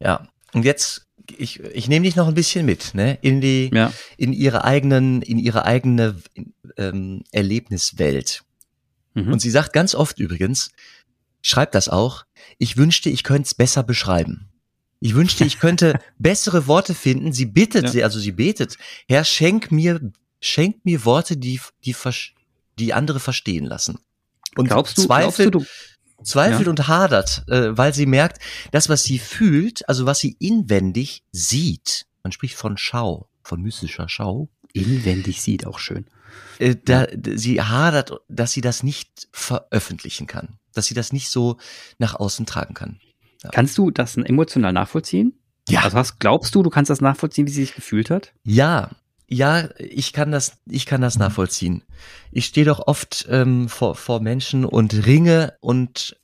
Ja. 0.01 0.29
Und 0.53 0.65
jetzt 0.65 1.07
ich, 1.37 1.61
ich 1.61 1.89
nehme 1.89 2.05
dich 2.05 2.17
noch 2.17 2.29
ein 2.29 2.35
bisschen 2.35 2.67
mit, 2.67 2.95
ne? 2.95 3.19
In 3.21 3.41
die, 3.41 3.71
ja. 3.73 3.93
in 4.17 4.33
ihre 4.33 4.65
eigenen, 4.65 5.23
in 5.23 5.39
ihre 5.39 5.65
eigene 5.65 6.17
ähm, 6.77 7.23
Erlebniswelt. 7.33 8.43
Mhm. 9.15 9.33
Und 9.33 9.41
sie 9.41 9.51
sagt 9.51 9.73
ganz 9.73 9.95
oft 9.95 10.19
übrigens, 10.19 10.71
schreibt 11.43 11.75
das 11.75 11.89
auch, 11.89 12.25
ich 12.59 12.77
wünschte, 12.77 13.11
ich 13.11 13.23
könnte 13.23 13.47
es 13.47 13.55
besser 13.55 13.83
beschreiben. 13.83 14.49
Ich 15.01 15.15
wünschte, 15.15 15.45
ich 15.45 15.59
könnte 15.59 15.99
bessere 16.19 16.67
Worte 16.67 16.95
finden. 16.95 17.33
Sie 17.33 17.47
bittet, 17.47 17.95
ja. 17.95 18.05
also 18.05 18.19
sie 18.19 18.33
betet, 18.33 18.79
Herr, 19.09 19.25
schenk 19.25 19.71
mir, 19.71 20.01
schenk 20.41 20.85
mir 20.85 21.05
Worte, 21.05 21.37
die, 21.37 21.61
die, 21.85 21.95
die 22.79 22.93
andere 22.93 23.21
verstehen 23.21 23.65
lassen. 23.65 23.99
Und 24.57 24.69
glaubst 24.69 24.99
du, 24.99 25.03
zweifelt, 25.03 25.53
glaubst 25.53 25.69
du, 25.69 26.19
du 26.19 26.25
zweifelt 26.25 26.67
ja. 26.67 26.71
und 26.71 26.89
hadert, 26.89 27.45
äh, 27.49 27.77
weil 27.77 27.95
sie 27.95 28.07
merkt, 28.07 28.43
das, 28.73 28.89
was 28.89 29.05
sie 29.05 29.19
fühlt, 29.19 29.89
also 29.89 30.07
was 30.07 30.19
sie 30.19 30.37
inwendig 30.39 31.23
sieht, 31.33 32.07
man 32.23 32.33
spricht 32.33 32.57
von 32.57 32.77
Schau, 32.77 33.29
von 33.43 33.63
mystischer 33.63 34.09
Schau. 34.09 34.49
Inwendig 34.73 35.41
sieht 35.41 35.67
auch 35.67 35.79
schön. 35.79 36.07
Äh, 36.59 36.77
da, 36.85 37.07
sie 37.35 37.63
hadert, 37.63 38.13
dass 38.29 38.53
sie 38.53 38.61
das 38.61 38.83
nicht 38.83 39.29
veröffentlichen 39.33 40.27
kann, 40.27 40.59
dass 40.75 40.87
sie 40.87 40.95
das 40.95 41.13
nicht 41.13 41.31
so 41.31 41.57
nach 41.99 42.15
außen 42.15 42.47
tragen 42.47 42.75
kann. 42.75 43.01
Ja. 43.43 43.51
Kannst 43.51 43.79
du 43.79 43.91
das 43.91 44.17
emotional 44.17 44.73
nachvollziehen? 44.73 45.39
Ja. 45.69 45.83
Also 45.83 45.97
was 45.97 46.19
glaubst 46.19 46.55
du, 46.55 46.63
du 46.63 46.71
kannst 46.71 46.91
das 46.91 47.01
nachvollziehen, 47.01 47.47
wie 47.47 47.53
sie 47.53 47.63
sich 47.63 47.75
gefühlt 47.75 48.11
hat? 48.11 48.33
Ja, 48.45 48.91
ja, 49.29 49.69
ich 49.79 50.13
kann 50.13 50.31
das, 50.31 50.59
ich 50.67 50.87
kann 50.87 51.01
das 51.01 51.19
nachvollziehen. 51.19 51.83
Ich 52.31 52.47
stehe 52.47 52.67
doch 52.67 52.87
oft 52.87 53.27
ähm, 53.29 53.69
vor, 53.69 53.97
vor 53.97 54.21
Menschen 54.21 54.65
und 54.65 55.07
ringe 55.07 55.55
und 55.61 56.17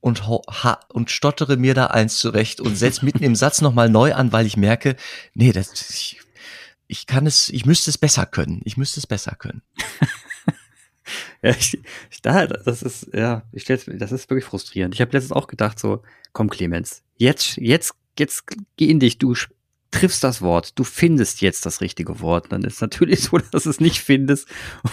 und, 0.00 0.28
ha, 0.28 0.78
und 0.90 1.10
stottere 1.10 1.56
mir 1.56 1.74
da 1.74 1.86
eins 1.86 2.18
zurecht 2.18 2.60
und 2.60 2.76
setz 2.76 3.02
mitten 3.02 3.24
im 3.24 3.34
Satz 3.34 3.60
nochmal 3.60 3.90
neu 3.90 4.14
an, 4.14 4.30
weil 4.30 4.46
ich 4.46 4.56
merke, 4.56 4.94
nee, 5.34 5.50
das, 5.50 5.90
ich, 5.90 6.20
ich 6.86 7.06
kann 7.08 7.26
es, 7.26 7.48
ich 7.48 7.66
müsste 7.66 7.90
es 7.90 7.98
besser 7.98 8.24
können. 8.24 8.60
Ich 8.64 8.76
müsste 8.76 9.00
es 9.00 9.06
besser 9.08 9.34
können. 9.34 9.62
ja, 11.42 11.50
ich, 11.50 11.76
da, 12.22 12.46
das 12.46 12.82
ist, 12.82 13.08
ja, 13.12 13.42
ich 13.50 13.62
stelle 13.62 13.98
das 13.98 14.12
ist 14.12 14.30
wirklich 14.30 14.44
frustrierend. 14.44 14.94
Ich 14.94 15.00
habe 15.00 15.10
letztens 15.10 15.32
auch 15.32 15.48
gedacht, 15.48 15.80
so, 15.80 16.04
komm, 16.32 16.50
Clemens, 16.50 17.02
jetzt, 17.16 17.56
jetzt, 17.56 17.94
jetzt 18.16 18.44
geh 18.76 18.88
in 18.88 19.00
dich, 19.00 19.18
du 19.18 19.34
triffst 19.90 20.24
das 20.24 20.42
Wort, 20.42 20.78
du 20.78 20.84
findest 20.84 21.40
jetzt 21.40 21.66
das 21.66 21.80
richtige 21.80 22.20
Wort. 22.20 22.52
Dann 22.52 22.62
ist 22.62 22.80
natürlich 22.80 23.22
so, 23.22 23.38
dass 23.50 23.64
du 23.64 23.70
es 23.70 23.80
nicht 23.80 24.00
findest. 24.00 24.48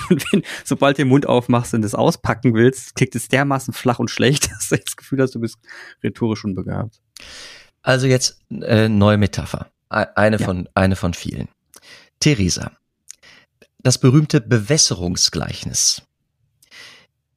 Und 0.09 0.23
wenn, 0.31 0.43
sobald 0.63 0.97
du 0.97 1.03
den 1.03 1.09
Mund 1.09 1.25
aufmachst 1.25 1.73
und 1.73 1.83
es 1.83 1.95
auspacken 1.95 2.53
willst, 2.53 2.95
klickt 2.95 3.15
es 3.15 3.27
dermaßen 3.27 3.73
flach 3.73 3.99
und 3.99 4.09
schlecht, 4.09 4.51
dass 4.51 4.69
du 4.69 4.77
das 4.77 4.95
Gefühl 4.95 5.21
hast, 5.21 5.35
du 5.35 5.39
bist 5.39 5.57
rhetorisch 6.03 6.43
unbegabt. 6.45 7.01
Also 7.81 8.07
jetzt 8.07 8.39
äh, 8.49 8.87
neue 8.87 9.17
Metapher. 9.17 9.71
Eine 9.89 10.37
ja. 10.37 10.45
von, 10.45 10.67
eine 10.73 10.95
von 10.95 11.13
vielen. 11.13 11.49
Theresa. 12.19 12.71
Das 13.83 13.99
berühmte 13.99 14.41
Bewässerungsgleichnis. 14.41 16.01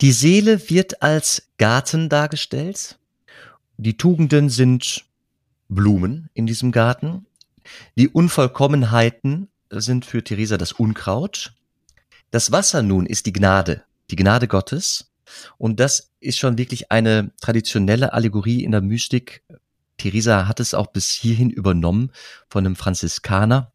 Die 0.00 0.12
Seele 0.12 0.70
wird 0.70 1.02
als 1.02 1.48
Garten 1.58 2.08
dargestellt. 2.08 2.98
Die 3.76 3.96
Tugenden 3.96 4.48
sind 4.48 5.04
Blumen 5.68 6.30
in 6.34 6.46
diesem 6.46 6.70
Garten. 6.70 7.26
Die 7.96 8.08
Unvollkommenheiten 8.08 9.48
sind 9.70 10.04
für 10.04 10.22
Theresa 10.22 10.56
das 10.56 10.72
Unkraut. 10.72 11.52
Das 12.30 12.52
Wasser 12.52 12.82
nun 12.82 13.06
ist 13.06 13.26
die 13.26 13.32
Gnade, 13.32 13.84
die 14.10 14.16
Gnade 14.16 14.48
Gottes. 14.48 15.12
Und 15.58 15.80
das 15.80 16.12
ist 16.20 16.38
schon 16.38 16.58
wirklich 16.58 16.90
eine 16.92 17.32
traditionelle 17.40 18.12
Allegorie 18.12 18.62
in 18.62 18.72
der 18.72 18.80
Mystik. 18.80 19.42
Theresa 19.98 20.46
hat 20.46 20.60
es 20.60 20.74
auch 20.74 20.88
bis 20.88 21.10
hierhin 21.10 21.50
übernommen 21.50 22.12
von 22.48 22.64
einem 22.64 22.76
Franziskaner. 22.76 23.72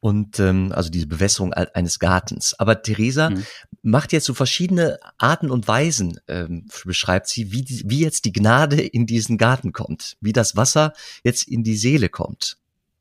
Und 0.00 0.40
ähm, 0.40 0.72
also 0.72 0.88
diese 0.88 1.06
Bewässerung 1.06 1.52
eines 1.52 1.98
Gartens. 1.98 2.54
Aber 2.58 2.82
Theresa 2.82 3.30
mhm. 3.30 3.44
macht 3.82 4.12
jetzt 4.12 4.24
so 4.24 4.32
verschiedene 4.32 4.98
Arten 5.18 5.50
und 5.50 5.68
Weisen, 5.68 6.18
ähm, 6.26 6.66
beschreibt 6.86 7.28
sie, 7.28 7.52
wie, 7.52 7.62
die, 7.62 7.82
wie 7.86 8.00
jetzt 8.00 8.24
die 8.24 8.32
Gnade 8.32 8.80
in 8.80 9.06
diesen 9.06 9.36
Garten 9.36 9.72
kommt, 9.72 10.16
wie 10.22 10.32
das 10.32 10.56
Wasser 10.56 10.94
jetzt 11.22 11.46
in 11.46 11.64
die 11.64 11.76
Seele 11.76 12.08
kommt. 12.08 12.56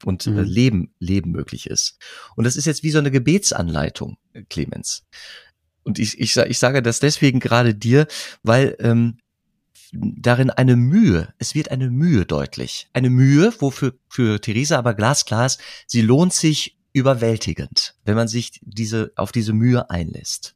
und 0.05 0.27
äh, 0.27 0.31
mhm. 0.31 0.43
Leben, 0.43 0.93
Leben 0.99 1.31
möglich 1.31 1.69
ist. 1.69 1.97
Und 2.35 2.45
das 2.45 2.55
ist 2.55 2.65
jetzt 2.65 2.83
wie 2.83 2.91
so 2.91 2.99
eine 2.99 3.11
Gebetsanleitung, 3.11 4.17
äh, 4.33 4.43
Clemens. 4.43 5.05
Und 5.83 5.99
ich, 5.99 6.19
ich, 6.19 6.35
ich 6.35 6.59
sage 6.59 6.81
das 6.81 6.99
deswegen 6.99 7.39
gerade 7.39 7.73
dir, 7.75 8.07
weil 8.43 8.75
ähm, 8.79 9.17
darin 9.91 10.49
eine 10.49 10.75
Mühe, 10.75 11.33
es 11.37 11.55
wird 11.55 11.71
eine 11.71 11.89
Mühe 11.89 12.25
deutlich. 12.25 12.89
Eine 12.93 13.09
Mühe, 13.09 13.53
wofür 13.59 13.93
für 14.07 14.39
Theresa 14.39 14.77
aber 14.77 14.93
glasklar 14.93 15.45
ist, 15.45 15.59
sie 15.87 16.01
lohnt 16.01 16.33
sich 16.33 16.78
überwältigend, 16.93 17.95
wenn 18.05 18.15
man 18.15 18.27
sich 18.27 18.59
diese, 18.63 19.11
auf 19.15 19.31
diese 19.31 19.53
Mühe 19.53 19.89
einlässt. 19.89 20.55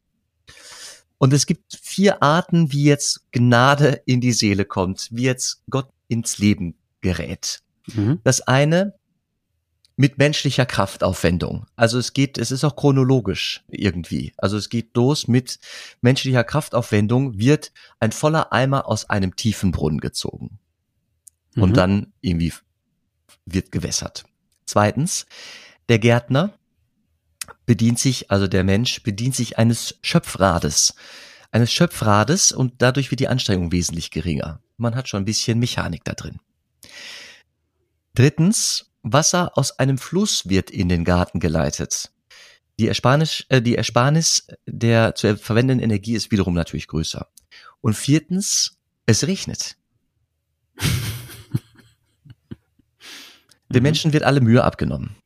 Und 1.18 1.32
es 1.32 1.46
gibt 1.46 1.78
vier 1.80 2.22
Arten, 2.22 2.72
wie 2.72 2.84
jetzt 2.84 3.24
Gnade 3.32 4.02
in 4.04 4.20
die 4.20 4.32
Seele 4.32 4.64
kommt, 4.64 5.08
wie 5.10 5.22
jetzt 5.24 5.62
Gott 5.70 5.88
ins 6.08 6.38
Leben 6.38 6.74
gerät. 7.00 7.62
Mhm. 7.94 8.20
Das 8.24 8.40
eine 8.42 8.94
mit 9.96 10.18
menschlicher 10.18 10.66
Kraftaufwendung. 10.66 11.66
Also 11.76 11.98
es 11.98 12.12
geht, 12.12 12.36
es 12.36 12.50
ist 12.50 12.64
auch 12.64 12.74
chronologisch 12.74 13.62
irgendwie. 13.68 14.32
Also 14.36 14.56
es 14.56 14.68
geht 14.68 14.96
los 14.96 15.28
mit 15.28 15.60
menschlicher 16.00 16.42
Kraftaufwendung 16.42 17.38
wird 17.38 17.72
ein 18.00 18.12
voller 18.12 18.52
Eimer 18.52 18.88
aus 18.88 19.08
einem 19.08 19.36
tiefen 19.36 19.70
Brunnen 19.70 20.00
gezogen. 20.00 20.58
Mhm. 21.54 21.62
Und 21.62 21.76
dann 21.76 22.12
irgendwie 22.20 22.52
wird 23.46 23.70
gewässert. 23.70 24.24
Zweitens, 24.66 25.26
der 25.88 25.98
Gärtner 25.98 26.58
bedient 27.66 27.98
sich, 27.98 28.30
also 28.30 28.46
der 28.46 28.64
Mensch 28.64 29.02
bedient 29.02 29.34
sich 29.34 29.58
eines 29.58 29.98
Schöpfrades. 30.02 30.94
Eines 31.50 31.72
Schöpfrades 31.72 32.52
und 32.52 32.74
dadurch 32.78 33.10
wird 33.10 33.20
die 33.20 33.28
Anstrengung 33.28 33.70
wesentlich 33.70 34.10
geringer. 34.10 34.60
Man 34.76 34.94
hat 34.94 35.08
schon 35.08 35.22
ein 35.22 35.26
bisschen 35.26 35.58
Mechanik 35.58 36.04
da 36.04 36.14
drin. 36.14 36.40
Drittens, 38.14 38.90
Wasser 39.02 39.56
aus 39.56 39.78
einem 39.78 39.98
Fluss 39.98 40.48
wird 40.48 40.70
in 40.70 40.88
den 40.88 41.04
Garten 41.04 41.38
geleitet. 41.38 42.10
Die 42.78 42.88
Ersparnis, 42.88 43.44
äh, 43.50 43.60
die 43.62 43.76
Ersparnis 43.76 44.48
der 44.66 45.14
zu 45.14 45.36
verwendenden 45.36 45.84
Energie 45.84 46.14
ist 46.14 46.32
wiederum 46.32 46.54
natürlich 46.54 46.88
größer. 46.88 47.28
Und 47.80 47.94
viertens, 47.94 48.78
es 49.06 49.26
regnet. 49.26 49.76
Den. 53.68 53.82
Menschen 53.82 54.12
wird 54.12 54.24
alle 54.24 54.40
Mühe 54.40 54.64
abgenommen. 54.64 55.16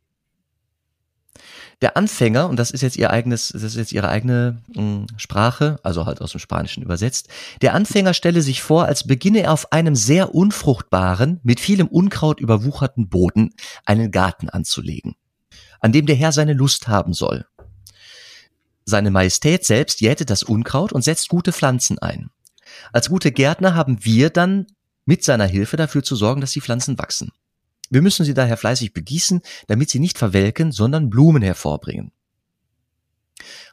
Der 1.80 1.96
Anfänger, 1.96 2.48
und 2.48 2.56
das 2.56 2.72
ist 2.72 2.82
jetzt 2.82 2.96
ihr 2.96 3.10
eigenes, 3.10 3.50
das 3.52 3.62
ist 3.62 3.76
jetzt 3.76 3.92
ihre 3.92 4.08
eigene 4.08 4.62
mh, 4.74 4.82
hm, 4.82 5.06
Sprache, 5.16 5.78
also 5.84 6.06
halt 6.06 6.20
aus 6.20 6.32
dem 6.32 6.40
Spanischen 6.40 6.82
übersetzt, 6.82 7.28
der 7.62 7.74
Anfänger 7.74 8.14
stelle 8.14 8.42
sich 8.42 8.62
vor, 8.62 8.86
als 8.86 9.06
beginne 9.06 9.42
er 9.42 9.52
auf 9.52 9.70
einem 9.72 9.94
sehr 9.94 10.34
unfruchtbaren, 10.34 11.38
mit 11.44 11.60
vielem 11.60 11.86
Unkraut 11.86 12.40
überwucherten 12.40 13.08
Boden 13.08 13.50
einen 13.86 14.10
Garten 14.10 14.48
anzulegen, 14.48 15.14
an 15.78 15.92
dem 15.92 16.06
der 16.06 16.16
Herr 16.16 16.32
seine 16.32 16.52
Lust 16.52 16.88
haben 16.88 17.12
soll. 17.12 17.46
Seine 18.84 19.12
Majestät 19.12 19.64
selbst 19.64 20.00
jätet 20.00 20.30
das 20.30 20.42
Unkraut 20.42 20.92
und 20.92 21.02
setzt 21.02 21.28
gute 21.28 21.52
Pflanzen 21.52 21.98
ein. 21.98 22.30
Als 22.92 23.08
gute 23.08 23.30
Gärtner 23.30 23.74
haben 23.74 24.04
wir 24.04 24.30
dann 24.30 24.66
mit 25.04 25.22
seiner 25.22 25.46
Hilfe 25.46 25.76
dafür 25.76 26.02
zu 26.02 26.16
sorgen, 26.16 26.40
dass 26.40 26.52
die 26.52 26.60
Pflanzen 26.60 26.98
wachsen. 26.98 27.30
Wir 27.90 28.02
müssen 28.02 28.24
sie 28.24 28.34
daher 28.34 28.56
fleißig 28.56 28.92
begießen, 28.92 29.40
damit 29.66 29.90
sie 29.90 30.00
nicht 30.00 30.18
verwelken, 30.18 30.72
sondern 30.72 31.10
Blumen 31.10 31.42
hervorbringen. 31.42 32.12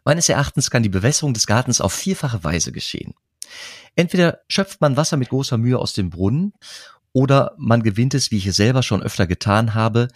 Meines 0.03 0.29
Erachtens 0.29 0.69
kann 0.69 0.83
die 0.83 0.89
Bewässerung 0.89 1.33
des 1.33 1.47
Gartens 1.47 1.81
auf 1.81 1.93
vierfache 1.93 2.43
Weise 2.43 2.71
geschehen. 2.71 3.13
Entweder 3.95 4.41
schöpft 4.47 4.81
man 4.81 4.97
Wasser 4.97 5.17
mit 5.17 5.29
großer 5.29 5.57
Mühe 5.57 5.79
aus 5.79 5.93
dem 5.93 6.09
Brunnen, 6.09 6.53
oder 7.15 7.53
man 7.57 7.81
gewinnt 7.81 8.13
es, 8.13 8.29
wie 8.29 8.37
ich 8.37 8.45
es 8.45 8.57
selber 8.57 8.83
schon 8.83 9.01
öfter 9.01 9.25
getan 9.25 9.73
habe, 9.73 10.09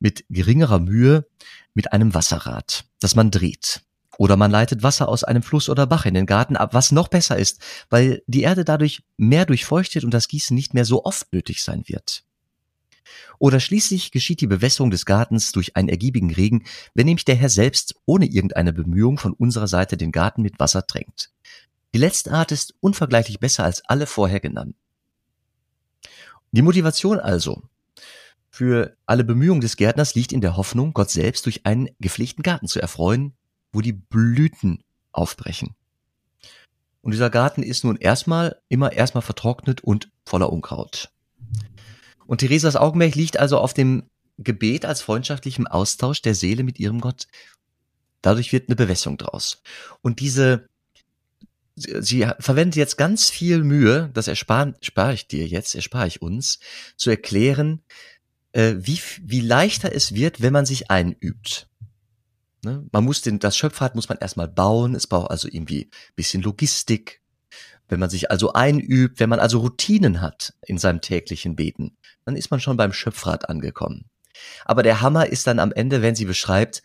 mit 0.00 0.26
geringerer 0.28 0.80
Mühe 0.80 1.26
mit 1.72 1.94
einem 1.94 2.12
Wasserrad, 2.12 2.84
das 3.00 3.14
man 3.14 3.30
dreht. 3.30 3.80
Oder 4.18 4.36
man 4.36 4.50
leitet 4.50 4.82
Wasser 4.82 5.08
aus 5.08 5.24
einem 5.24 5.42
Fluss 5.42 5.70
oder 5.70 5.86
Bach 5.86 6.04
in 6.04 6.12
den 6.12 6.26
Garten 6.26 6.56
ab, 6.56 6.74
was 6.74 6.92
noch 6.92 7.08
besser 7.08 7.38
ist, 7.38 7.62
weil 7.88 8.22
die 8.26 8.42
Erde 8.42 8.66
dadurch 8.66 9.02
mehr 9.16 9.46
durchfeuchtet 9.46 10.04
und 10.04 10.12
das 10.12 10.28
Gießen 10.28 10.54
nicht 10.54 10.74
mehr 10.74 10.84
so 10.84 11.06
oft 11.06 11.32
nötig 11.32 11.62
sein 11.62 11.84
wird. 11.86 12.22
Oder 13.38 13.60
schließlich 13.60 14.10
geschieht 14.10 14.40
die 14.40 14.46
Bewässerung 14.46 14.90
des 14.90 15.06
Gartens 15.06 15.52
durch 15.52 15.76
einen 15.76 15.88
ergiebigen 15.88 16.32
Regen, 16.32 16.64
wenn 16.94 17.06
nämlich 17.06 17.24
der 17.24 17.36
Herr 17.36 17.48
selbst 17.48 17.94
ohne 18.06 18.26
irgendeine 18.26 18.72
Bemühung 18.72 19.18
von 19.18 19.32
unserer 19.32 19.68
Seite 19.68 19.96
den 19.96 20.12
Garten 20.12 20.42
mit 20.42 20.58
Wasser 20.58 20.86
tränkt. 20.86 21.32
Die 21.94 21.98
letzte 21.98 22.32
Art 22.32 22.52
ist 22.52 22.74
unvergleichlich 22.80 23.40
besser 23.40 23.64
als 23.64 23.84
alle 23.86 24.06
vorher 24.06 24.40
genannten. 24.40 24.76
Die 26.52 26.62
Motivation 26.62 27.18
also 27.18 27.62
für 28.50 28.96
alle 29.06 29.24
Bemühungen 29.24 29.62
des 29.62 29.76
Gärtners 29.76 30.14
liegt 30.14 30.32
in 30.32 30.42
der 30.42 30.58
Hoffnung, 30.58 30.92
Gott 30.92 31.10
selbst 31.10 31.46
durch 31.46 31.64
einen 31.64 31.88
gepflegten 32.00 32.42
Garten 32.42 32.68
zu 32.68 32.80
erfreuen, 32.80 33.34
wo 33.72 33.80
die 33.80 33.94
Blüten 33.94 34.84
aufbrechen. 35.10 35.74
Und 37.00 37.12
dieser 37.12 37.30
Garten 37.30 37.62
ist 37.62 37.82
nun 37.82 37.96
erstmal 37.96 38.60
immer 38.68 38.92
erstmal 38.92 39.22
vertrocknet 39.22 39.82
und 39.82 40.10
voller 40.26 40.52
Unkraut. 40.52 41.10
Und 42.26 42.38
Theresas 42.38 42.76
Augenmerk 42.76 43.14
liegt 43.14 43.38
also 43.38 43.58
auf 43.58 43.74
dem 43.74 44.04
Gebet 44.38 44.84
als 44.84 45.02
freundschaftlichem 45.02 45.66
Austausch 45.66 46.22
der 46.22 46.34
Seele 46.34 46.62
mit 46.62 46.78
ihrem 46.78 47.00
Gott. 47.00 47.26
Dadurch 48.22 48.52
wird 48.52 48.68
eine 48.68 48.76
Bewässerung 48.76 49.18
draus. 49.18 49.62
Und 50.00 50.20
diese, 50.20 50.68
sie 51.74 52.26
verwendet 52.38 52.76
jetzt 52.76 52.96
ganz 52.96 53.30
viel 53.30 53.64
Mühe, 53.64 54.10
das 54.14 54.28
erspare 54.28 54.74
erspare 54.80 55.14
ich 55.14 55.26
dir 55.26 55.46
jetzt, 55.46 55.74
erspare 55.74 56.06
ich 56.06 56.22
uns, 56.22 56.60
zu 56.96 57.10
erklären, 57.10 57.82
äh, 58.52 58.74
wie, 58.78 59.00
wie 59.22 59.40
leichter 59.40 59.92
es 59.94 60.14
wird, 60.14 60.40
wenn 60.40 60.52
man 60.52 60.66
sich 60.66 60.90
einübt. 60.90 61.68
Ne? 62.64 62.86
Man 62.92 63.04
muss 63.04 63.22
den, 63.22 63.38
das 63.38 63.56
Schöpfrad 63.56 63.94
muss 63.94 64.08
man 64.08 64.18
erstmal 64.18 64.48
bauen, 64.48 64.94
es 64.94 65.06
braucht 65.06 65.30
also 65.30 65.48
irgendwie 65.48 65.90
bisschen 66.14 66.42
Logistik, 66.42 67.20
wenn 67.88 67.98
man 67.98 68.10
sich 68.10 68.30
also 68.30 68.52
einübt, 68.52 69.18
wenn 69.20 69.28
man 69.28 69.40
also 69.40 69.58
Routinen 69.58 70.20
hat 70.20 70.54
in 70.64 70.78
seinem 70.78 71.00
täglichen 71.00 71.56
Beten, 71.56 71.96
dann 72.24 72.36
ist 72.36 72.50
man 72.50 72.60
schon 72.60 72.76
beim 72.76 72.92
Schöpfrad 72.92 73.48
angekommen. 73.48 74.06
Aber 74.64 74.82
der 74.82 75.00
Hammer 75.00 75.26
ist 75.26 75.46
dann 75.46 75.58
am 75.58 75.72
Ende, 75.72 76.02
wenn 76.02 76.14
sie 76.14 76.24
beschreibt, 76.24 76.82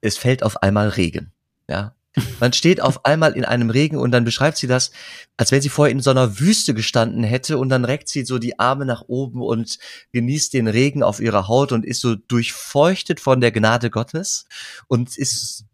es 0.00 0.16
fällt 0.16 0.42
auf 0.42 0.62
einmal 0.62 0.88
Regen. 0.88 1.32
Ja, 1.68 1.94
man 2.40 2.52
steht 2.52 2.80
auf 2.80 3.04
einmal 3.04 3.32
in 3.32 3.44
einem 3.44 3.70
Regen 3.70 3.96
und 3.96 4.12
dann 4.12 4.24
beschreibt 4.24 4.56
sie 4.56 4.66
das, 4.66 4.92
als 5.36 5.50
wenn 5.50 5.60
sie 5.60 5.68
vorher 5.68 5.92
in 5.92 6.00
so 6.00 6.10
einer 6.10 6.38
Wüste 6.38 6.74
gestanden 6.74 7.24
hätte 7.24 7.58
und 7.58 7.68
dann 7.68 7.84
reckt 7.84 8.08
sie 8.08 8.24
so 8.24 8.38
die 8.38 8.58
Arme 8.58 8.84
nach 8.84 9.02
oben 9.08 9.42
und 9.42 9.78
genießt 10.12 10.52
den 10.52 10.68
Regen 10.68 11.02
auf 11.02 11.20
ihrer 11.20 11.48
Haut 11.48 11.72
und 11.72 11.84
ist 11.84 12.00
so 12.00 12.14
durchfeuchtet 12.14 13.20
von 13.20 13.40
der 13.40 13.52
Gnade 13.52 13.90
Gottes 13.90 14.46
und 14.86 15.16
ist 15.16 15.64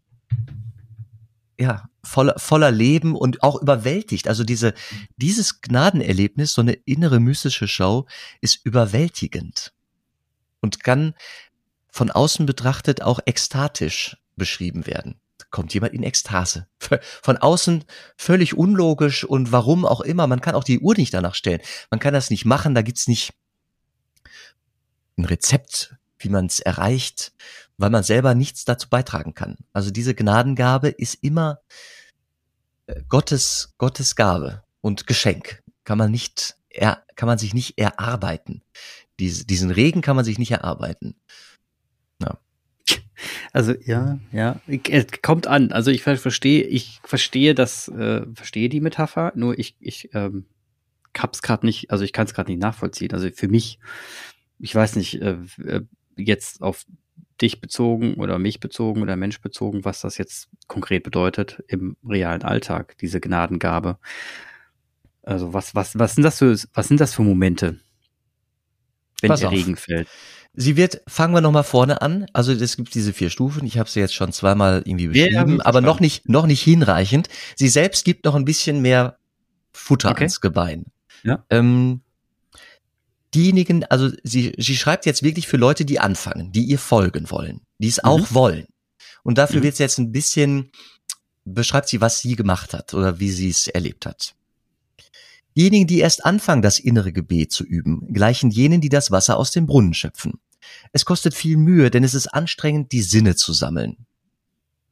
ja, 1.59 1.90
voller, 2.03 2.39
voller 2.39 2.71
Leben 2.71 3.15
und 3.15 3.43
auch 3.43 3.61
überwältigt. 3.61 4.29
Also 4.29 4.45
diese, 4.45 4.75
dieses 5.17 5.61
Gnadenerlebnis, 5.61 6.53
so 6.55 6.63
eine 6.63 6.73
innere 6.73 7.21
mystische 7.21 7.69
Show, 7.69 8.07
ist 8.41 8.65
überwältigend 8.65 9.73
und 10.61 10.83
kann 10.83 11.15
von 11.91 12.11
außen 12.11 12.47
betrachtet 12.47 13.03
auch 13.03 13.21
ekstatisch 13.27 14.17
beschrieben 14.37 14.87
werden. 14.87 15.21
Da 15.39 15.47
kommt 15.51 15.75
jemand 15.75 15.93
in 15.95 16.03
Ekstase. 16.03 16.69
Von 17.23 17.37
außen 17.37 17.85
völlig 18.17 18.57
unlogisch 18.57 19.25
und 19.25 19.53
warum 19.53 19.85
auch 19.85 20.01
immer. 20.01 20.27
Man 20.27 20.41
kann 20.41 20.55
auch 20.55 20.65
die 20.65 20.79
Uhr 20.79 20.95
nicht 20.97 21.15
danach 21.15 21.35
stellen. 21.35 21.61
Man 21.91 21.99
kann 21.99 22.15
das 22.15 22.31
nicht 22.31 22.45
machen. 22.45 22.75
Da 22.75 22.83
gibt's 22.83 23.09
nicht 23.09 23.33
ein 25.17 25.25
Rezept, 25.25 25.97
wie 26.19 26.29
man 26.29 26.47
es 26.47 26.61
erreicht 26.61 27.33
weil 27.81 27.91
man 27.91 28.03
selber 28.03 28.35
nichts 28.35 28.67
dazu 28.67 28.91
beitragen 28.91 29.33
kann. 29.33 29.57
Also 29.73 29.91
diese 29.91 30.15
Gnadengabe 30.15 30.89
ist 30.89 31.15
immer 31.23 31.61
äh, 32.87 33.01
Gottes, 33.09 33.75
Gottes 33.79 34.17
Gabe 34.17 34.63
und 34.83 35.07
Geschenk. 35.07 35.63
Kann 35.85 35.97
man 35.97 36.11
nicht, 36.11 36.57
er, 36.69 37.03
kann 37.17 37.27
man 37.27 37.39
sich 37.39 37.55
nicht 37.55 37.79
erarbeiten. 37.79 38.63
Dies, 39.19 39.47
diesen 39.47 39.71
Regen 39.71 40.03
kann 40.03 40.15
man 40.15 40.27
sich 40.27 40.39
nicht 40.39 40.51
erarbeiten. 40.51 41.17
Ja. 42.21 42.39
Also 43.53 43.75
ja, 43.85 44.19
ja, 44.31 44.61
es 44.67 45.07
kommt 45.23 45.47
an. 45.47 45.73
Also 45.73 45.91
ich 45.91 46.03
verstehe, 46.03 46.65
ich 46.65 47.01
verstehe 47.03 47.55
das, 47.55 47.89
äh, 47.89 48.27
verstehe 48.35 48.69
die 48.69 48.81
Metapher. 48.81 49.33
Nur 49.35 49.59
ich, 49.59 49.77
ich 49.81 50.11
ähm, 50.13 50.45
hab's 51.17 51.41
gerade 51.41 51.65
nicht, 51.65 51.91
also 51.91 52.05
ich 52.05 52.13
kann 52.13 52.27
es 52.27 52.35
gerade 52.35 52.51
nicht 52.51 52.61
nachvollziehen. 52.61 53.13
Also 53.13 53.31
für 53.31 53.49
mich, 53.49 53.79
ich 54.59 54.75
weiß 54.75 54.97
nicht, 54.97 55.23
äh, 55.23 55.39
äh 55.65 55.81
jetzt 56.17 56.61
auf 56.61 56.85
dich 57.41 57.61
bezogen 57.61 58.15
oder 58.15 58.39
mich 58.39 58.61
bezogen 58.61 59.03
oder 59.03 59.17
Mensch 59.17 59.41
bezogen, 59.41 59.85
was 59.85 60.01
das 60.01 60.19
jetzt 60.19 60.49
konkret 60.67 61.03
bedeutet 61.03 61.63
im 61.69 61.97
realen 62.07 62.43
Alltag, 62.43 62.97
diese 62.99 63.21
Gnadengabe. 63.21 63.99
Also 65.23 65.53
was, 65.53 65.75
was, 65.75 65.99
was 65.99 66.15
sind 66.15 66.25
das 66.25 66.39
für, 66.39 66.57
was 66.75 66.89
sind 66.89 67.01
das 67.01 67.15
für 67.15 67.23
Momente, 67.23 67.79
wenn 69.21 69.29
Pass 69.29 69.41
der 69.41 69.49
auf. 69.49 69.55
Regen 69.55 69.77
fällt? 69.77 70.09
Sie 70.53 70.77
wird, 70.77 71.01
fangen 71.07 71.33
wir 71.33 71.41
nochmal 71.41 71.63
vorne 71.63 72.03
an. 72.03 72.27
Also 72.33 72.53
es 72.53 72.77
gibt 72.77 72.95
diese 72.95 73.13
vier 73.13 73.31
Stufen. 73.31 73.65
Ich 73.65 73.79
habe 73.79 73.89
sie 73.89 74.01
jetzt 74.01 74.15
schon 74.15 74.33
zweimal 74.33 74.83
irgendwie 74.85 75.09
beschrieben, 75.09 75.59
ja, 75.59 75.65
aber 75.65 75.81
noch 75.81 76.01
nicht, 76.01 76.29
noch 76.29 76.47
nicht 76.47 76.63
hinreichend. 76.63 77.29
Sie 77.55 77.69
selbst 77.69 78.05
gibt 78.05 78.25
noch 78.25 78.35
ein 78.35 78.45
bisschen 78.45 78.83
mehr 78.83 79.19
Futter 79.73 80.11
okay. 80.11 80.25
ans 80.25 80.41
Gebein. 80.41 80.87
Ja. 81.23 81.45
Ähm, 81.51 82.01
diejenigen, 83.35 83.85
also 83.85 84.11
sie, 84.23 84.53
sie 84.59 84.77
schreibt 84.77 85.07
jetzt 85.07 85.23
wirklich 85.23 85.49
für 85.49 85.57
Leute, 85.57 85.85
die 85.85 86.01
anfangen, 86.01 86.53
die 86.53 86.65
ihr 86.65 86.79
folgen 86.79 87.31
wollen, 87.31 87.61
die 87.79 87.89
es 87.89 87.99
mhm. 87.99 88.09
auch 88.09 88.33
wollen. 88.33 88.67
Und 89.23 89.39
dafür 89.39 89.61
mhm. 89.61 89.65
wird 89.65 89.77
sie 89.77 89.83
jetzt 89.83 89.99
ein 89.99 90.13
bisschen, 90.13 90.71
beschreibt 91.45 91.89
sie, 91.89 92.01
was 92.01 92.21
sie 92.21 92.37
gemacht 92.37 92.75
hat 92.75 92.95
oder 92.95 93.21
wie 93.21 93.31
sie 93.31 93.51
es 93.51 93.69
erlebt 93.69 94.07
hat. 94.07 94.35
Diejenigen, 95.57 95.87
die 95.87 95.99
erst 95.99 96.25
anfangen, 96.25 96.63
das 96.63 96.79
innere 96.79 97.13
Gebet 97.13 97.53
zu 97.53 97.65
üben, 97.65 98.13
gleichen 98.13 98.51
jenen, 98.51 98.81
die 98.81 98.89
das 98.89 99.11
Wasser 99.11 99.37
aus 99.37 99.51
dem 99.51 99.67
Brunnen 99.67 99.95
schöpfen. 99.95 100.41
Es 100.93 101.05
kostet 101.05 101.35
viel 101.35 101.57
Mühe, 101.57 101.91
denn 101.91 102.05
es 102.05 102.15
ist 102.15 102.29
anstrengend, 102.29 102.93
die 102.93 103.03
Sinne 103.03 103.35
zu 103.35 103.53
sammeln. 103.53 104.07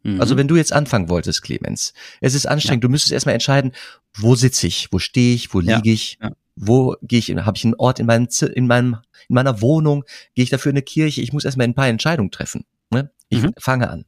Mhm. 0.03 0.21
Also 0.21 0.37
wenn 0.37 0.49
du 0.49 0.57
jetzt 0.57 0.73
anfangen 0.73 1.09
wolltest, 1.09 1.43
Clemens, 1.43 1.93
es 2.21 2.35
ist 2.35 2.47
anstrengend, 2.47 2.83
ja. 2.83 2.89
du 2.89 2.91
müsstest 2.91 3.13
erstmal 3.13 3.35
entscheiden, 3.35 3.73
wo 4.15 4.35
sitze 4.35 4.67
ich, 4.67 4.89
wo 4.91 4.99
stehe 4.99 5.35
ich, 5.35 5.55
wo 5.55 5.61
liege 5.61 5.89
ja. 5.89 5.93
ich, 5.93 6.19
ja. 6.21 6.33
Wo 6.61 6.97
gehe 7.03 7.19
ich, 7.19 7.31
habe 7.31 7.57
ich 7.57 7.65
einen 7.65 7.75
Ort 7.75 8.01
in 8.01 8.07
meinem, 8.07 8.29
in 8.55 8.67
meinem, 8.67 8.97
in 9.29 9.35
meiner 9.35 9.61
Wohnung, 9.61 10.05
gehe 10.35 10.45
ich 10.45 10.51
dafür 10.51 10.71
in 10.71 10.77
eine 10.77 10.83
Kirche, 10.83 11.21
ich 11.21 11.33
muss 11.33 11.45
erstmal 11.45 11.67
ein 11.67 11.75
paar 11.75 11.89
Entscheidungen 11.89 12.31
treffen. 12.31 12.65
Ne? 12.91 13.11
Ich 13.29 13.43
mhm. 13.43 13.53
fange 13.59 13.89
an. 13.89 14.05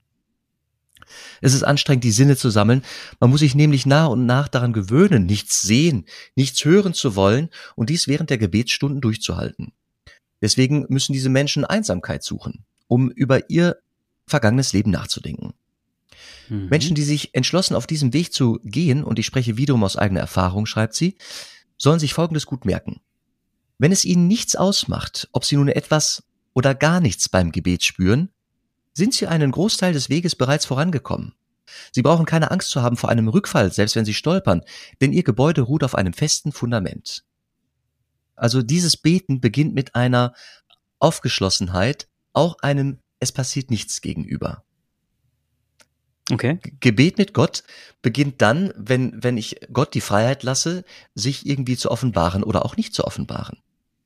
Es 1.41 1.55
ist 1.55 1.65
anstrengend, 1.65 2.05
die 2.05 2.13
Sinne 2.13 2.37
zu 2.37 2.51
sammeln. 2.51 2.83
Man 3.19 3.31
muss 3.31 3.41
sich 3.41 3.55
nämlich 3.55 3.87
nach 3.87 4.09
und 4.09 4.27
nach 4.27 4.49
daran 4.49 4.73
gewöhnen, 4.73 5.27
nichts 5.27 5.63
sehen, 5.63 6.07
nichts 6.37 6.65
hören 6.65 6.95
zu 6.95 7.17
wollen 7.17 7.49
und 7.75 7.91
dies 7.91 8.07
während 8.07 8.31
der 8.31 8.39
Gebetsstunden 8.39 9.01
durchzuhalten. 9.01 9.73
Deswegen 10.41 10.87
müssen 10.89 11.13
diese 11.13 11.29
Menschen 11.29 11.65
Einsamkeit 11.65 12.23
suchen, 12.23 12.65
um 12.89 13.11
über 13.11 13.51
ihr 13.51 13.77
vergangenes 14.27 14.73
Leben 14.73 14.91
nachzudenken. 14.91 15.55
Mhm. 16.49 16.69
Menschen, 16.69 16.95
die 16.95 17.03
sich 17.03 17.35
entschlossen 17.35 17.75
auf 17.75 17.87
diesem 17.87 18.13
Weg 18.13 18.33
zu 18.33 18.61
gehen, 18.65 19.03
und 19.05 19.19
ich 19.19 19.27
spreche 19.27 19.57
wiederum 19.57 19.85
aus 19.85 19.97
eigener 19.97 20.21
Erfahrung, 20.21 20.67
schreibt 20.67 20.95
sie, 20.95 21.17
sollen 21.81 21.99
sich 21.99 22.15
Folgendes 22.15 22.47
gut 22.47 22.65
merken. 22.65 23.01
Wenn 23.79 23.91
es 23.91 24.05
ihnen 24.05 24.29
nichts 24.29 24.55
ausmacht, 24.55 25.29
ob 25.33 25.45
sie 25.45 25.57
nun 25.57 25.69
etwas 25.69 26.23
oder 26.53 26.75
gar 26.75 27.01
nichts 27.01 27.29
beim 27.29 27.51
Gebet 27.51 27.83
spüren, 27.83 28.29
sind 28.93 29.15
sie 29.15 29.27
einen 29.27 29.51
Großteil 29.51 29.95
des 29.95 30.11
Weges 30.11 30.37
bereits 30.37 30.67
vorangekommen. 30.67 31.35
Sie 31.93 32.03
brauchen 32.03 32.27
keine 32.27 32.51
Angst 32.51 32.71
zu 32.71 32.83
haben 32.83 32.97
vor 32.97 33.09
einem 33.09 33.29
Rückfall, 33.29 33.73
selbst 33.73 33.97
wenn 33.97 34.05
sie 34.05 34.15
stolpern, 34.15 34.63
denn 35.01 35.13
ihr 35.13 35.23
Gebäude 35.23 35.63
ruht 35.63 35.83
auf 35.83 35.95
einem 35.95 36.13
festen 36.13 36.53
Fundament. 36.53 37.25
Also 38.35 38.63
dieses 38.63 38.97
Beten 38.97 39.41
beginnt 39.41 39.75
mit 39.75 39.95
einer 39.95 40.35
Aufgeschlossenheit, 40.99 42.09
auch 42.33 42.59
einem 42.61 42.99
es 43.21 43.33
passiert 43.33 43.71
nichts 43.71 44.01
gegenüber. 44.01 44.65
Okay. 46.33 46.59
Gebet 46.81 47.19
mit 47.19 47.35
Gott 47.35 47.65
beginnt 48.03 48.41
dann, 48.43 48.73
wenn, 48.77 49.23
wenn 49.23 49.37
ich 49.37 49.61
Gott 49.73 49.95
die 49.95 50.01
Freiheit 50.01 50.43
lasse, 50.43 50.85
sich 51.15 51.47
irgendwie 51.47 51.77
zu 51.77 51.91
offenbaren 51.91 52.43
oder 52.43 52.65
auch 52.65 52.77
nicht 52.77 52.95
zu 52.95 53.05
offenbaren. 53.05 53.59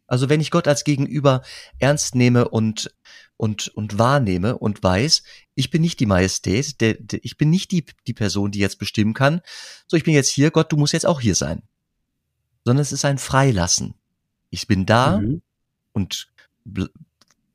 Also 0.06 0.28
wenn 0.28 0.40
ich 0.40 0.50
Gott 0.50 0.68
als 0.68 0.84
Gegenüber 0.84 1.42
ernst 1.78 2.14
nehme 2.14 2.48
und, 2.48 2.94
und, 3.36 3.68
und 3.68 3.98
wahrnehme 3.98 4.58
und 4.58 4.82
weiß, 4.82 5.22
ich 5.54 5.70
bin 5.70 5.82
nicht 5.82 5.98
die 6.00 6.06
Majestät, 6.06 6.80
der, 6.80 6.94
der, 6.94 7.20
ich 7.22 7.36
bin 7.36 7.50
nicht 7.50 7.70
die, 7.72 7.84
die 8.06 8.14
Person, 8.14 8.50
die 8.50 8.58
jetzt 8.58 8.78
bestimmen 8.78 9.14
kann, 9.14 9.40
so 9.86 9.96
ich 9.96 10.04
bin 10.04 10.14
jetzt 10.14 10.28
hier, 10.28 10.50
Gott, 10.50 10.70
du 10.72 10.76
musst 10.76 10.92
jetzt 10.92 11.06
auch 11.06 11.20
hier 11.20 11.34
sein. 11.34 11.62
Sondern 12.64 12.82
es 12.82 12.92
ist 12.92 13.04
ein 13.04 13.18
Freilassen. 13.18 13.94
Ich 14.50 14.66
bin 14.66 14.86
da 14.86 15.18
mhm. 15.18 15.42
und 15.92 16.28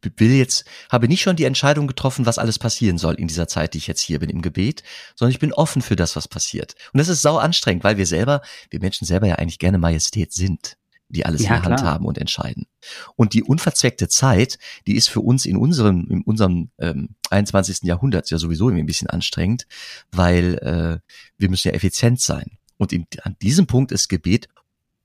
will 0.01 0.31
jetzt, 0.31 0.65
habe 0.89 1.07
nicht 1.07 1.21
schon 1.21 1.35
die 1.35 1.43
Entscheidung 1.43 1.87
getroffen, 1.87 2.25
was 2.25 2.37
alles 2.37 2.59
passieren 2.59 2.97
soll 2.97 3.15
in 3.15 3.27
dieser 3.27 3.47
Zeit, 3.47 3.73
die 3.73 3.79
ich 3.79 3.87
jetzt 3.87 4.01
hier 4.01 4.19
bin 4.19 4.29
im 4.29 4.41
Gebet, 4.41 4.83
sondern 5.15 5.31
ich 5.31 5.39
bin 5.39 5.53
offen 5.53 5.81
für 5.81 5.95
das, 5.95 6.15
was 6.15 6.27
passiert. 6.27 6.75
Und 6.93 6.99
das 6.99 7.09
ist 7.09 7.21
sau 7.21 7.37
anstrengend, 7.37 7.83
weil 7.83 7.97
wir 7.97 8.05
selber, 8.05 8.41
wir 8.69 8.79
Menschen 8.79 9.05
selber 9.05 9.27
ja 9.27 9.35
eigentlich 9.35 9.59
gerne 9.59 9.77
Majestät 9.77 10.33
sind, 10.33 10.77
die 11.09 11.25
alles 11.25 11.41
ja, 11.41 11.55
in 11.55 11.63
der 11.63 11.71
Hand 11.71 11.83
haben 11.83 12.05
und 12.05 12.17
entscheiden. 12.17 12.67
Und 13.15 13.33
die 13.33 13.43
unverzweckte 13.43 14.07
Zeit, 14.07 14.57
die 14.87 14.95
ist 14.95 15.09
für 15.09 15.21
uns 15.21 15.45
in 15.45 15.57
unserem, 15.57 16.07
in 16.09 16.21
unserem 16.21 16.69
ähm, 16.77 17.15
21. 17.29 17.79
Jahrhundert 17.83 18.29
ja 18.29 18.37
sowieso 18.37 18.69
irgendwie 18.69 18.83
ein 18.83 18.87
bisschen 18.87 19.09
anstrengend, 19.09 19.65
weil 20.11 20.55
äh, 20.59 20.99
wir 21.37 21.49
müssen 21.49 21.69
ja 21.69 21.73
effizient 21.73 22.21
sein. 22.21 22.57
Und 22.77 22.93
in, 22.93 23.05
an 23.23 23.35
diesem 23.41 23.67
Punkt 23.67 23.91
ist 23.91 24.07
Gebet 24.07 24.47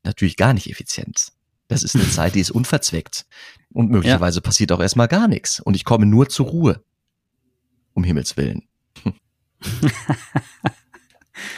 natürlich 0.04 0.36
gar 0.36 0.52
nicht 0.52 0.70
effizient. 0.70 1.32
Das 1.68 1.82
ist 1.82 1.94
eine 1.94 2.08
Zeit, 2.08 2.34
die 2.34 2.40
ist 2.40 2.50
unverzweckt. 2.50 3.26
Und 3.72 3.90
möglicherweise 3.90 4.38
ja. 4.38 4.42
passiert 4.42 4.72
auch 4.72 4.80
erstmal 4.80 5.08
gar 5.08 5.28
nichts. 5.28 5.60
Und 5.60 5.74
ich 5.74 5.84
komme 5.84 6.06
nur 6.06 6.28
zur 6.28 6.46
Ruhe. 6.46 6.84
Um 7.94 8.04
Himmels 8.04 8.36
Willen. 8.36 8.62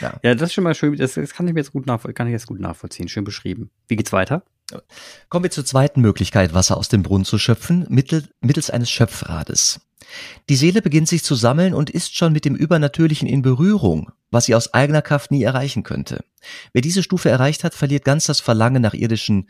ja. 0.01 0.19
ja, 0.23 0.35
das 0.35 0.49
ist 0.49 0.53
schon 0.53 0.63
mal 0.63 0.75
schön. 0.75 0.95
Das, 0.95 1.13
das 1.15 1.33
kann 1.33 1.47
ich 1.47 1.53
mir 1.53 1.59
jetzt 1.59 1.73
gut, 1.73 1.85
nachvoll 1.85 2.13
kann 2.13 2.27
ich 2.27 2.33
jetzt 2.33 2.47
gut 2.47 2.59
nachvollziehen. 2.59 3.07
Schön 3.07 3.23
beschrieben. 3.23 3.69
Wie 3.87 3.95
geht's 3.95 4.13
weiter? 4.13 4.43
Kommen 5.29 5.43
wir 5.43 5.51
zur 5.51 5.65
zweiten 5.65 6.01
Möglichkeit, 6.01 6.53
Wasser 6.53 6.77
aus 6.77 6.89
dem 6.89 7.01
Brunnen 7.03 7.25
zu 7.25 7.37
schöpfen, 7.37 7.85
mittels 7.89 8.69
eines 8.69 8.89
Schöpfrades. 8.89 9.79
Die 10.49 10.55
Seele 10.55 10.81
beginnt 10.81 11.07
sich 11.07 11.23
zu 11.23 11.35
sammeln 11.35 11.73
und 11.73 11.89
ist 11.89 12.15
schon 12.15 12.33
mit 12.33 12.45
dem 12.45 12.55
Übernatürlichen 12.55 13.27
in 13.27 13.41
Berührung, 13.41 14.11
was 14.29 14.45
sie 14.45 14.55
aus 14.55 14.73
eigener 14.73 15.01
Kraft 15.01 15.31
nie 15.31 15.43
erreichen 15.43 15.83
könnte. 15.83 16.23
Wer 16.73 16.81
diese 16.81 17.03
Stufe 17.03 17.29
erreicht 17.29 17.63
hat, 17.63 17.73
verliert 17.73 18.05
ganz 18.05 18.25
das 18.25 18.39
Verlangen 18.39 18.81
nach 18.81 18.93
irdischen 18.93 19.49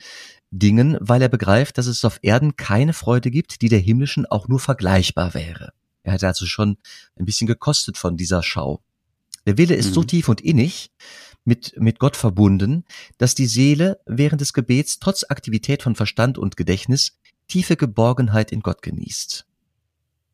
Dingen, 0.51 0.97
weil 0.99 1.21
er 1.21 1.29
begreift, 1.29 1.77
dass 1.77 1.87
es 1.87 2.05
auf 2.05 2.19
Erden 2.21 2.55
keine 2.55 2.93
Freude 2.93 3.31
gibt, 3.31 3.61
die 3.61 3.69
der 3.69 3.79
himmlischen 3.79 4.25
auch 4.25 4.47
nur 4.47 4.59
vergleichbar 4.59 5.33
wäre. 5.33 5.73
Er 6.03 6.13
hat 6.13 6.23
also 6.23 6.45
schon 6.45 6.77
ein 7.17 7.25
bisschen 7.25 7.47
gekostet 7.47 7.97
von 7.97 8.15
dieser 8.15 8.43
Schau. 8.43 8.81
Der 9.45 9.57
Wille 9.57 9.75
ist 9.75 9.89
mhm. 9.89 9.93
so 9.93 10.03
tief 10.03 10.29
und 10.29 10.41
innig, 10.41 10.91
mit, 11.47 11.79
mit 11.79 11.99
Gott 11.99 12.17
verbunden, 12.17 12.83
dass 13.17 13.33
die 13.33 13.47
Seele 13.47 14.01
während 14.05 14.41
des 14.41 14.51
Gebets 14.51 14.99
trotz 14.99 15.23
Aktivität 15.29 15.81
von 15.81 15.95
Verstand 15.95 16.37
und 16.37 16.57
Gedächtnis 16.57 17.17
tiefe 17.47 17.77
Geborgenheit 17.77 18.51
in 18.51 18.59
Gott 18.59 18.81
genießt. 18.81 19.45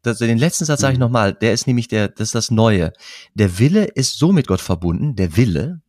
Das, 0.01 0.17
den 0.17 0.39
letzten 0.39 0.65
Satz 0.65 0.81
sage 0.81 0.93
ich 0.93 0.97
mhm. 0.97 1.05
nochmal, 1.05 1.33
der 1.33 1.53
ist 1.53 1.67
nämlich 1.67 1.87
der, 1.87 2.07
das 2.07 2.29
ist 2.29 2.35
das 2.35 2.51
Neue. 2.51 2.93
Der 3.35 3.59
Wille 3.59 3.85
ist 3.85 4.17
so 4.17 4.31
mit 4.31 4.47
Gott 4.47 4.59
verbunden, 4.59 5.15
der 5.15 5.37
Wille, 5.37 5.82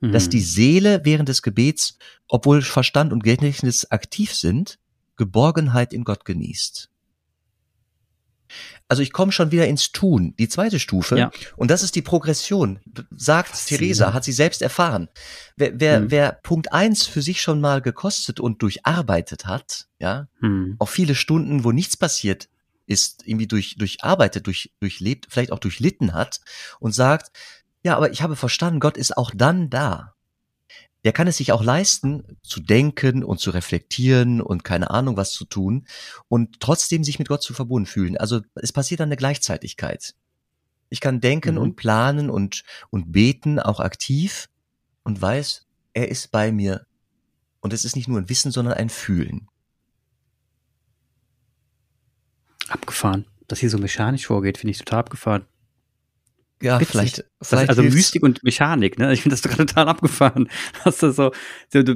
mhm. 0.00 0.12
dass 0.12 0.28
die 0.28 0.40
Seele 0.40 1.00
während 1.04 1.28
des 1.28 1.42
Gebets, 1.42 1.98
obwohl 2.28 2.62
Verstand 2.62 3.12
und 3.12 3.24
Gedächtnis 3.24 3.90
aktiv 3.90 4.34
sind, 4.34 4.78
Geborgenheit 5.16 5.92
in 5.92 6.04
Gott 6.04 6.24
genießt. 6.24 6.90
Also 8.88 9.02
ich 9.02 9.12
komme 9.12 9.32
schon 9.32 9.52
wieder 9.52 9.66
ins 9.66 9.92
Tun, 9.92 10.34
die 10.38 10.48
zweite 10.48 10.78
Stufe. 10.78 11.18
Ja. 11.18 11.30
Und 11.56 11.70
das 11.70 11.82
ist 11.82 11.94
die 11.94 12.02
Progression, 12.02 12.80
sagt 13.14 13.66
Theresa, 13.66 14.14
hat 14.14 14.24
sie 14.24 14.32
selbst 14.32 14.62
erfahren. 14.62 15.08
Wer, 15.56 15.78
wer, 15.78 15.96
hm. 15.98 16.10
wer 16.10 16.32
Punkt 16.32 16.72
eins 16.72 17.06
für 17.06 17.20
sich 17.20 17.42
schon 17.42 17.60
mal 17.60 17.82
gekostet 17.82 18.40
und 18.40 18.62
durcharbeitet 18.62 19.44
hat, 19.44 19.88
ja, 19.98 20.28
hm. 20.40 20.76
auch 20.78 20.88
viele 20.88 21.14
Stunden, 21.14 21.64
wo 21.64 21.72
nichts 21.72 21.98
passiert 21.98 22.48
ist, 22.86 23.26
irgendwie 23.26 23.46
durch, 23.46 23.76
durcharbeitet, 23.76 24.46
durch, 24.46 24.72
durchlebt, 24.80 25.26
vielleicht 25.28 25.52
auch 25.52 25.58
durchlitten 25.58 26.14
hat 26.14 26.40
und 26.80 26.94
sagt, 26.94 27.30
ja, 27.82 27.96
aber 27.96 28.10
ich 28.10 28.22
habe 28.22 28.36
verstanden, 28.36 28.80
Gott 28.80 28.96
ist 28.96 29.16
auch 29.16 29.30
dann 29.34 29.70
da 29.70 30.14
der 31.04 31.12
kann 31.12 31.28
es 31.28 31.36
sich 31.36 31.52
auch 31.52 31.62
leisten, 31.62 32.38
zu 32.42 32.60
denken 32.60 33.22
und 33.22 33.38
zu 33.38 33.50
reflektieren 33.50 34.40
und 34.40 34.64
keine 34.64 34.90
Ahnung 34.90 35.16
was 35.16 35.32
zu 35.32 35.44
tun 35.44 35.86
und 36.28 36.60
trotzdem 36.60 37.04
sich 37.04 37.18
mit 37.18 37.28
Gott 37.28 37.42
zu 37.42 37.54
verbunden 37.54 37.86
fühlen. 37.86 38.16
Also 38.16 38.40
es 38.56 38.72
passiert 38.72 39.00
dann 39.00 39.08
eine 39.08 39.16
Gleichzeitigkeit. 39.16 40.14
Ich 40.90 41.00
kann 41.00 41.20
denken 41.20 41.54
mhm. 41.54 41.60
und 41.60 41.76
planen 41.76 42.30
und, 42.30 42.64
und 42.90 43.12
beten, 43.12 43.60
auch 43.60 43.80
aktiv 43.80 44.48
und 45.04 45.20
weiß, 45.20 45.66
er 45.92 46.08
ist 46.08 46.30
bei 46.32 46.50
mir. 46.50 46.86
Und 47.60 47.72
es 47.72 47.84
ist 47.84 47.96
nicht 47.96 48.08
nur 48.08 48.18
ein 48.18 48.28
Wissen, 48.28 48.52
sondern 48.52 48.74
ein 48.74 48.88
Fühlen. 48.88 49.48
Abgefahren. 52.68 53.26
Dass 53.46 53.60
hier 53.60 53.70
so 53.70 53.78
mechanisch 53.78 54.26
vorgeht, 54.26 54.58
finde 54.58 54.72
ich 54.72 54.78
total 54.78 55.00
abgefahren. 55.00 55.46
Ja, 56.60 56.80
Witzig. 56.80 56.90
vielleicht, 56.90 57.24
vielleicht. 57.40 57.68
also 57.68 57.82
Mystik 57.82 58.22
und 58.22 58.42
Mechanik, 58.42 58.98
ne? 58.98 59.12
Ich 59.12 59.22
finde 59.22 59.34
das 59.34 59.42
gerade 59.42 59.66
total 59.66 59.88
abgefahren. 59.88 60.48
Dass 60.84 60.98
das 60.98 61.16
so, 61.16 61.32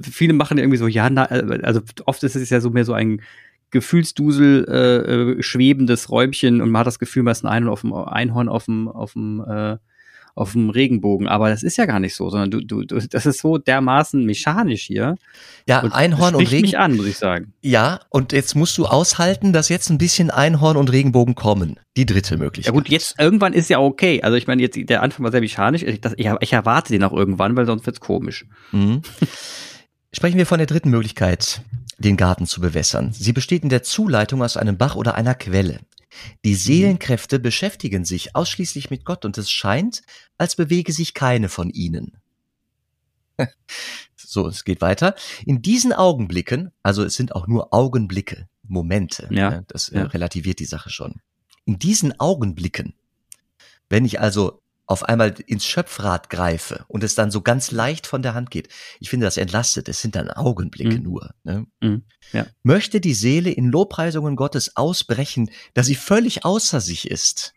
viele 0.03 0.33
machen 0.35 0.59
irgendwie 0.59 0.77
so, 0.77 0.87
ja, 0.87 1.11
na, 1.11 1.25
also 1.25 1.81
oft 2.07 2.23
ist 2.23 2.37
es 2.37 2.51
ja 2.51 2.61
so 2.61 2.71
mehr 2.71 2.85
so 2.85 2.93
ein 2.93 3.23
Gefühlsdusel 3.71 4.67
äh, 4.69 5.39
äh 5.39 5.43
schwebendes 5.43 6.11
Räumchen 6.11 6.61
und 6.61 6.71
man 6.71 6.81
hat 6.81 6.87
das 6.87 6.99
Gefühl, 6.99 7.23
man 7.23 7.33
ist 7.33 7.43
ein 7.43 7.49
Einhorn 7.49 7.73
auf 7.73 7.81
dem 7.81 7.93
Einhorn 7.93 8.49
auf 8.49 8.67
dem, 8.67 8.89
auf 8.89 9.15
dem 9.15 9.41
äh, 9.41 9.79
auf 10.35 10.53
dem 10.53 10.71
Regenbogen. 10.71 11.29
Aber 11.29 11.51
das 11.51 11.63
ist 11.63 11.77
ja 11.77 11.87
gar 11.87 12.01
nicht 12.01 12.15
so, 12.15 12.31
sondern 12.31 12.51
du, 12.51 12.61
du, 12.61 12.85
du 12.85 13.07
das 13.07 13.27
ist 13.27 13.41
so 13.41 13.59
dermaßen 13.59 14.25
mechanisch 14.25 14.83
hier. 14.83 15.17
Ja, 15.69 15.81
und 15.81 15.93
Einhorn 15.93 16.35
und 16.35 16.41
Regenbogen. 16.41 16.63
mich 16.63 16.79
an, 16.79 16.97
muss 16.97 17.07
ich 17.07 17.19
sagen. 17.19 17.53
Ja, 17.61 18.01
und 18.09 18.33
jetzt 18.33 18.55
musst 18.55 18.79
du 18.79 18.87
aushalten, 18.87 19.53
dass 19.53 19.69
jetzt 19.69 19.91
ein 19.91 19.99
bisschen 19.99 20.31
Einhorn 20.31 20.77
und 20.77 20.91
Regenbogen 20.91 21.35
kommen. 21.35 21.79
Die 21.97 22.07
dritte 22.07 22.39
Möglichkeit. 22.39 22.73
Ja 22.75 22.79
gut, 22.79 22.89
jetzt 22.89 23.17
irgendwann 23.19 23.53
ist 23.53 23.69
ja 23.69 23.79
okay. 23.79 24.23
Also 24.23 24.37
ich 24.37 24.47
meine, 24.47 24.63
jetzt 24.63 24.79
der 24.79 25.03
Anfang 25.03 25.25
war 25.25 25.31
sehr 25.31 25.41
mechanisch. 25.41 25.83
Ich, 25.83 26.01
das, 26.01 26.15
ich, 26.17 26.31
ich 26.41 26.53
erwarte 26.53 26.93
den 26.93 27.05
auch 27.05 27.13
irgendwann, 27.13 27.55
weil 27.57 27.67
sonst 27.67 27.85
wird's 27.85 28.01
komisch. 28.01 28.47
Mhm. 28.73 29.03
Sprechen 30.15 30.39
wir 30.39 30.47
von 30.47 30.59
der 30.59 30.67
dritten 30.67 30.91
Möglichkeit, 30.91 31.63
den 31.99 32.17
Garten 32.17 32.47
zu 32.47 32.61
bewässern. 32.61 33.13
Sie 33.13 33.33
besteht 33.33 33.63
in 33.63 33.69
der 33.69 33.83
Zuleitung 33.83 34.43
aus 34.43 34.57
einem 34.57 34.77
Bach 34.77 34.97
oder 34.97 35.15
einer 35.15 35.35
Quelle. 35.35 35.81
Die 36.45 36.53
mhm. 36.53 36.57
Seelenkräfte 36.57 37.39
beschäftigen 37.39 38.05
sich 38.05 38.35
ausschließlich 38.35 38.91
mit 38.91 39.05
Gott 39.05 39.25
und 39.25 39.39
es 39.39 39.51
scheint, 39.51 40.03
als 40.39 40.57
bewege 40.57 40.93
sich 40.93 41.15
keine 41.15 41.49
von 41.49 41.71
ihnen. 41.71 42.19
so, 44.17 44.47
es 44.47 44.65
geht 44.65 44.81
weiter. 44.81 45.15
In 45.45 45.63
diesen 45.63 45.93
Augenblicken, 45.93 46.71
also 46.83 47.05
es 47.05 47.15
sind 47.15 47.35
auch 47.35 47.47
nur 47.47 47.73
Augenblicke, 47.73 48.49
Momente, 48.63 49.29
ja. 49.31 49.51
ne, 49.51 49.65
das 49.69 49.89
äh, 49.89 49.99
ja. 49.99 50.05
relativiert 50.05 50.59
die 50.59 50.65
Sache 50.65 50.91
schon. 50.91 51.21
In 51.65 51.79
diesen 51.79 52.19
Augenblicken, 52.19 52.95
wenn 53.89 54.05
ich 54.05 54.21
also 54.21 54.62
auf 54.93 55.05
einmal 55.05 55.35
ins 55.47 55.65
Schöpfrad 55.65 56.31
greife 56.31 56.85
und 56.89 57.03
es 57.03 57.15
dann 57.15 57.31
so 57.31 57.41
ganz 57.41 57.71
leicht 57.71 58.07
von 58.07 58.23
der 58.23 58.35
Hand 58.35 58.51
geht, 58.51 58.69
ich 59.01 59.11
finde 59.11 59.27
das 59.27 59.37
entlastet, 59.37 59.89
es 59.89 60.01
sind 60.01 60.15
dann 60.15 60.31
Augenblicke 60.31 60.99
Mhm. 60.99 61.03
nur. 61.03 61.35
Ne? 61.45 61.67
Mhm. 61.81 62.03
Ja. 62.33 62.47
Möchte 62.63 63.01
die 63.01 63.15
Seele 63.15 63.51
in 63.51 63.71
Lobpreisungen 63.71 64.37
Gottes 64.37 64.77
ausbrechen, 64.77 65.51
dass 65.75 65.87
sie 65.87 65.95
völlig 65.95 66.45
außer 66.45 66.81
sich 66.81 67.11
ist. 67.11 67.55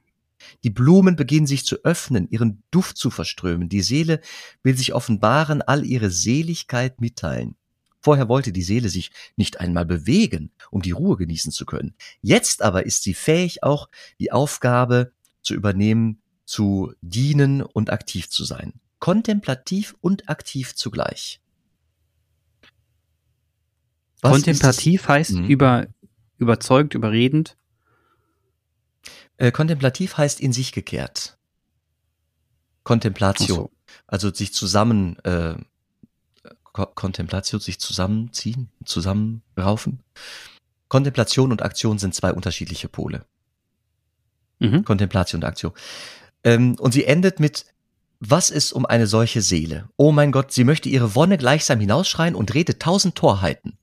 Die 0.64 0.70
Blumen 0.70 1.16
beginnen 1.16 1.48
sich 1.48 1.66
zu 1.66 1.78
öffnen, 1.84 2.28
ihren 2.30 2.64
Duft 2.72 2.98
zu 2.98 3.10
verströmen. 3.10 3.70
Die 3.70 3.82
Seele 3.82 4.22
will 4.64 4.78
sich 4.78 4.94
offenbaren, 4.94 5.62
all 5.62 5.86
ihre 5.86 6.10
Seligkeit 6.10 7.02
mitteilen. 7.02 7.56
Vorher 8.02 8.30
wollte 8.30 8.52
die 8.52 8.62
Seele 8.62 8.90
sich 8.90 9.12
nicht 9.36 9.60
einmal 9.60 9.86
bewegen, 9.86 10.52
um 10.70 10.82
die 10.84 10.92
Ruhe 10.92 11.18
genießen 11.18 11.52
zu 11.52 11.66
können. 11.66 11.96
Jetzt 12.22 12.62
aber 12.62 12.86
ist 12.86 13.02
sie 13.04 13.16
fähig, 13.16 13.64
auch 13.64 13.90
die 14.20 14.32
Aufgabe 14.32 15.12
zu 15.42 15.56
übernehmen, 15.56 16.22
zu 16.46 16.94
dienen 17.02 17.62
und 17.62 17.90
aktiv 17.90 18.30
zu 18.30 18.44
sein. 18.46 18.74
Kontemplativ 19.00 19.96
und 20.02 20.30
aktiv 20.30 20.76
zugleich. 20.76 21.42
Was 24.22 24.32
Kontemplativ 24.32 25.08
heißt 25.08 25.32
Mhm. 25.34 25.46
über, 25.46 25.88
überzeugt, 26.38 26.94
überredend. 26.96 27.58
Äh, 29.38 29.52
kontemplativ 29.52 30.18
heißt 30.18 30.40
in 30.40 30.54
sich 30.54 30.72
gekehrt. 30.72 31.38
Kontemplatio. 32.84 33.56
So. 33.56 33.72
Also 34.08 34.34
sich 34.34 34.54
zusammen, 34.54 35.18
äh, 35.20 35.56
Ko 36.72 36.86
Kontemplatio, 36.88 37.60
sich 37.60 37.80
zusammenziehen, 37.80 38.70
zusammenraufen. 38.84 40.04
Kontemplation 40.88 41.52
und 41.52 41.62
Aktion 41.62 42.00
sind 42.00 42.14
zwei 42.14 42.34
unterschiedliche 42.34 42.88
Pole. 42.90 43.26
Mhm. 44.60 44.84
Kontemplatio 44.86 45.38
und 45.38 45.44
Aktion. 45.46 45.74
Ähm, 46.46 46.78
und 46.80 46.94
sie 46.94 47.04
endet 47.04 47.42
mit, 47.42 47.66
was 48.20 48.50
ist 48.50 48.72
um 48.72 48.86
eine 48.86 49.08
solche 49.08 49.42
Seele? 49.42 49.90
Oh 49.98 50.14
mein 50.14 50.32
Gott, 50.32 50.54
sie 50.54 50.64
möchte 50.64 50.88
ihre 50.88 51.16
Wonne 51.16 51.38
gleichsam 51.38 51.82
hinausschreien 51.82 52.36
und 52.36 52.54
redet 52.54 52.82
tausend 52.82 53.16
Torheiten. 53.16 53.78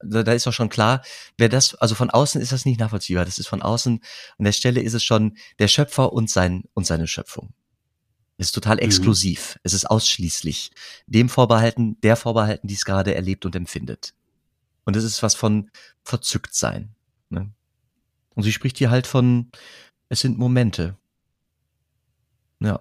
Da, 0.00 0.22
da 0.22 0.32
ist 0.32 0.46
doch 0.46 0.52
schon 0.52 0.68
klar, 0.68 1.02
wer 1.36 1.48
das, 1.48 1.74
also 1.76 1.94
von 1.94 2.10
außen 2.10 2.40
ist 2.40 2.52
das 2.52 2.64
nicht 2.64 2.80
nachvollziehbar. 2.80 3.24
Das 3.24 3.38
ist 3.38 3.48
von 3.48 3.62
außen, 3.62 4.00
an 4.38 4.44
der 4.44 4.52
Stelle 4.52 4.80
ist 4.80 4.94
es 4.94 5.04
schon 5.04 5.36
der 5.58 5.68
Schöpfer 5.68 6.12
und 6.12 6.30
sein, 6.30 6.64
und 6.74 6.86
seine 6.86 7.06
Schöpfung. 7.06 7.52
Es 8.38 8.46
ist 8.48 8.52
total 8.52 8.78
exklusiv. 8.78 9.58
Es 9.64 9.72
ist 9.72 9.84
ausschließlich 9.84 10.70
dem 11.06 11.28
vorbehalten, 11.28 12.00
der 12.02 12.16
vorbehalten, 12.16 12.68
die 12.68 12.74
es 12.74 12.84
gerade 12.84 13.14
erlebt 13.14 13.44
und 13.44 13.56
empfindet. 13.56 14.14
Und 14.84 14.96
es 14.96 15.04
ist 15.04 15.22
was 15.22 15.34
von 15.34 15.70
verzückt 16.04 16.54
sein. 16.54 16.94
Ne? 17.28 17.50
Und 18.34 18.44
sie 18.44 18.52
spricht 18.52 18.78
hier 18.78 18.90
halt 18.90 19.08
von, 19.08 19.50
es 20.08 20.20
sind 20.20 20.38
Momente. 20.38 20.96
Ja. 22.60 22.80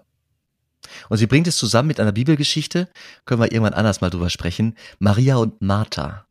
Und 1.09 1.17
sie 1.17 1.27
bringt 1.27 1.47
es 1.47 1.57
zusammen 1.57 1.87
mit 1.87 1.99
einer 1.99 2.11
Bibelgeschichte, 2.11 2.89
können 3.25 3.41
wir 3.41 3.51
irgendwann 3.51 3.73
anders 3.73 4.01
mal 4.01 4.09
drüber 4.09 4.29
sprechen, 4.29 4.77
Maria 4.99 5.37
und 5.37 5.61
Martha. 5.61 6.27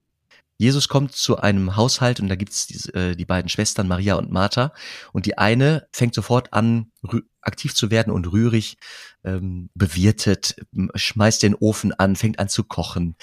Jesus 0.58 0.88
kommt 0.88 1.12
zu 1.14 1.36
einem 1.36 1.76
Haushalt 1.76 2.18
und 2.18 2.28
da 2.28 2.34
gibt's 2.34 2.66
diese, 2.66 2.94
äh, 2.94 3.14
die 3.14 3.26
beiden 3.26 3.50
Schwestern 3.50 3.88
Maria 3.88 4.14
und 4.14 4.32
Martha 4.32 4.72
und 5.12 5.26
die 5.26 5.36
eine 5.36 5.86
fängt 5.92 6.14
sofort 6.14 6.54
an, 6.54 6.90
aktiv 7.42 7.74
zu 7.74 7.90
werden 7.90 8.10
und 8.10 8.32
rührig, 8.32 8.78
ähm, 9.22 9.68
bewirtet, 9.74 10.56
schmeißt 10.94 11.42
den 11.42 11.54
Ofen 11.54 11.92
an, 11.92 12.16
fängt 12.16 12.38
an 12.38 12.48
zu 12.48 12.64
kochen, 12.64 13.16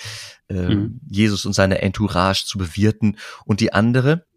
ähm, 0.49 0.67
Mhm. 0.67 0.99
Jesus 1.09 1.45
und 1.45 1.53
seine 1.53 1.81
Entourage 1.81 2.45
zu 2.45 2.59
bewirten 2.59 3.17
und 3.45 3.59
die 3.61 3.73
andere, 3.73 4.27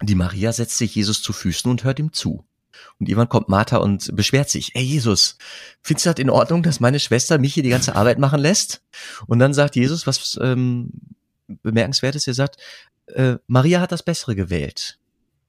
die 0.00 0.14
Maria 0.14 0.52
setzt 0.52 0.78
sich 0.78 0.94
Jesus 0.94 1.22
zu 1.22 1.32
Füßen 1.32 1.70
und 1.70 1.82
hört 1.82 1.98
ihm 1.98 2.12
zu. 2.12 2.46
Und 2.98 3.08
irgendwann 3.08 3.28
kommt 3.28 3.48
Martha 3.48 3.78
und 3.78 4.14
beschwert 4.14 4.50
sich, 4.50 4.74
ey 4.74 4.82
Jesus, 4.82 5.36
findest 5.82 6.06
du 6.06 6.10
das 6.10 6.18
in 6.20 6.30
Ordnung, 6.30 6.62
dass 6.62 6.80
meine 6.80 7.00
Schwester 7.00 7.38
mich 7.38 7.54
hier 7.54 7.62
die 7.62 7.70
ganze 7.70 7.96
Arbeit 7.96 8.18
machen 8.18 8.40
lässt? 8.40 8.82
Und 9.26 9.38
dann 9.38 9.54
sagt 9.54 9.76
Jesus, 9.76 10.06
was 10.06 10.38
ähm, 10.42 10.90
bemerkenswertes, 11.62 12.26
er 12.26 12.34
sagt, 12.34 12.56
äh, 13.06 13.36
Maria 13.46 13.80
hat 13.80 13.92
das 13.92 14.02
Bessere 14.02 14.34
gewählt. 14.36 14.98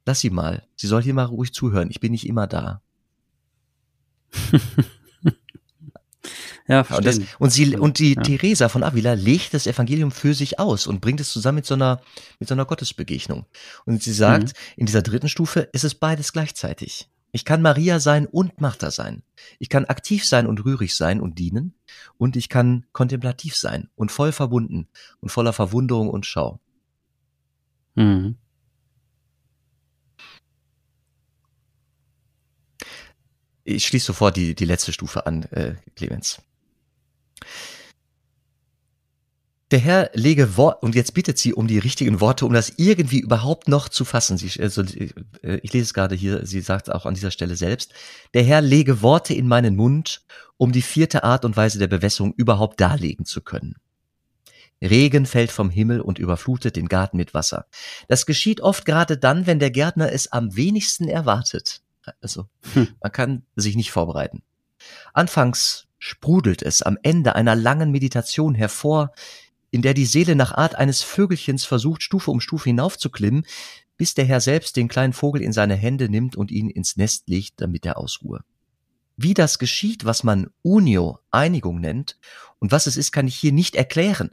Lass 0.05 0.19
sie 0.21 0.29
mal. 0.31 0.65
Sie 0.75 0.87
soll 0.87 1.03
hier 1.03 1.13
mal 1.13 1.25
ruhig 1.25 1.53
zuhören. 1.53 1.89
Ich 1.91 1.99
bin 1.99 2.11
nicht 2.11 2.25
immer 2.27 2.47
da. 2.47 2.81
Ja, 6.67 6.81
Und, 6.95 7.05
das, 7.05 7.19
und 7.39 7.49
sie 7.51 7.75
und 7.75 7.99
die 7.99 8.13
Ja. 8.13 8.21
Theresa 8.21 8.69
von 8.69 8.83
Avila 8.83 9.13
legt 9.13 9.53
das 9.53 9.67
Evangelium 9.67 10.11
für 10.11 10.33
sich 10.33 10.59
aus 10.59 10.87
und 10.87 11.01
bringt 11.01 11.19
es 11.19 11.31
zusammen 11.31 11.57
mit 11.57 11.65
so 11.65 11.73
einer 11.73 11.99
mit 12.39 12.47
so 12.47 12.53
einer 12.55 12.63
Gottesbegegnung. 12.65 13.45
Und 13.85 14.01
sie 14.03 14.13
sagt, 14.13 14.49
Mhm. 14.49 14.53
in 14.77 14.85
dieser 14.85 15.01
dritten 15.01 15.27
Stufe 15.27 15.61
ist 15.73 15.83
es 15.83 15.95
beides 15.95 16.31
gleichzeitig. 16.31 17.09
Ich 17.31 17.45
kann 17.45 17.61
Maria 17.61 17.99
sein 17.99 18.25
und 18.25 18.59
Martha 18.59 18.91
sein. 18.91 19.23
Ich 19.57 19.69
kann 19.69 19.85
aktiv 19.85 20.25
sein 20.25 20.47
und 20.47 20.65
rührig 20.65 20.95
sein 20.95 21.21
und 21.21 21.39
dienen 21.39 21.73
und 22.17 22.35
ich 22.35 22.49
kann 22.49 22.85
kontemplativ 22.91 23.55
sein 23.55 23.89
und 23.95 24.11
voll 24.11 24.31
verbunden 24.31 24.89
und 25.21 25.29
voller 25.29 25.53
Verwunderung 25.53 26.09
und 26.09 26.25
Schau. 26.25 26.59
Mhm. 27.95 28.37
Ich 33.63 33.85
schließe 33.87 34.07
sofort 34.07 34.35
die, 34.35 34.55
die 34.55 34.65
letzte 34.65 34.91
Stufe 34.91 35.25
an, 35.25 35.43
äh, 35.43 35.75
Clemens. 35.95 36.41
Der 39.71 39.79
Herr 39.79 40.11
lege 40.13 40.57
Wort, 40.57 40.83
und 40.83 40.95
jetzt 40.95 41.13
bittet 41.13 41.37
sie 41.37 41.53
um 41.53 41.65
die 41.65 41.79
richtigen 41.79 42.19
Worte, 42.19 42.45
um 42.45 42.51
das 42.51 42.73
irgendwie 42.75 43.19
überhaupt 43.19 43.69
noch 43.69 43.87
zu 43.87 44.03
fassen. 44.03 44.37
Sie, 44.37 44.61
also, 44.61 44.83
ich 44.83 45.73
lese 45.73 45.83
es 45.83 45.93
gerade 45.93 46.13
hier, 46.13 46.45
sie 46.45 46.59
sagt 46.59 46.91
auch 46.91 47.05
an 47.05 47.13
dieser 47.13 47.31
Stelle 47.31 47.55
selbst, 47.55 47.93
der 48.33 48.43
Herr 48.43 48.59
lege 48.61 49.01
Worte 49.01 49.33
in 49.33 49.47
meinen 49.47 49.77
Mund, 49.77 50.23
um 50.57 50.73
die 50.73 50.81
vierte 50.81 51.23
Art 51.23 51.45
und 51.45 51.55
Weise 51.55 51.79
der 51.79 51.87
Bewässerung 51.87 52.33
überhaupt 52.35 52.81
darlegen 52.81 53.25
zu 53.25 53.39
können. 53.41 53.75
Regen 54.81 55.25
fällt 55.25 55.51
vom 55.51 55.69
Himmel 55.69 56.01
und 56.01 56.19
überflutet 56.19 56.75
den 56.75 56.87
Garten 56.89 57.15
mit 57.15 57.33
Wasser. 57.33 57.65
Das 58.07 58.25
geschieht 58.25 58.61
oft 58.61 58.85
gerade 58.85 59.17
dann, 59.17 59.45
wenn 59.47 59.59
der 59.59 59.71
Gärtner 59.71 60.11
es 60.11 60.31
am 60.31 60.55
wenigsten 60.55 61.07
erwartet. 61.07 61.81
Also, 62.19 62.47
Hm. 62.73 62.89
man 63.01 63.11
kann 63.11 63.43
sich 63.55 63.75
nicht 63.75 63.91
vorbereiten. 63.91 64.41
Anfangs 65.13 65.87
sprudelt 65.99 66.63
es 66.63 66.81
am 66.81 66.97
Ende 67.03 67.35
einer 67.35 67.55
langen 67.55 67.91
Meditation 67.91 68.55
hervor, 68.55 69.13
in 69.71 69.81
der 69.81 69.93
die 69.93 70.05
Seele 70.05 70.35
nach 70.35 70.51
Art 70.51 70.75
eines 70.75 71.01
Vögelchens 71.01 71.65
versucht, 71.65 72.03
Stufe 72.03 72.29
um 72.29 72.41
Stufe 72.41 72.65
hinaufzuklimmen, 72.65 73.45
bis 73.97 74.13
der 74.13 74.25
Herr 74.25 74.41
selbst 74.41 74.75
den 74.75 74.87
kleinen 74.87 75.13
Vogel 75.13 75.41
in 75.41 75.53
seine 75.53 75.75
Hände 75.75 76.09
nimmt 76.09 76.35
und 76.35 76.51
ihn 76.51 76.69
ins 76.69 76.97
Nest 76.97 77.27
legt, 77.29 77.61
damit 77.61 77.85
er 77.85 77.97
ausruhe. 77.97 78.43
Wie 79.17 79.33
das 79.33 79.59
geschieht, 79.59 80.05
was 80.05 80.23
man 80.23 80.49
Unio, 80.61 81.19
Einigung 81.31 81.79
nennt, 81.79 82.17
und 82.59 82.71
was 82.71 82.87
es 82.87 82.97
ist, 82.97 83.11
kann 83.11 83.27
ich 83.27 83.35
hier 83.35 83.51
nicht 83.51 83.75
erklären. 83.75 84.31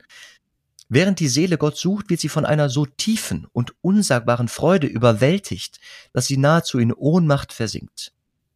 Während 0.88 1.20
die 1.20 1.28
Seele 1.28 1.58
Gott 1.58 1.76
sucht, 1.76 2.08
wird 2.08 2.20
sie 2.20 2.30
von 2.30 2.46
einer 2.46 2.70
so 2.70 2.86
tiefen 2.86 3.46
und 3.52 3.74
unsagbaren 3.82 4.48
Freude 4.48 4.86
überwältigt, 4.86 5.80
dass 6.12 6.26
sie 6.26 6.38
nahezu 6.38 6.78
in 6.78 6.92
Ohnmacht 6.92 7.52
versinkt. 7.52 8.12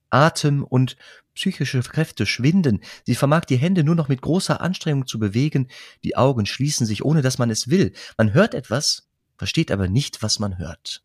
Atem 0.08 0.64
und 0.64 0.96
psychische 1.34 1.80
Kräfte 1.80 2.26
schwinden, 2.26 2.80
sie 3.04 3.14
vermag 3.14 3.44
die 3.44 3.56
Hände 3.56 3.84
nur 3.84 3.94
noch 3.94 4.08
mit 4.08 4.22
großer 4.22 4.60
Anstrengung 4.60 5.06
zu 5.06 5.18
bewegen, 5.18 5.68
die 6.04 6.16
Augen 6.16 6.46
schließen 6.46 6.86
sich, 6.86 7.04
ohne 7.04 7.22
dass 7.22 7.38
man 7.38 7.50
es 7.50 7.68
will. 7.68 7.92
Man 8.16 8.32
hört 8.34 8.54
etwas, 8.54 9.08
versteht 9.36 9.70
aber 9.70 9.88
nicht, 9.88 10.22
was 10.22 10.38
man 10.38 10.58
hört. 10.58 11.02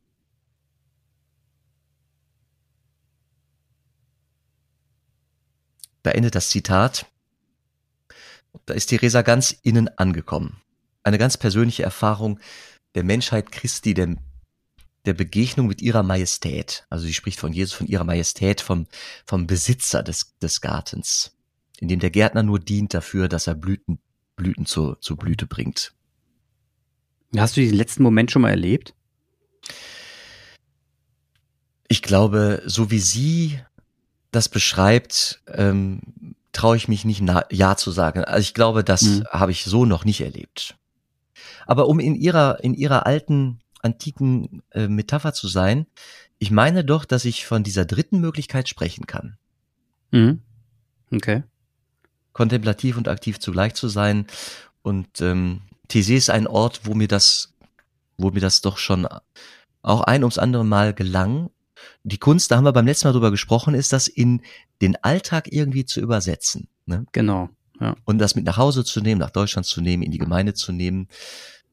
Da 6.04 6.12
endet 6.12 6.36
das 6.36 6.50
Zitat. 6.50 7.06
Da 8.66 8.74
ist 8.74 8.88
Theresa 8.88 9.24
ganz 9.24 9.52
innen 9.64 9.90
angekommen. 9.98 10.62
Eine 11.04 11.18
ganz 11.18 11.38
persönliche 11.38 11.84
Erfahrung 11.84 12.40
der 12.96 13.04
Menschheit 13.04 13.52
Christi, 13.52 13.94
der, 13.94 14.16
der 15.08 15.14
Begegnung 15.14 15.68
mit 15.68 15.82
ihrer 15.82 16.04
Majestät. 16.04 16.86
Also 16.90 17.06
sie 17.06 17.14
spricht 17.14 17.40
von 17.40 17.54
Jesus, 17.54 17.74
von 17.74 17.88
ihrer 17.88 18.04
Majestät, 18.04 18.62
vom, 18.62 18.88
vom 19.26 19.48
Besitzer 19.48 20.04
des, 20.04 20.38
des 20.40 20.62
Gartens, 20.62 21.36
in 21.80 21.88
dem 21.88 22.00
der 22.00 22.12
Gärtner 22.12 22.44
nur 22.44 22.60
dient 22.60 22.94
dafür, 22.94 23.28
dass 23.28 23.48
er 23.48 23.56
Blüten, 23.56 24.00
Blüten 24.36 24.66
zur, 24.66 25.02
zur 25.02 25.18
Blüte 25.18 25.48
bringt. 25.48 25.94
Hast 27.36 27.58
du 27.58 27.62
diesen 27.62 27.78
letzten 27.78 28.04
Moment 28.04 28.32
schon 28.32 28.42
mal 28.44 28.50
erlebt? 28.50 28.94
Ich 31.88 32.02
glaube, 32.02 32.62
so 32.66 32.92
wie 32.92 33.00
sie 33.00 33.60
das 34.32 34.50
beschreibt, 34.50 35.42
ähm, 35.48 36.02
traue 36.52 36.76
ich 36.78 36.88
mich 36.88 37.06
nicht 37.06 37.22
na 37.22 37.46
Ja 37.52 37.78
zu 37.78 37.92
sagen. 37.92 38.24
Also 38.24 38.42
ich 38.42 38.54
glaube, 38.54 38.84
das 38.84 39.02
Mhm. 39.04 39.24
habe 39.32 39.52
ich 39.52 39.64
so 39.64 39.86
noch 39.86 40.06
nicht 40.06 40.22
erlebt. 40.22 40.76
Aber 41.66 41.88
um 41.88 42.00
in 42.00 42.16
ihrer, 42.16 42.64
in 42.64 42.74
ihrer 42.74 43.06
alten, 43.06 43.60
antiken 43.82 44.64
äh, 44.72 44.88
Metapher 44.88 45.34
zu 45.34 45.48
sein, 45.48 45.88
ich 46.40 46.52
meine 46.52 46.84
doch, 46.84 47.06
dass 47.06 47.26
ich 47.26 47.46
von 47.46 47.64
dieser 47.64 47.86
dritten 47.86 48.20
Möglichkeit 48.20 48.70
sprechen 48.70 49.08
kann. 49.08 49.38
Mhm. 50.12 50.42
Okay. 51.12 51.44
kontemplativ 52.34 52.98
und 52.98 53.08
aktiv 53.08 53.40
zugleich 53.40 53.74
zu 53.74 53.88
sein. 53.88 54.28
Und 54.84 55.22
ähm, 55.22 55.62
Thésée 55.90 56.16
ist 56.16 56.30
ein 56.30 56.48
Ort, 56.48 56.82
wo 56.84 56.94
mir 56.94 57.08
das, 57.08 57.54
wo 58.18 58.30
mir 58.30 58.42
das 58.42 58.62
doch 58.62 58.78
schon 58.78 59.08
auch 59.82 60.02
ein 60.02 60.24
ums 60.24 60.38
andere 60.38 60.66
Mal 60.66 60.94
gelang. 60.94 61.50
Die 62.04 62.18
Kunst, 62.20 62.52
da 62.52 62.58
haben 62.58 62.66
wir 62.66 62.74
beim 62.74 62.86
letzten 62.86 63.08
Mal 63.08 63.14
drüber 63.14 63.32
gesprochen, 63.32 63.74
ist 63.74 63.94
das 63.94 64.08
in 64.08 64.42
den 64.82 64.96
Alltag 65.04 65.52
irgendwie 65.52 65.86
zu 65.86 66.00
übersetzen. 66.00 66.68
Ne? 66.86 67.06
Genau. 67.12 67.50
Ja. 67.80 67.96
Und 68.06 68.20
das 68.20 68.36
mit 68.36 68.46
nach 68.46 68.58
Hause 68.58 68.84
zu 68.84 69.02
nehmen, 69.02 69.20
nach 69.20 69.32
Deutschland 69.32 69.66
zu 69.66 69.82
nehmen, 69.82 70.04
in 70.04 70.12
die 70.12 70.18
Gemeinde 70.18 70.54
zu 70.54 70.72
nehmen. 70.72 71.08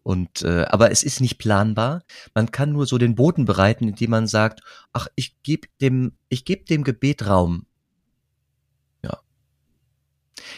Und 0.05 0.43
äh, 0.43 0.67
aber 0.69 0.91
es 0.93 1.03
ist 1.03 1.21
nicht 1.21 1.39
planbar. 1.39 2.05
Man 2.35 2.53
kann 2.53 2.73
nur 2.73 2.87
so 2.87 2.99
den 2.99 3.15
Boden 3.15 3.47
bereiten, 3.47 3.89
indem 3.89 4.11
man 4.11 4.27
sagt, 4.27 4.61
ach, 4.93 5.09
ich 5.17 5.43
gebe 5.43 5.67
dem, 5.81 6.13
ich 6.29 6.45
gebe 6.45 6.65
dem 6.67 6.85
Gebet 6.85 7.27
Raum. 7.27 7.65
Ja. 9.03 9.19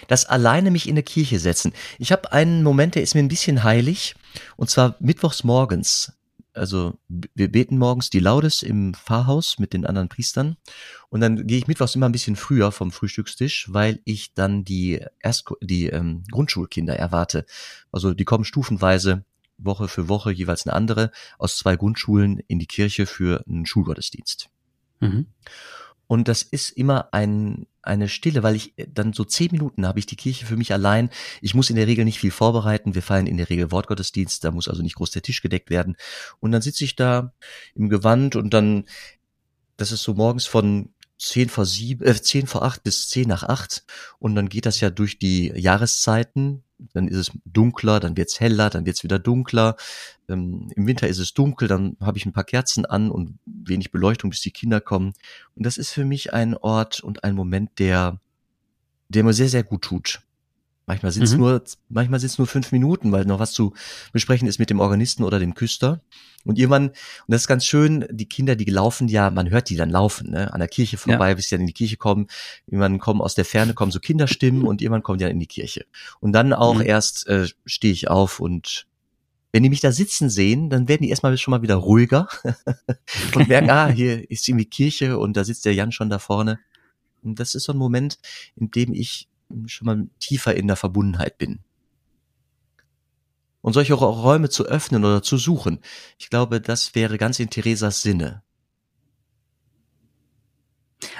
Das 0.08 0.26
alleine 0.26 0.72
mich 0.72 0.88
in 0.88 0.94
eine 0.94 1.04
Kirche 1.04 1.38
setzen. 1.38 1.72
Ich 1.98 2.10
habe 2.10 2.32
einen 2.32 2.64
Moment, 2.64 2.96
der 2.96 3.02
ist 3.04 3.14
mir 3.14 3.22
ein 3.22 3.28
bisschen 3.28 3.62
heilig, 3.62 4.16
und 4.56 4.68
zwar 4.68 4.96
mittwochs 4.98 5.44
morgens 5.44 6.12
also 6.56 6.98
wir 7.08 7.52
beten 7.52 7.78
morgens 7.78 8.10
die 8.10 8.18
Laudes 8.18 8.62
im 8.62 8.94
Pfarrhaus 8.94 9.58
mit 9.58 9.72
den 9.72 9.86
anderen 9.86 10.08
Priestern 10.08 10.56
und 11.08 11.20
dann 11.20 11.46
gehe 11.46 11.58
ich 11.58 11.66
mittwochs 11.66 11.94
immer 11.94 12.06
ein 12.06 12.12
bisschen 12.12 12.36
früher 12.36 12.72
vom 12.72 12.90
Frühstückstisch, 12.90 13.72
weil 13.72 14.00
ich 14.04 14.34
dann 14.34 14.64
die 14.64 15.04
Erst 15.20 15.50
die 15.60 15.86
ähm, 15.86 16.24
Grundschulkinder 16.30 16.96
erwarte. 16.96 17.44
Also 17.92 18.14
die 18.14 18.24
kommen 18.24 18.44
stufenweise 18.44 19.24
Woche 19.58 19.88
für 19.88 20.08
Woche 20.08 20.32
jeweils 20.32 20.66
eine 20.66 20.74
andere 20.74 21.10
aus 21.38 21.56
zwei 21.56 21.76
Grundschulen 21.76 22.40
in 22.46 22.58
die 22.58 22.66
Kirche 22.66 23.06
für 23.06 23.44
einen 23.46 23.66
Schulgottesdienst. 23.66 24.48
Mhm. 25.00 25.26
Und 26.06 26.28
das 26.28 26.42
ist 26.42 26.70
immer 26.70 27.12
ein, 27.12 27.66
eine 27.82 28.08
Stille, 28.08 28.42
weil 28.42 28.54
ich 28.54 28.78
äh, 28.78 28.86
dann 28.92 29.12
so 29.12 29.24
zehn 29.24 29.50
Minuten 29.50 29.86
habe 29.86 29.98
ich 29.98 30.06
die 30.06 30.16
Kirche 30.16 30.46
für 30.46 30.56
mich 30.56 30.72
allein. 30.72 31.10
Ich 31.40 31.54
muss 31.54 31.70
in 31.70 31.76
der 31.76 31.86
Regel 31.86 32.04
nicht 32.04 32.20
viel 32.20 32.30
vorbereiten. 32.30 32.94
Wir 32.94 33.02
feiern 33.02 33.26
in 33.26 33.36
der 33.36 33.50
Regel 33.50 33.72
Wortgottesdienst, 33.72 34.44
da 34.44 34.50
muss 34.50 34.68
also 34.68 34.82
nicht 34.82 34.96
groß 34.96 35.10
der 35.10 35.22
Tisch 35.22 35.42
gedeckt 35.42 35.70
werden. 35.70 35.96
Und 36.38 36.52
dann 36.52 36.62
sitze 36.62 36.84
ich 36.84 36.96
da 36.96 37.32
im 37.74 37.88
Gewand 37.88 38.36
und 38.36 38.54
dann, 38.54 38.84
das 39.76 39.92
ist 39.92 40.02
so 40.02 40.14
morgens 40.14 40.46
von 40.46 40.90
zehn 41.18 41.48
vor 41.48 41.64
sieben, 41.64 42.04
äh, 42.04 42.20
zehn 42.20 42.46
vor 42.46 42.62
acht 42.62 42.82
bis 42.84 43.08
zehn 43.08 43.28
nach 43.28 43.42
acht. 43.42 43.84
Und 44.18 44.34
dann 44.34 44.48
geht 44.48 44.66
das 44.66 44.80
ja 44.80 44.90
durch 44.90 45.18
die 45.18 45.48
Jahreszeiten. 45.56 46.62
Dann 46.92 47.08
ist 47.08 47.16
es 47.16 47.32
dunkler, 47.44 48.00
dann 48.00 48.16
wird's 48.16 48.40
heller, 48.40 48.70
dann 48.70 48.84
wird's 48.84 49.02
wieder 49.02 49.18
dunkler. 49.18 49.76
Ähm, 50.28 50.70
Im 50.76 50.86
Winter 50.86 51.08
ist 51.08 51.18
es 51.18 51.34
dunkel, 51.34 51.68
dann 51.68 51.96
habe 52.00 52.18
ich 52.18 52.26
ein 52.26 52.32
paar 52.32 52.44
Kerzen 52.44 52.84
an 52.84 53.10
und 53.10 53.38
wenig 53.46 53.90
Beleuchtung, 53.90 54.30
bis 54.30 54.40
die 54.40 54.50
Kinder 54.50 54.80
kommen. 54.80 55.14
Und 55.54 55.64
das 55.64 55.78
ist 55.78 55.90
für 55.90 56.04
mich 56.04 56.32
ein 56.32 56.56
Ort 56.56 57.00
und 57.00 57.24
ein 57.24 57.34
Moment, 57.34 57.78
der, 57.78 58.20
der 59.08 59.24
mir 59.24 59.32
sehr, 59.32 59.48
sehr 59.48 59.64
gut 59.64 59.82
tut. 59.82 60.25
Manchmal 60.86 61.10
sind 61.10 61.24
es 61.24 61.32
mhm. 61.32 61.40
nur, 61.40 61.64
manchmal 61.88 62.20
sind 62.20 62.30
es 62.30 62.38
nur 62.38 62.46
fünf 62.46 62.70
Minuten, 62.70 63.10
weil 63.10 63.24
noch 63.24 63.40
was 63.40 63.52
zu 63.52 63.74
besprechen 64.12 64.46
ist 64.46 64.60
mit 64.60 64.70
dem 64.70 64.78
Organisten 64.78 65.24
oder 65.24 65.40
dem 65.40 65.54
Küster. 65.54 66.00
Und 66.44 66.58
irgendwann, 66.58 66.90
und 66.90 66.94
das 67.26 67.42
ist 67.42 67.48
ganz 67.48 67.64
schön, 67.64 68.06
die 68.08 68.28
Kinder, 68.28 68.54
die 68.54 68.70
laufen 68.70 69.08
ja, 69.08 69.30
man 69.30 69.50
hört 69.50 69.68
die 69.68 69.74
dann 69.74 69.90
laufen, 69.90 70.30
ne, 70.30 70.52
an 70.52 70.60
der 70.60 70.68
Kirche 70.68 70.96
vorbei, 70.96 71.30
ja. 71.30 71.34
bis 71.34 71.48
sie 71.48 71.56
dann 71.56 71.62
in 71.62 71.66
die 71.66 71.72
Kirche 71.72 71.96
kommen. 71.96 72.28
Irgendwann 72.66 73.00
kommen 73.00 73.20
aus 73.20 73.34
der 73.34 73.44
Ferne, 73.44 73.74
kommen 73.74 73.90
so 73.90 73.98
Kinderstimmen 73.98 74.62
und 74.62 74.80
irgendwann 74.80 75.02
kommen 75.02 75.18
die 75.18 75.24
dann 75.24 75.32
in 75.32 75.40
die 75.40 75.48
Kirche. 75.48 75.86
Und 76.20 76.32
dann 76.32 76.52
auch 76.52 76.76
mhm. 76.76 76.86
erst 76.86 77.26
äh, 77.26 77.48
stehe 77.64 77.92
ich 77.92 78.08
auf 78.08 78.38
und 78.38 78.86
wenn 79.50 79.62
die 79.62 79.70
mich 79.70 79.80
da 79.80 79.90
sitzen 79.90 80.30
sehen, 80.30 80.70
dann 80.70 80.86
werden 80.86 81.02
die 81.02 81.08
erstmal 81.08 81.36
schon 81.38 81.50
mal 81.50 81.62
wieder 81.62 81.76
ruhiger 81.76 82.28
und 83.34 83.48
merken, 83.48 83.70
ah, 83.70 83.88
hier 83.88 84.30
ist 84.30 84.46
irgendwie 84.46 84.66
Kirche 84.66 85.18
und 85.18 85.36
da 85.36 85.44
sitzt 85.44 85.64
der 85.64 85.74
Jan 85.74 85.92
schon 85.92 86.10
da 86.10 86.18
vorne. 86.18 86.60
Und 87.22 87.40
das 87.40 87.54
ist 87.54 87.64
so 87.64 87.72
ein 87.72 87.78
Moment, 87.78 88.18
in 88.54 88.70
dem 88.70 88.92
ich 88.92 89.28
schon 89.66 89.86
mal 89.86 90.06
tiefer 90.18 90.54
in 90.54 90.66
der 90.66 90.76
Verbundenheit 90.76 91.38
bin. 91.38 91.60
Und 93.60 93.72
solche 93.72 93.94
Räume 93.94 94.48
zu 94.48 94.64
öffnen 94.64 95.04
oder 95.04 95.22
zu 95.22 95.38
suchen, 95.38 95.80
ich 96.18 96.30
glaube, 96.30 96.60
das 96.60 96.94
wäre 96.94 97.18
ganz 97.18 97.40
in 97.40 97.50
Theresas 97.50 98.02
Sinne. 98.02 98.42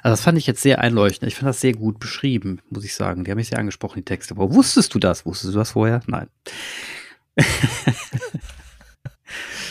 Also 0.03 0.12
das 0.12 0.20
fand 0.20 0.39
ich 0.39 0.47
jetzt 0.47 0.62
sehr 0.62 0.81
einleuchtend. 0.81 1.31
Ich 1.31 1.37
fand 1.37 1.49
das 1.49 1.61
sehr 1.61 1.72
gut 1.72 1.99
beschrieben, 1.99 2.62
muss 2.70 2.85
ich 2.85 2.95
sagen. 2.95 3.24
Die 3.24 3.31
haben 3.31 3.37
mich 3.37 3.49
sehr 3.49 3.59
angesprochen, 3.59 3.99
die 3.99 4.05
Texte. 4.05 4.35
Aber 4.35 4.55
wusstest 4.55 4.95
du 4.95 4.99
das? 4.99 5.27
Wusstest 5.27 5.55
du 5.55 5.59
das 5.59 5.72
vorher? 5.72 6.01
Nein. 6.07 6.29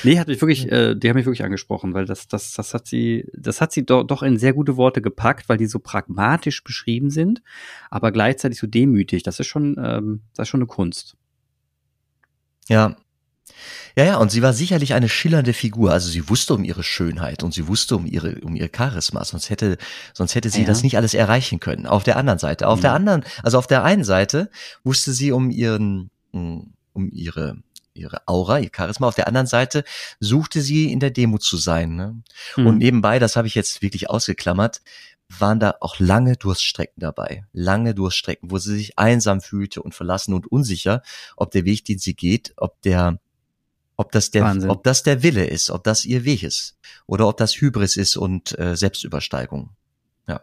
Nee, 0.03 0.19
hat 0.19 0.27
mich 0.27 0.41
wirklich, 0.41 0.71
äh, 0.71 0.95
die 0.95 1.09
haben 1.09 1.15
mich 1.15 1.25
wirklich 1.25 1.43
angesprochen, 1.43 1.93
weil 1.93 2.05
das, 2.05 2.27
das, 2.27 2.53
das 2.53 2.73
hat 2.73 2.87
sie, 2.87 3.25
das 3.33 3.61
hat 3.61 3.71
sie 3.71 3.85
do, 3.85 4.03
doch 4.03 4.23
in 4.23 4.37
sehr 4.37 4.53
gute 4.53 4.77
Worte 4.77 5.01
gepackt, 5.01 5.49
weil 5.49 5.57
die 5.57 5.67
so 5.67 5.79
pragmatisch 5.79 6.63
beschrieben 6.63 7.09
sind, 7.09 7.41
aber 7.89 8.11
gleichzeitig 8.11 8.59
so 8.59 8.67
demütig. 8.67 9.23
Das 9.23 9.39
ist 9.39 9.47
schon, 9.47 9.75
ähm, 9.81 10.21
das 10.33 10.45
ist 10.45 10.49
schon 10.49 10.61
eine 10.61 10.67
Kunst. 10.67 11.15
Ja. 12.67 12.95
Ja, 13.97 14.03
ja, 14.03 14.17
und 14.17 14.29
sie 14.29 14.41
war 14.41 14.51
sicherlich 14.51 14.93
eine 14.93 15.07
schillernde 15.07 15.53
Figur. 15.53 15.91
Also 15.91 16.09
sie 16.09 16.27
wusste 16.27 16.53
um 16.53 16.65
ihre 16.65 16.83
Schönheit 16.83 17.43
und 17.43 17.53
sie 17.53 17.67
wusste 17.67 17.95
um 17.95 18.05
ihre, 18.05 18.41
um 18.41 18.55
ihr 18.55 18.69
Charisma. 18.75 19.23
Sonst 19.23 19.49
hätte, 19.49 19.77
sonst 20.13 20.35
hätte 20.35 20.49
sie 20.49 20.61
ja. 20.61 20.67
das 20.67 20.83
nicht 20.83 20.97
alles 20.97 21.13
erreichen 21.13 21.61
können. 21.61 21.85
Auf 21.85 22.03
der 22.03 22.17
anderen 22.17 22.39
Seite. 22.39 22.67
Auf 22.67 22.79
ja. 22.79 22.83
der 22.83 22.93
anderen, 22.93 23.23
also 23.41 23.57
auf 23.57 23.67
der 23.67 23.85
einen 23.85 24.03
Seite 24.03 24.49
wusste 24.83 25.13
sie 25.13 25.31
um 25.31 25.49
ihren, 25.49 26.09
um 26.31 26.73
ihre 27.11 27.57
ihre 27.95 28.27
Aura, 28.27 28.59
ihr 28.59 28.71
Charisma. 28.75 29.07
Auf 29.07 29.15
der 29.15 29.27
anderen 29.27 29.47
Seite 29.47 29.83
suchte 30.19 30.61
sie 30.61 30.91
in 30.91 30.99
der 30.99 31.11
Demo 31.11 31.37
zu 31.37 31.57
sein. 31.57 31.95
Ne? 31.95 32.21
Mhm. 32.55 32.67
Und 32.67 32.77
nebenbei, 32.77 33.19
das 33.19 33.35
habe 33.35 33.47
ich 33.47 33.55
jetzt 33.55 33.81
wirklich 33.81 34.09
ausgeklammert, 34.09 34.81
waren 35.29 35.59
da 35.59 35.75
auch 35.79 35.99
lange 35.99 36.35
Durststrecken 36.35 36.99
dabei. 37.01 37.45
Lange 37.51 37.95
Durststrecken, 37.95 38.51
wo 38.51 38.57
sie 38.57 38.75
sich 38.75 38.99
einsam 38.99 39.41
fühlte 39.41 39.81
und 39.81 39.95
verlassen 39.95 40.33
und 40.33 40.47
unsicher, 40.51 41.01
ob 41.35 41.51
der 41.51 41.65
Weg, 41.65 41.85
den 41.85 41.99
sie 41.99 42.13
geht, 42.13 42.53
ob 42.57 42.81
der 42.81 43.19
ob 43.97 44.11
das 44.11 44.29
der, 44.29 44.43
Wahnsinn. 44.43 44.69
ob 44.69 44.83
das 44.83 45.03
der 45.03 45.23
Wille 45.23 45.45
ist, 45.45 45.69
ob 45.69 45.83
das 45.85 46.03
ihr 46.03 46.25
Weg 46.25 46.43
ist 46.43 46.77
oder 47.07 47.27
ob 47.27 47.37
das 47.37 47.53
Hybris 47.53 47.95
ist 47.95 48.17
und 48.17 48.57
äh, 48.59 48.75
Selbstübersteigung. 48.75 49.69
Ja. 50.27 50.41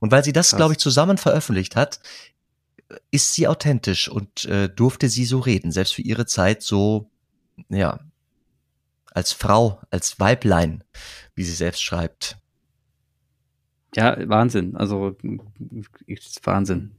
Und 0.00 0.10
weil 0.10 0.24
sie 0.24 0.32
das, 0.32 0.56
glaube 0.56 0.72
ich, 0.72 0.78
zusammen 0.78 1.16
veröffentlicht 1.16 1.76
hat, 1.76 2.00
ist 3.10 3.34
sie 3.34 3.48
authentisch 3.48 4.08
und 4.08 4.44
äh, 4.46 4.68
durfte 4.68 5.08
sie 5.08 5.24
so 5.24 5.38
reden, 5.38 5.72
selbst 5.72 5.94
für 5.94 6.02
ihre 6.02 6.26
Zeit 6.26 6.62
so, 6.62 7.10
ja, 7.68 8.00
als 9.12 9.32
Frau, 9.32 9.80
als 9.90 10.18
Weiblein, 10.18 10.84
wie 11.34 11.44
sie 11.44 11.54
selbst 11.54 11.82
schreibt. 11.82 12.38
Ja, 13.94 14.16
Wahnsinn. 14.28 14.74
Also 14.76 15.16
Wahnsinn. 16.44 16.92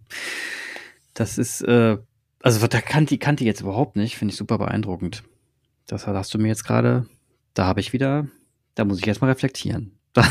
Das 1.14 1.38
ist, 1.38 1.62
äh, 1.62 1.98
also 2.42 2.68
da 2.68 2.82
kannte, 2.82 3.16
ich 3.16 3.22
jetzt 3.42 3.62
überhaupt 3.62 3.96
nicht, 3.96 4.18
finde 4.18 4.32
ich 4.32 4.38
super 4.38 4.58
beeindruckend. 4.58 5.24
Das 5.88 6.08
hast 6.08 6.34
du 6.34 6.38
mir 6.38 6.50
jetzt 6.50 6.66
gerade, 6.66 7.08
da 7.54 7.66
habe 7.66 7.80
ich 7.80 7.94
wieder, 7.94 8.28
da 8.76 8.86
muss 8.86 9.00
ich 9.00 9.06
jetzt 9.06 9.22
mal 9.22 9.28
reflektieren. 9.28 9.98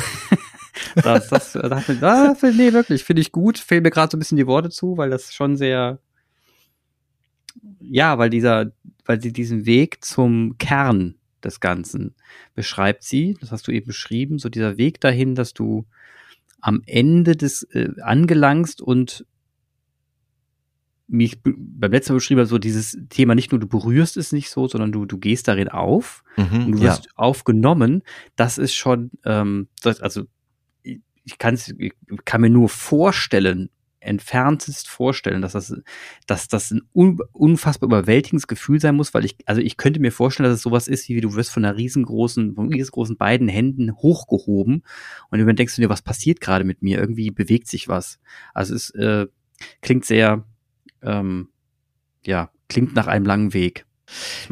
Das, 0.95 1.29
das, 1.29 1.53
da 1.53 1.69
dachte 1.69 1.95
ich, 1.95 2.03
ah, 2.03 2.37
nee, 2.43 2.73
wirklich, 2.73 3.05
finde 3.05 3.23
ich 3.23 3.33
gut. 3.33 3.59
Fehlen 3.59 3.83
mir 3.83 3.91
gerade 3.91 4.11
so 4.11 4.17
ein 4.17 4.21
bisschen 4.21 4.37
die 4.37 4.47
Worte 4.47 4.71
zu, 4.71 4.97
weil 4.97 5.11
das 5.11 5.33
schon 5.33 5.57
sehr, 5.57 5.99
ja, 7.81 8.19
weil 8.19 8.31
dieser, 8.31 8.73
weil 9.05 9.21
sie 9.21 9.33
diesen 9.33 9.67
Weg 9.67 10.05
zum 10.05 10.57
Kern 10.59 11.17
des 11.45 11.61
Ganzen 11.61 12.15
beschreibt 12.55 13.03
sie, 13.03 13.37
das 13.41 13.51
hast 13.51 13.67
du 13.67 13.73
eben 13.73 13.87
beschrieben, 13.87 14.39
so 14.39 14.49
dieser 14.49 14.77
Weg 14.77 15.01
dahin, 15.01 15.35
dass 15.35 15.55
du 15.55 15.87
am 16.61 16.83
Ende 16.87 17.37
des 17.37 17.65
äh, 17.65 17.91
angelangst 18.01 18.81
und 18.81 19.27
mich 21.09 21.41
beim 21.43 21.93
letzten 21.93 22.13
Mal 22.15 22.19
beschrieben 22.19 22.41
hat, 22.41 22.49
so 22.49 22.59
dieses 22.59 22.97
Thema 23.11 23.35
nicht 23.35 23.53
nur 23.53 23.61
du 23.61 23.67
berührst 23.67 24.17
es 24.17 24.33
nicht 24.33 24.49
so, 24.49 24.67
sondern 24.67 24.93
du, 24.93 25.05
du 25.05 25.19
gehst 25.19 25.47
darin 25.47 25.69
auf 25.69 26.25
mhm, 26.37 26.67
und 26.67 26.73
du 26.73 26.81
wirst 26.81 27.05
ja. 27.05 27.11
aufgenommen. 27.17 28.03
Das 28.35 28.57
ist 28.57 28.75
schon, 28.75 29.11
ähm, 29.25 29.69
das, 29.83 30.01
also 30.01 30.23
ich, 31.25 31.39
kann's, 31.39 31.75
ich 31.79 31.93
kann 32.25 32.41
mir 32.41 32.51
nur 32.51 32.69
vorstellen, 32.69 33.71
entferntest 34.03 34.89
vorstellen, 34.89 35.43
dass 35.43 35.53
das, 35.53 35.75
dass 36.27 36.49
das 36.49 36.71
ein 36.71 36.83
unfassbar 36.93 37.87
überwältigendes 37.89 38.47
Gefühl 38.47 38.81
sein 38.81 38.97
muss, 38.97 39.15
weil 39.15 39.25
ich, 39.25 39.37
also 39.47 39.61
ich 39.61 39.77
könnte 39.77 40.01
mir 40.01 40.13
vorstellen, 40.13 40.49
dass 40.49 40.59
es 40.59 40.63
sowas 40.63 40.89
ist, 40.89 41.09
wie 41.09 41.21
du 41.21 41.35
wirst 41.35 41.51
von 41.51 41.65
einer 41.65 41.77
riesengroßen, 41.77 42.55
von 42.55 42.73
riesengroßen 42.73 43.17
beiden 43.17 43.49
Händen 43.49 43.93
hochgehoben 43.95 44.83
und 45.31 45.39
dann 45.39 45.57
denkst 45.57 45.77
du 45.77 45.83
dir, 45.83 45.89
was 45.89 46.03
passiert 46.03 46.41
gerade 46.41 46.65
mit 46.65 46.83
mir? 46.83 46.99
Irgendwie 46.99 47.31
bewegt 47.31 47.69
sich 47.69 47.89
was. 47.89 48.19
Also 48.55 48.75
es 48.75 48.91
äh, 48.91 49.27
klingt 49.81 50.05
sehr, 50.05 50.45
ähm, 51.03 51.49
ja, 52.27 52.51
klingt 52.69 52.95
nach 52.95 53.07
einem 53.07 53.25
langen 53.25 53.55
Weg. 53.55 53.87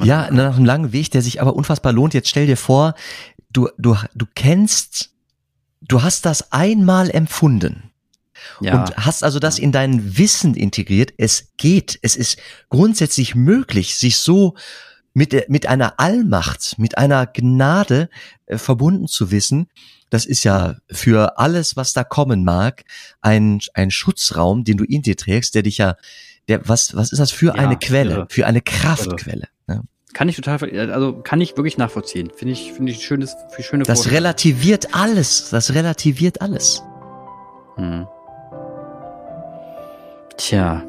Ja, 0.03 0.31
nach 0.31 0.57
einem 0.57 0.65
langen 0.65 0.93
Weg, 0.93 1.11
der 1.11 1.23
sich 1.23 1.41
aber 1.41 1.55
unfassbar 1.55 1.93
lohnt. 1.93 2.15
Jetzt 2.15 2.29
stell 2.29 2.47
dir 2.47 2.57
vor, 2.57 2.95
du, 3.53 3.69
du, 3.77 3.97
du 4.15 4.27
kennst 4.35 5.15
du 5.81 6.03
hast 6.03 6.27
das 6.27 6.53
einmal 6.53 7.11
empfunden. 7.11 7.91
Ja. 8.61 8.81
Und 8.81 8.97
hast 8.97 9.23
also 9.23 9.39
das 9.39 9.59
in 9.59 9.73
dein 9.73 10.17
Wissen 10.17 10.55
integriert. 10.55 11.13
Es 11.19 11.53
geht. 11.57 11.99
Es 12.03 12.17
ist 12.17 12.39
grundsätzlich 12.69 13.35
möglich, 13.35 13.97
sich 13.97 14.17
so 14.17 14.55
mit, 15.13 15.49
mit 15.49 15.67
einer 15.67 15.99
Allmacht, 15.99 16.79
mit 16.79 16.97
einer 16.97 17.27
Gnade 17.27 18.09
äh, 18.47 18.57
verbunden 18.59 19.09
zu 19.09 19.31
wissen, 19.31 19.69
das 20.11 20.27
ist 20.27 20.45
ja 20.45 20.77
für 20.91 21.39
alles, 21.39 21.77
was 21.77 21.93
da 21.93 22.05
kommen 22.05 22.45
mag, 22.45 22.85
ein, 23.21 23.61
ein 23.75 23.91
Schutzraum, 23.91 24.65
den 24.65 24.77
du 24.77 24.85
in 24.85 25.03
dir 25.03 25.17
trägst, 25.17 25.55
der 25.55 25.63
dich 25.63 25.79
ja, 25.79 25.97
der, 26.49 26.69
was, 26.69 26.97
was 26.97 27.13
ist 27.13 27.21
das 27.21 27.31
für 27.31 27.47
ja, 27.47 27.55
eine 27.55 27.79
Quelle, 27.79 28.15
irre. 28.15 28.27
für 28.29 28.47
eine 28.47 28.61
Kraftquelle? 28.61 29.49
Kann 30.13 30.29
ich 30.29 30.37
total, 30.37 30.59
also 30.91 31.15
kann 31.23 31.41
ich 31.41 31.57
wirklich 31.57 31.79
nachvollziehen. 31.79 32.31
Finde 32.35 32.53
ich, 32.53 32.73
finde 32.73 32.91
ich 32.93 33.05
schönes, 33.05 33.37
für 33.51 33.63
schöne 33.63 33.85
Das 33.85 33.99
Vorstellung. 34.01 34.17
relativiert 34.17 34.89
alles, 34.95 35.51
das 35.51 35.73
relativiert 35.75 36.41
alles. 36.41 36.83
Hm. 37.77 38.07
Tja. 40.37 40.83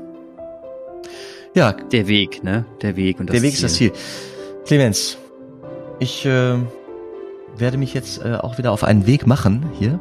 Ja. 1.53 1.73
Der 1.73 2.07
Weg, 2.07 2.43
ne? 2.43 2.65
Der 2.81 2.95
Weg 2.95 3.19
und 3.19 3.29
das 3.29 3.33
Der 3.35 3.41
Weg 3.43 3.51
Ziel. 3.51 3.55
ist 3.57 3.63
das 3.63 3.73
Ziel. 3.75 3.91
Clemens, 4.65 5.17
ich 5.99 6.25
äh, 6.25 6.55
werde 7.57 7.77
mich 7.77 7.93
jetzt 7.93 8.23
äh, 8.23 8.35
auch 8.35 8.57
wieder 8.57 8.71
auf 8.71 8.83
einen 8.83 9.05
Weg 9.05 9.27
machen 9.27 9.65
hier. 9.77 9.99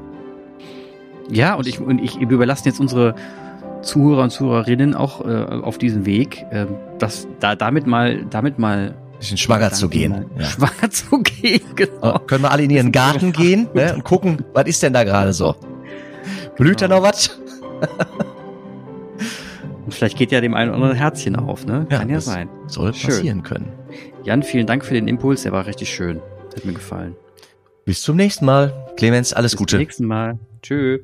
Ja, 1.31 1.55
und 1.55 1.67
ich, 1.67 1.81
und 1.81 1.99
ich 1.99 2.17
überlasse 2.17 2.65
jetzt 2.67 2.81
unsere 2.81 3.15
Zuhörer 3.83 4.23
und 4.25 4.31
Zuhörerinnen 4.31 4.95
auch 4.95 5.25
äh, 5.25 5.45
auf 5.63 5.79
diesen 5.79 6.07
Weg, 6.07 6.45
äh, 6.51 6.67
das 6.99 7.27
da 7.41 7.57
damit 7.57 7.87
mal, 7.87 8.25
damit 8.31 8.59
mal 8.59 8.95
bisschen 9.21 9.37
schwanger 9.37 9.71
zu 9.71 9.89
gehen. 9.89 10.27
Ja. 10.37 10.45
Schwanger 10.45 10.91
zu 10.91 11.23
gehen, 11.23 11.63
genau. 11.77 12.19
können 12.21 12.43
wir 12.43 12.51
alle 12.51 12.65
in 12.65 12.71
ihren 12.71 12.91
Garten 12.91 13.33
gehen 13.33 13.69
ne, 13.75 13.95
und 13.95 14.03
gucken, 14.03 14.45
was 14.53 14.67
ist 14.67 14.83
denn 14.83 14.93
da 14.93 15.05
gerade 15.05 15.33
so? 15.33 15.55
Blüht 16.57 16.79
genau. 16.79 16.89
da 16.89 17.01
noch 17.01 17.09
was? 17.09 17.29
und 19.85 19.95
vielleicht 19.95 20.19
geht 20.19 20.33
ja 20.33 20.41
dem 20.41 20.55
einen 20.55 20.71
oder 20.71 20.77
anderen 20.77 20.97
Herzchen 20.97 21.37
auf, 21.37 21.65
ne? 21.67 21.87
Kann 21.89 22.09
ja, 22.09 22.17
ja 22.17 22.21
sein. 22.21 22.49
Soll 22.67 22.93
schön. 22.95 23.11
passieren 23.11 23.43
können. 23.43 23.73
Jan, 24.25 24.43
vielen 24.43 24.67
Dank 24.67 24.85
für 24.85 24.95
den 24.95 25.07
Impuls, 25.09 25.43
der 25.43 25.53
war 25.53 25.67
richtig 25.67 25.91
schön. 25.91 26.21
Hat 26.55 26.65
mir 26.65 26.73
gefallen. 26.73 27.15
Bis 27.85 28.03
zum 28.03 28.17
nächsten 28.17 28.45
Mal. 28.45 28.87
Clemens, 28.97 29.33
alles 29.33 29.53
Bis 29.53 29.59
Gute. 29.59 29.77
Bis 29.77 29.97
zum 29.97 30.07
nächsten 30.07 30.07
Mal. 30.07 30.39
Tschüss. 30.63 31.01